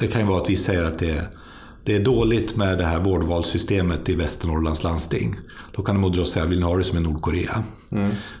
Det 0.00 0.06
kan 0.06 0.20
ju 0.20 0.26
vara 0.26 0.40
att 0.40 0.50
vi 0.50 0.56
säger 0.56 0.84
att 0.84 0.98
det 0.98 1.10
är, 1.10 1.28
det 1.84 1.96
är 1.96 2.04
dåligt 2.04 2.56
med 2.56 2.78
det 2.78 2.84
här 2.84 3.00
vårdvalssystemet 3.00 4.08
i 4.08 4.14
Västernorrlands 4.14 4.82
landsting. 4.82 5.36
Då 5.76 5.82
kan 5.82 6.02
de 6.02 6.12
dra 6.12 6.24
säga, 6.24 6.46
vill 6.46 6.58
ni 6.58 6.64
ha 6.64 6.76
det 6.76 6.84
som 6.84 6.98
i 6.98 7.00
Nordkorea? 7.00 7.64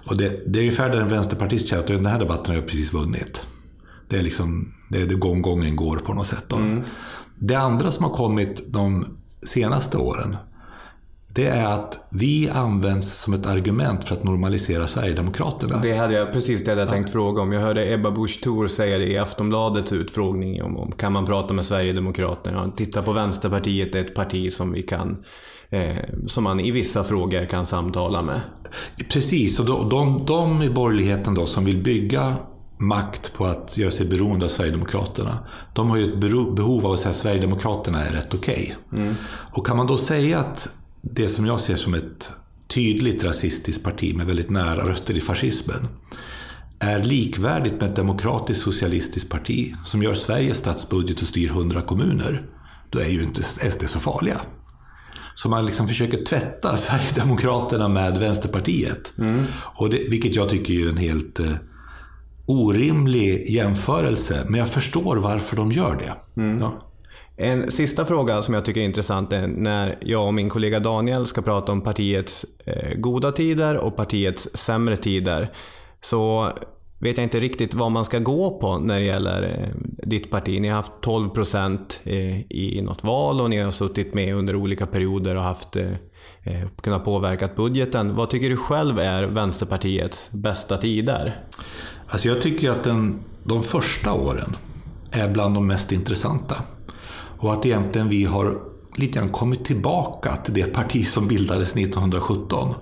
Och 0.08 0.16
det, 0.16 0.42
det 0.46 0.58
är 0.58 0.62
ungefär 0.62 0.90
där 0.90 1.00
en 1.00 1.08
vänsterpartist 1.08 1.68
känner 1.68 1.82
att 1.82 1.88
den 1.88 2.06
här 2.06 2.18
debatten 2.18 2.46
har 2.46 2.54
jag 2.54 2.66
precis 2.66 2.92
vunnit. 2.92 3.46
Det 4.08 4.16
är 4.18 4.22
liksom, 4.22 4.74
det 4.90 5.02
är 5.02 5.06
det 5.06 5.14
gång 5.14 5.42
gången 5.42 5.76
går 5.76 5.96
på 5.96 6.14
något 6.14 6.26
sätt. 6.26 6.44
Då. 6.48 6.56
Det 7.38 7.54
andra 7.54 7.90
som 7.90 8.04
har 8.04 8.12
kommit 8.12 8.72
de 8.72 9.06
senaste 9.46 9.98
åren, 9.98 10.36
det 11.34 11.46
är 11.46 11.66
att 11.66 12.06
vi 12.10 12.50
används 12.50 13.20
som 13.20 13.34
ett 13.34 13.46
argument 13.46 14.04
för 14.04 14.14
att 14.14 14.24
normalisera 14.24 14.86
Sverigedemokraterna. 14.86 15.78
Det 15.82 15.96
hade 15.96 16.14
jag 16.14 16.32
precis 16.32 16.64
det 16.64 16.70
hade 16.70 16.82
jag 16.82 16.90
tänkt 16.90 17.10
fråga 17.10 17.42
om. 17.42 17.52
Jag 17.52 17.60
hörde 17.60 17.92
Ebba 17.92 18.10
Busch 18.10 18.40
Thor 18.42 18.66
säga 18.66 18.98
det 18.98 19.06
i 19.06 19.18
Aftonbladets 19.18 19.92
utfrågning 19.92 20.62
om, 20.62 20.76
om 20.76 20.92
kan 20.92 21.12
man 21.12 21.26
prata 21.26 21.54
med 21.54 21.64
Sverigedemokraterna. 21.64 22.70
Titta 22.76 23.02
på 23.02 23.12
Vänsterpartiet, 23.12 23.92
det 23.92 23.98
är 23.98 24.04
ett 24.04 24.14
parti 24.14 24.52
som 24.52 24.72
vi 24.72 24.82
kan 24.82 25.24
eh, 25.70 25.96
som 26.26 26.44
man 26.44 26.60
i 26.60 26.70
vissa 26.70 27.04
frågor 27.04 27.46
kan 27.46 27.66
samtala 27.66 28.22
med. 28.22 28.40
Precis, 29.12 29.60
och 29.60 29.66
de, 29.66 29.88
de, 29.88 30.24
de 30.26 30.62
i 30.62 30.70
borgerligheten 30.70 31.34
då 31.34 31.46
som 31.46 31.64
vill 31.64 31.82
bygga 31.82 32.34
makt 32.78 33.34
på 33.34 33.44
att 33.44 33.78
göra 33.78 33.90
sig 33.90 34.08
beroende 34.08 34.44
av 34.44 34.48
Sverigedemokraterna. 34.48 35.38
De 35.72 35.90
har 35.90 35.96
ju 35.96 36.12
ett 36.12 36.20
behov 36.56 36.86
av 36.86 36.92
att 36.92 36.98
säga 36.98 37.10
att 37.10 37.16
Sverigedemokraterna 37.16 38.04
är 38.04 38.12
rätt 38.12 38.34
okej. 38.34 38.76
Och 39.52 39.66
kan 39.66 39.76
man 39.76 39.86
då 39.86 39.98
säga 39.98 40.38
att 40.38 40.74
det 41.10 41.28
som 41.28 41.46
jag 41.46 41.60
ser 41.60 41.76
som 41.76 41.94
ett 41.94 42.32
tydligt 42.68 43.24
rasistiskt 43.24 43.84
parti 43.84 44.14
med 44.14 44.26
väldigt 44.26 44.50
nära 44.50 44.88
rötter 44.88 45.16
i 45.16 45.20
fascismen 45.20 45.88
är 46.78 47.02
likvärdigt 47.02 47.80
med 47.80 47.90
ett 47.90 47.96
demokratiskt 47.96 48.62
socialistiskt 48.62 49.30
parti 49.30 49.74
som 49.84 50.02
gör 50.02 50.14
Sveriges 50.14 50.58
statsbudget 50.58 51.22
och 51.22 51.28
styr 51.28 51.48
100 51.48 51.80
kommuner, 51.80 52.46
då 52.90 52.98
är 52.98 53.08
ju 53.08 53.22
inte 53.22 53.42
SD 53.42 53.82
så 53.86 53.98
farliga. 53.98 54.40
Så 55.34 55.48
man 55.48 55.66
liksom 55.66 55.88
försöker 55.88 56.24
tvätta 56.24 56.76
Sverigedemokraterna 56.76 57.88
med 57.88 58.18
Vänsterpartiet. 58.18 59.12
Och 59.76 59.90
det, 59.90 60.08
vilket 60.08 60.36
jag 60.36 60.50
tycker 60.50 60.74
är 60.74 60.88
en 60.88 60.96
helt 60.96 61.40
eh, 61.40 61.52
orimlig 62.46 63.50
jämförelse. 63.50 64.46
Men 64.48 64.60
jag 64.60 64.68
förstår 64.68 65.16
varför 65.16 65.56
de 65.56 65.72
gör 65.72 65.96
det. 65.96 66.42
Ja. 66.60 66.90
En 67.36 67.70
sista 67.70 68.04
fråga 68.04 68.42
som 68.42 68.54
jag 68.54 68.64
tycker 68.64 68.80
är 68.80 68.84
intressant 68.84 69.32
är 69.32 69.46
när 69.46 69.98
jag 70.00 70.26
och 70.26 70.34
min 70.34 70.50
kollega 70.50 70.80
Daniel 70.80 71.26
ska 71.26 71.42
prata 71.42 71.72
om 71.72 71.80
partiets 71.80 72.46
eh, 72.64 72.94
goda 72.94 73.32
tider 73.32 73.76
och 73.76 73.96
partiets 73.96 74.48
sämre 74.54 74.96
tider. 74.96 75.52
Så 76.00 76.50
vet 76.98 77.16
jag 77.16 77.24
inte 77.24 77.40
riktigt 77.40 77.74
vad 77.74 77.92
man 77.92 78.04
ska 78.04 78.18
gå 78.18 78.58
på 78.58 78.78
när 78.78 79.00
det 79.00 79.06
gäller 79.06 79.42
eh, 79.42 79.68
ditt 80.06 80.30
parti. 80.30 80.60
Ni 80.60 80.68
har 80.68 80.76
haft 80.76 80.92
12 81.00 81.28
procent 81.28 82.00
eh, 82.04 82.40
i 82.40 82.80
något 82.82 83.04
val 83.04 83.40
och 83.40 83.50
ni 83.50 83.58
har 83.58 83.70
suttit 83.70 84.14
med 84.14 84.34
under 84.34 84.56
olika 84.56 84.86
perioder 84.86 85.36
och 85.36 85.42
haft 85.42 85.76
kunnat 86.82 87.04
påverka 87.04 87.48
budgeten. 87.56 88.16
Vad 88.16 88.30
tycker 88.30 88.48
du 88.48 88.56
själv 88.56 88.98
är 88.98 89.22
Vänsterpartiets 89.24 90.30
bästa 90.32 90.76
tider? 90.76 91.36
Alltså 92.06 92.28
jag 92.28 92.42
tycker 92.42 92.70
att 92.70 92.84
den, 92.84 93.20
de 93.44 93.62
första 93.62 94.12
åren 94.12 94.56
är 95.10 95.28
bland 95.28 95.54
de 95.54 95.66
mest 95.66 95.92
intressanta. 95.92 96.56
Och 97.44 97.52
att 97.52 97.66
egentligen 97.66 98.08
vi 98.08 98.24
har 98.24 98.58
lite 98.96 99.18
grann 99.18 99.28
kommit 99.28 99.64
tillbaka 99.64 100.36
till 100.36 100.54
det 100.54 100.74
parti 100.74 101.06
som 101.06 101.28
bildades 101.28 101.76
1917. 101.76 102.74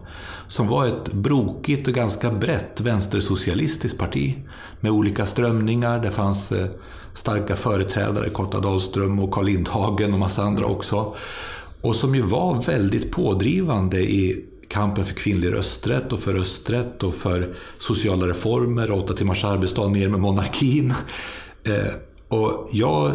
Som 0.46 0.68
var 0.68 0.86
ett 0.86 1.12
brokigt 1.12 1.88
och 1.88 1.94
ganska 1.94 2.30
brett 2.30 2.80
vänstersocialistiskt 2.80 3.98
parti. 3.98 4.36
Med 4.80 4.92
olika 4.92 5.26
strömningar. 5.26 5.98
Det 5.98 6.10
fanns 6.10 6.52
eh, 6.52 6.66
starka 7.12 7.56
företrädare, 7.56 8.30
Korta 8.30 8.60
Dahlström 8.60 9.18
och 9.18 9.30
Carl 9.30 9.44
Lindhagen 9.44 10.12
och 10.12 10.18
massa 10.18 10.42
andra 10.42 10.66
också. 10.66 11.14
Och 11.80 11.96
som 11.96 12.14
ju 12.14 12.22
var 12.22 12.62
väldigt 12.62 13.12
pådrivande 13.12 14.00
i 14.00 14.44
kampen 14.68 15.04
för 15.04 15.14
kvinnlig 15.14 15.52
rösträtt 15.52 16.12
och 16.12 16.20
för 16.20 16.32
rösträtt 16.32 17.02
och 17.02 17.14
för 17.14 17.54
sociala 17.78 18.28
reformer, 18.28 18.90
åtta 18.90 19.14
timmars 19.14 19.44
arbetsdag, 19.44 19.88
ner 19.88 20.08
med 20.08 20.20
monarkin. 20.20 20.94
Eh, 21.64 22.11
och 22.32 22.68
jag, 22.72 23.12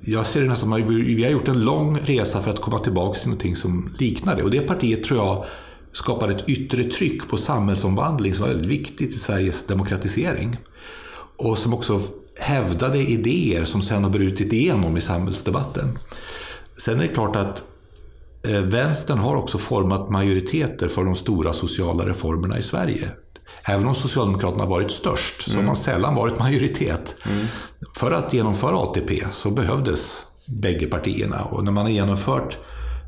jag 0.00 0.26
ser 0.26 0.40
det 0.40 0.46
nästan 0.46 0.70
som 0.70 0.84
att 0.84 0.90
vi 0.90 1.24
har 1.24 1.30
gjort 1.30 1.48
en 1.48 1.64
lång 1.64 1.98
resa 1.98 2.42
för 2.42 2.50
att 2.50 2.60
komma 2.60 2.78
tillbaka 2.78 3.18
till 3.18 3.28
någonting 3.28 3.56
som 3.56 3.94
liknar 3.98 4.36
det. 4.36 4.42
Och 4.42 4.50
det 4.50 4.60
partiet 4.60 5.04
tror 5.04 5.20
jag 5.20 5.44
skapade 5.92 6.32
ett 6.32 6.48
yttre 6.48 6.84
tryck 6.84 7.28
på 7.28 7.36
samhällsomvandling 7.36 8.34
som 8.34 8.42
var 8.42 8.48
väldigt 8.48 8.70
viktigt 8.70 9.10
i 9.10 9.18
Sveriges 9.18 9.66
demokratisering. 9.66 10.56
Och 11.36 11.58
som 11.58 11.74
också 11.74 12.00
hävdade 12.40 12.98
idéer 12.98 13.64
som 13.64 13.82
sen 13.82 14.04
har 14.04 14.10
brutit 14.10 14.52
igenom 14.52 14.96
i 14.96 15.00
samhällsdebatten. 15.00 15.98
Sen 16.76 17.00
är 17.00 17.02
det 17.02 17.14
klart 17.14 17.36
att 17.36 17.64
eh, 18.48 18.60
vänstern 18.60 19.18
har 19.18 19.36
också 19.36 19.58
format 19.58 20.10
majoriteter 20.10 20.88
för 20.88 21.04
de 21.04 21.16
stora 21.16 21.52
sociala 21.52 22.06
reformerna 22.06 22.58
i 22.58 22.62
Sverige. 22.62 23.10
Även 23.68 23.86
om 23.86 23.94
Socialdemokraterna 23.94 24.62
har 24.62 24.70
varit 24.70 24.90
störst 24.90 25.50
så 25.50 25.56
har 25.56 25.62
man 25.62 25.76
sällan 25.76 26.14
varit 26.14 26.38
majoritet. 26.38 27.16
För 27.94 28.12
att 28.12 28.34
genomföra 28.34 28.76
ATP 28.76 29.24
så 29.32 29.50
behövdes 29.50 30.22
bägge 30.48 30.86
partierna 30.86 31.44
och 31.44 31.64
när 31.64 31.72
man 31.72 31.84
har 31.84 31.92
genomfört 31.92 32.58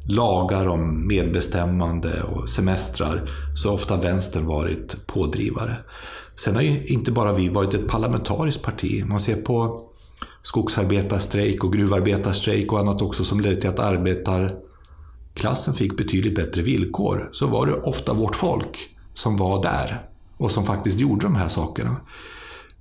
lagar 0.09 0.69
om 0.69 1.07
medbestämmande 1.07 2.23
och 2.23 2.49
semestrar 2.49 3.31
så 3.55 3.69
har 3.69 3.75
ofta 3.75 3.97
vänstern 3.97 4.47
varit 4.47 5.07
pådrivare. 5.07 5.77
Sen 6.37 6.55
har 6.55 6.63
ju 6.63 6.87
inte 6.87 7.13
bara 7.13 7.33
vi 7.33 7.49
varit 7.49 7.75
ett 7.75 7.89
parlamentariskt 7.89 8.63
parti. 8.63 9.05
Man 9.07 9.21
ser 9.21 9.37
på 9.37 9.85
skogsarbetarstrejk 10.43 11.65
och 11.65 11.73
gruvarbetarstrejk 11.73 12.73
och 12.73 12.79
annat 12.79 13.03
också 13.03 13.25
som 13.25 13.41
ledde 13.41 13.57
till 13.57 13.71
att 13.71 13.79
arbetarklassen 13.79 15.75
fick 15.75 15.97
betydligt 15.97 16.35
bättre 16.35 16.63
villkor. 16.63 17.29
Så 17.33 17.47
var 17.47 17.67
det 17.67 17.75
ofta 17.75 18.13
vårt 18.13 18.37
folk 18.37 18.89
som 19.15 19.37
var 19.37 19.63
där 19.63 20.08
och 20.39 20.51
som 20.51 20.65
faktiskt 20.67 21.01
gjorde 21.01 21.27
de 21.27 21.37
här 21.37 21.49
sakerna. 21.49 21.97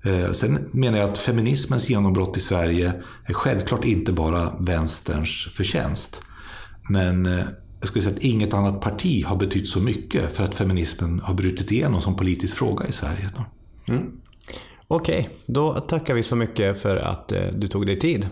Eh, 0.06 0.32
Sen 0.32 0.70
menar 0.72 0.98
jag 0.98 1.10
att 1.10 1.18
feminismens 1.18 1.90
genombrott 1.90 2.38
i 2.38 2.40
Sverige 2.40 2.94
är 3.26 3.34
självklart 3.34 3.86
inte 3.86 4.12
bara 4.12 4.54
vänsterns 4.60 5.50
förtjänst. 5.56 6.22
Men 6.90 7.26
eh, 7.26 7.46
jag 7.80 7.88
skulle 7.90 8.04
säga 8.04 8.16
att 8.16 8.24
inget 8.24 8.54
annat 8.54 8.82
parti 8.82 9.26
har 9.26 9.36
betytt 9.36 9.68
så 9.68 9.80
mycket 9.80 10.36
för 10.36 10.44
att 10.44 10.56
feminismen 10.56 11.20
har 11.20 11.34
brutit 11.34 11.72
igenom 11.72 12.02
som 12.02 12.16
politisk 12.16 12.56
fråga 12.58 12.86
i 12.86 12.92
Sverige. 12.92 13.30
då. 13.38 13.46
Okej, 14.88 15.30
då 15.46 15.74
tackar 15.74 16.14
vi 16.14 16.24
så 16.24 16.36
mycket 16.36 16.82
för 16.82 16.98
att 16.98 17.32
eh, 17.32 17.40
du 17.56 17.68
tog 17.68 17.86
dig 17.86 18.00
tid. 18.00 18.30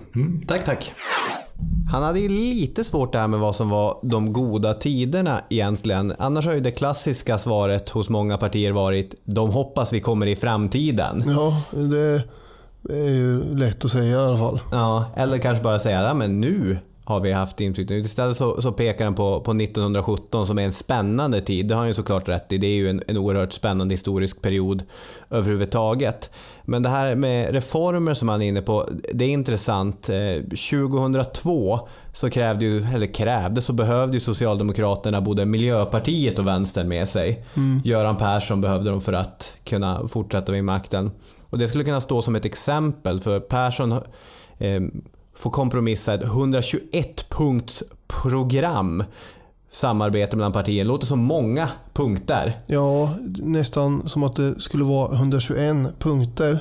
Tack, 0.47 0.65
tack. 0.65 0.91
Han 1.91 2.03
hade 2.03 2.20
ju 2.20 2.30
lite 2.30 2.84
svårt 2.84 3.14
där 3.14 3.28
med 3.28 3.39
vad 3.39 3.56
som 3.56 3.70
var 3.70 3.99
de 4.03 4.34
goda 4.34 4.74
tiderna 4.74 5.41
egentligen. 5.49 6.14
Annars 6.20 6.45
har 6.45 6.53
ju 6.53 6.60
det 6.60 6.72
klassiska 6.72 7.38
svaret 7.38 7.89
hos 7.89 8.10
många 8.10 8.38
partier 8.38 8.72
varit 8.72 9.16
de 9.26 9.49
hoppas 9.49 9.93
vi 9.93 9.99
kommer 9.99 10.28
i 10.28 10.36
framtiden. 10.36 11.24
Ja, 11.28 11.62
det 11.72 12.24
är 12.89 13.10
ju 13.10 13.56
lätt 13.56 13.86
att 13.86 13.91
säga 13.91 14.12
i 14.12 14.16
alla 14.16 14.38
fall. 14.38 14.60
Ja, 14.72 15.06
eller 15.16 15.38
kanske 15.38 15.64
bara 15.64 15.80
säga 15.80 16.01
ja, 16.01 16.14
men 16.14 16.41
nu 16.41 16.78
har 17.06 17.20
vi 17.20 17.32
haft 17.32 17.62
inflytande. 17.62 18.01
Istället 18.01 18.38
så, 18.38 18.62
så 18.62 18.72
pekar 18.72 19.06
han 19.06 19.16
på, 19.16 19.41
på 19.41 19.51
1917 19.51 20.47
som 20.47 20.60
är 20.60 20.64
en 20.64 20.72
spännande 20.72 21.41
tid. 21.41 21.68
Det 21.68 21.74
har 21.74 21.80
han 21.80 21.88
ju 21.88 21.93
såklart 21.93 22.30
rätt 22.30 22.51
i. 22.51 22.58
Det 22.58 22.68
är 22.68 22.76
ju 22.76 22.89
en, 22.89 23.01
en 23.08 23.18
oerhört 23.18 23.53
spännande 23.53 23.93
historisk 23.93 24.41
period 24.41 24.84
överhuvudtaget. 25.30 26.30
Men 26.64 26.84
det 26.84 26.89
här 26.89 27.16
med 27.16 27.51
reformer 27.51 28.14
som 28.14 28.30
han 28.30 28.41
är 28.41 28.47
inne 28.47 28.62
på, 28.62 28.89
det 29.14 29.26
är 29.26 29.30
intressant. 29.30 30.10
Eh, 30.10 30.43
2002 30.43 31.80
så 32.14 32.30
krävde 32.30 32.66
ju, 32.66 32.88
eller 32.93 33.14
krävde, 33.14 33.62
så 33.62 33.74
behövde 33.74 34.14
ju 34.14 34.20
Socialdemokraterna 34.20 35.22
både 35.22 35.45
Miljöpartiet 35.45 36.39
och 36.39 36.47
Vänstern 36.47 36.88
med 36.88 37.08
sig. 37.08 37.45
Göran 37.84 38.18
Persson 38.18 38.62
behövde 38.62 38.89
dem 38.89 39.01
för 39.01 39.14
att 39.14 39.56
kunna 39.64 40.08
fortsätta 40.08 40.51
vid 40.51 40.64
makten. 40.64 41.12
Och 41.49 41.58
det 41.58 41.68
skulle 41.68 41.84
kunna 41.84 42.01
stå 42.01 42.22
som 42.22 42.36
ett 42.36 42.45
exempel 42.45 43.20
för 43.20 43.39
Persson 43.39 43.91
eh, 44.58 44.82
får 45.36 45.50
kompromissa 45.50 46.14
ett 46.14 46.24
121 46.24 47.30
punkts 47.30 47.84
program 48.08 49.04
samarbete 49.72 50.38
mellan 50.38 50.52
partierna. 50.52 50.88
Låter 50.88 51.08
som 51.08 51.20
många 51.20 51.70
punkter. 51.94 52.60
Ja, 52.68 53.14
nästan 53.38 54.10
som 54.10 54.24
att 54.24 54.36
det 54.36 54.62
skulle 54.62 54.84
vara 54.84 55.16
121 55.16 56.00
punkter. 56.00 56.60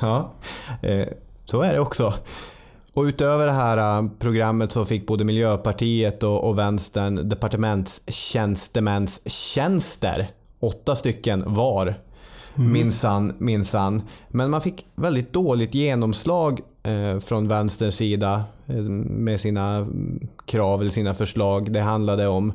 Ja, 0.00 0.32
eh, 0.82 1.06
så 1.44 1.62
är 1.62 1.72
det 1.72 1.80
också. 1.80 2.14
Och 2.94 3.02
utöver 3.02 3.46
det 3.46 3.52
här 3.52 3.98
eh, 4.02 4.08
programmet 4.18 4.72
så 4.72 4.84
fick 4.84 5.06
både 5.06 5.24
Miljöpartiet 5.24 6.22
och, 6.22 6.48
och 6.48 6.58
Vänstern 6.58 7.28
departementstjänstemäns 7.28 9.20
Åtta 10.60 10.96
stycken 10.96 11.44
var. 11.46 11.94
Mm. 12.60 12.72
Minsann, 12.72 13.32
minsann. 13.38 14.02
Men 14.28 14.50
man 14.50 14.60
fick 14.60 14.86
väldigt 14.94 15.32
dåligt 15.32 15.74
genomslag 15.74 16.60
eh, 16.82 17.18
från 17.18 17.48
vänsterns 17.48 17.94
sida 17.94 18.44
eh, 18.66 18.74
med 18.74 19.40
sina 19.40 19.86
krav 20.44 20.80
eller 20.80 20.90
sina 20.90 21.14
förslag. 21.14 21.72
Det 21.72 21.80
handlade 21.80 22.28
om 22.28 22.52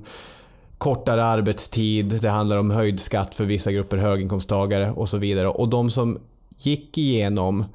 kortare 0.77 1.25
arbetstid, 1.25 2.19
det 2.21 2.29
handlar 2.29 2.57
om 2.57 2.71
höjd 2.71 2.99
skatt 2.99 3.35
för 3.35 3.45
vissa 3.45 3.71
grupper 3.71 3.97
höginkomsttagare 3.97 4.91
och 4.91 5.09
så 5.09 5.17
vidare. 5.17 5.47
Och 5.47 5.69
de 5.69 5.89
som 5.89 6.19
gick 6.57 6.97
igenom 6.97 7.65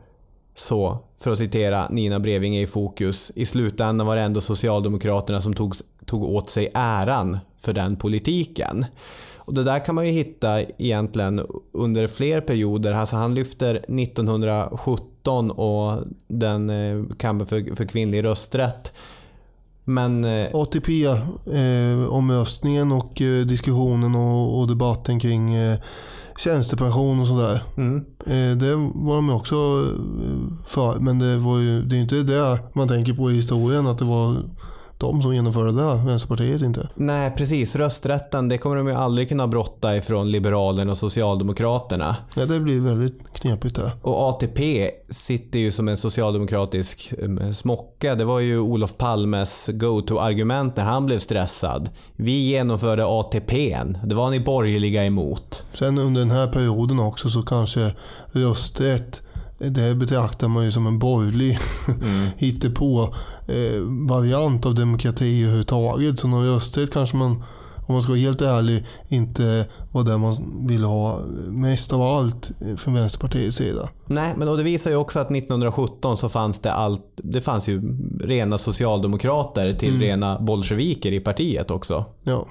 så, 0.55 0.99
för 1.21 1.31
att 1.31 1.39
citera 1.39 1.89
Nina 1.89 2.21
Brevinge 2.21 2.61
i 2.61 2.67
Fokus, 2.67 3.33
i 3.35 3.47
slutändan 3.47 4.07
var 4.07 4.17
det 4.17 4.23
ändå 4.23 4.41
Socialdemokraterna 4.41 5.43
som 5.43 5.55
tog, 5.55 5.75
tog 6.07 6.23
åt 6.23 6.51
sig 6.51 6.71
äran 6.75 7.39
för 7.59 7.73
den 7.73 7.97
politiken. 7.97 8.85
Och 9.51 9.57
det 9.57 9.65
där 9.65 9.85
kan 9.85 9.95
man 9.95 10.07
ju 10.07 10.13
hitta 10.13 10.61
egentligen 10.61 11.47
under 11.73 12.07
fler 12.07 12.41
perioder. 12.41 12.93
Alltså 12.93 13.17
han 13.17 13.35
lyfter 13.35 13.75
1917 13.75 15.51
och 15.51 15.99
den 16.29 16.71
eh, 16.71 17.03
kampen 17.19 17.47
för, 17.47 17.77
för 17.77 17.85
kvinnlig 17.85 18.25
rösträtt. 18.25 18.93
Men 19.85 20.25
eh, 20.25 20.49
ATP-omröstningen 20.53 22.93
och 22.93 23.23
eh, 23.23 23.47
diskussionen 23.47 24.15
och, 24.15 24.61
och 24.61 24.69
debatten 24.69 25.21
kring 25.21 25.55
eh, 25.55 25.79
tjänstepension 26.39 27.21
och 27.21 27.27
sådär. 27.27 27.63
mm, 27.77 28.05
Eh, 28.27 28.51
det 28.57 28.77
var 28.95 29.15
de 29.15 29.31
också 29.31 29.55
eh, 29.55 29.89
för. 30.65 30.99
Men 31.01 31.19
det, 31.19 31.37
var 31.37 31.59
ju, 31.59 31.83
det 31.83 31.97
är 31.97 32.01
inte 32.01 32.23
det 32.23 32.59
man 32.73 32.89
tänker 32.89 33.13
på 33.13 33.31
i 33.31 33.35
historien 33.35 33.87
att 33.87 33.99
det 33.99 34.05
var 34.05 34.37
de 35.01 35.23
som 35.23 35.35
genomförde 35.35 35.73
det. 35.73 35.95
Vänsterpartiet 36.07 36.63
inte. 36.63 36.89
nej 36.95 37.35
precis, 37.37 37.77
rösträtten 37.77 38.49
det 38.49 38.59
kommer 38.59 38.77
de 38.77 38.87
ju 38.87 38.95
aldrig 38.95 39.29
kunna 39.29 39.47
brotta 39.47 39.97
ifrån 39.97 40.31
Liberalerna 40.31 40.91
och 40.91 40.99
Socialdemokraterna. 40.99 42.17
Nej, 42.37 42.47
det 42.47 42.61
blir 42.61 42.81
väldigt 42.81 43.19
knepigt 43.35 43.77
det. 43.77 43.93
Och 44.03 44.29
ATP 44.29 44.91
sitter 45.11 45.59
ju 45.59 45.73
som 45.73 45.89
en 45.89 45.97
socialdemokratisk 45.97 47.13
eh, 47.19 47.51
smocka. 47.53 48.15
Det 48.15 48.25
var 48.25 48.41
ju 48.41 48.59
Olof 48.59 48.97
Palmes 48.99 49.71
go-to-argument 49.73 50.77
när 50.77 50.85
han 50.85 51.07
blev 51.07 51.19
stressad. 51.19 51.89
Vi 52.17 52.33
genomförde 52.33 53.05
ATPn. 53.07 53.97
Det 54.05 54.15
var 54.15 54.31
ni 54.31 54.41
borgerliga 54.41 55.05
emot. 55.05 55.67
Sen 55.75 55.99
under 55.99 56.21
den 56.21 56.31
här 56.31 56.47
perioden 56.47 57.01
också 57.01 57.29
så 57.29 57.43
kanske 57.43 57.95
rösträtt 58.33 59.23
det 59.69 59.95
betraktar 59.95 60.49
man 60.49 60.65
ju 60.65 60.73
som 60.73 60.87
en 60.87 60.99
borgerlig 60.99 61.59
hittepå 62.37 63.15
eh, 63.47 63.81
variant 64.09 64.67
av 64.67 64.75
demokrati 64.75 65.43
överhuvudtaget. 65.43 66.21
Så 66.21 66.29
någon 66.29 66.47
rösträtt 66.47 66.93
kanske 66.93 67.17
man, 67.17 67.31
om 67.87 67.93
man 67.95 68.03
ska 68.03 68.13
vara 68.13 68.21
helt 68.21 68.41
ärlig, 68.41 68.87
inte 69.09 69.67
var 69.93 70.05
det 70.05 70.19
man 70.19 70.67
ville 70.67 70.87
ha 70.87 71.21
mest 71.49 71.93
av 71.93 72.03
allt 72.03 72.51
från 72.77 72.95
Vänsterpartiets 72.95 73.57
sida. 73.57 73.89
Nej, 74.07 74.35
men 74.37 74.49
och 74.49 74.57
det 74.57 74.63
visar 74.63 74.91
ju 74.91 74.97
också 74.97 75.19
att 75.19 75.31
1917 75.31 76.17
så 76.17 76.29
fanns 76.29 76.61
det 76.61 76.73
allt. 76.73 77.03
Det 77.17 77.41
fanns 77.41 77.69
ju 77.69 77.99
rena 78.25 78.59
socialdemokrater 78.59 79.73
till 79.73 80.01
rena 80.01 80.41
bolsjeviker 80.41 81.13
i 81.13 81.21
partiet 81.21 81.71
också. 81.71 82.05
Ja. 82.23 82.47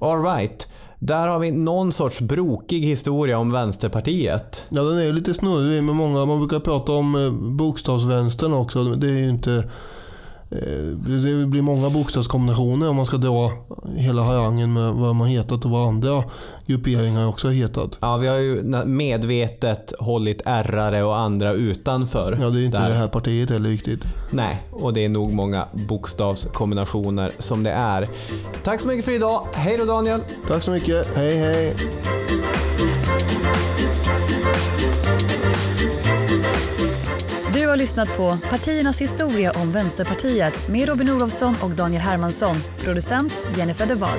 All 0.00 0.22
right. 0.22 0.68
Där 0.98 1.28
har 1.28 1.38
vi 1.38 1.50
någon 1.50 1.92
sorts 1.92 2.20
brokig 2.20 2.80
historia 2.80 3.38
om 3.38 3.52
Vänsterpartiet. 3.52 4.64
Ja, 4.68 4.82
den 4.82 4.98
är 4.98 5.02
ju 5.02 5.12
lite 5.12 5.34
snurrig 5.34 5.82
med 5.82 5.94
många. 5.94 6.24
Man 6.24 6.38
brukar 6.38 6.60
prata 6.60 6.92
om 6.92 7.14
eh, 7.14 7.30
bokstavsvänstern 7.30 8.52
också. 8.52 8.84
Det 8.84 9.06
är 9.06 9.18
ju 9.18 9.28
inte 9.28 9.64
eh, 10.50 10.58
Det 11.38 11.46
blir 11.46 11.62
många 11.62 11.90
bokstavskombinationer 11.90 12.88
om 12.88 12.96
man 12.96 13.06
ska 13.06 13.16
dra 13.16 13.52
hela 13.96 14.22
harangen 14.22 14.72
med 14.72 14.92
vad 14.92 15.14
man 15.14 15.28
hetat 15.28 15.64
och 15.64 15.70
vad 15.70 15.88
andra 15.88 16.24
grupperingar 16.66 17.28
också 17.28 17.48
har 17.48 17.52
hetat. 17.52 17.98
Ja, 18.00 18.16
vi 18.16 18.26
har 18.26 18.36
ju 18.36 18.62
medvetet 18.86 19.92
hållit 19.98 20.42
ärrare 20.44 21.02
och 21.04 21.16
andra 21.16 21.52
utanför. 21.52 22.38
Ja, 22.40 22.48
det 22.50 22.60
är 22.60 22.64
inte 22.64 22.78
där. 22.78 22.88
det 22.88 22.94
här 22.94 23.08
partiet 23.08 23.50
heller 23.50 23.68
riktigt. 23.68 24.04
Nej, 24.30 24.66
och 24.70 24.92
det 24.92 25.04
är 25.04 25.08
nog 25.08 25.32
många 25.32 25.68
bokstavskombinationer 25.88 27.32
som 27.38 27.62
det 27.62 27.70
är. 27.70 28.08
Tack 28.64 28.80
så 28.80 28.88
mycket 28.88 29.04
för 29.04 29.12
idag. 29.12 29.46
Hej 29.54 29.76
då 29.78 29.84
Daniel! 29.84 30.20
Tack 30.48 30.62
så 30.62 30.70
mycket. 30.70 31.16
Hej 31.16 31.36
hej. 31.38 31.76
Har 37.76 37.80
lyssnat 37.80 38.16
på 38.16 38.38
Partiernas 38.50 39.00
historia 39.00 39.52
om 39.52 39.72
Vänsterpartiet 39.72 40.68
med 40.68 40.88
Robin 40.88 41.10
Olofsson 41.10 41.54
och 41.62 41.70
Daniel 41.70 42.02
Hermansson. 42.02 42.56
Producent 42.78 43.34
Jennifer 43.56 43.86
Deval. 43.86 44.18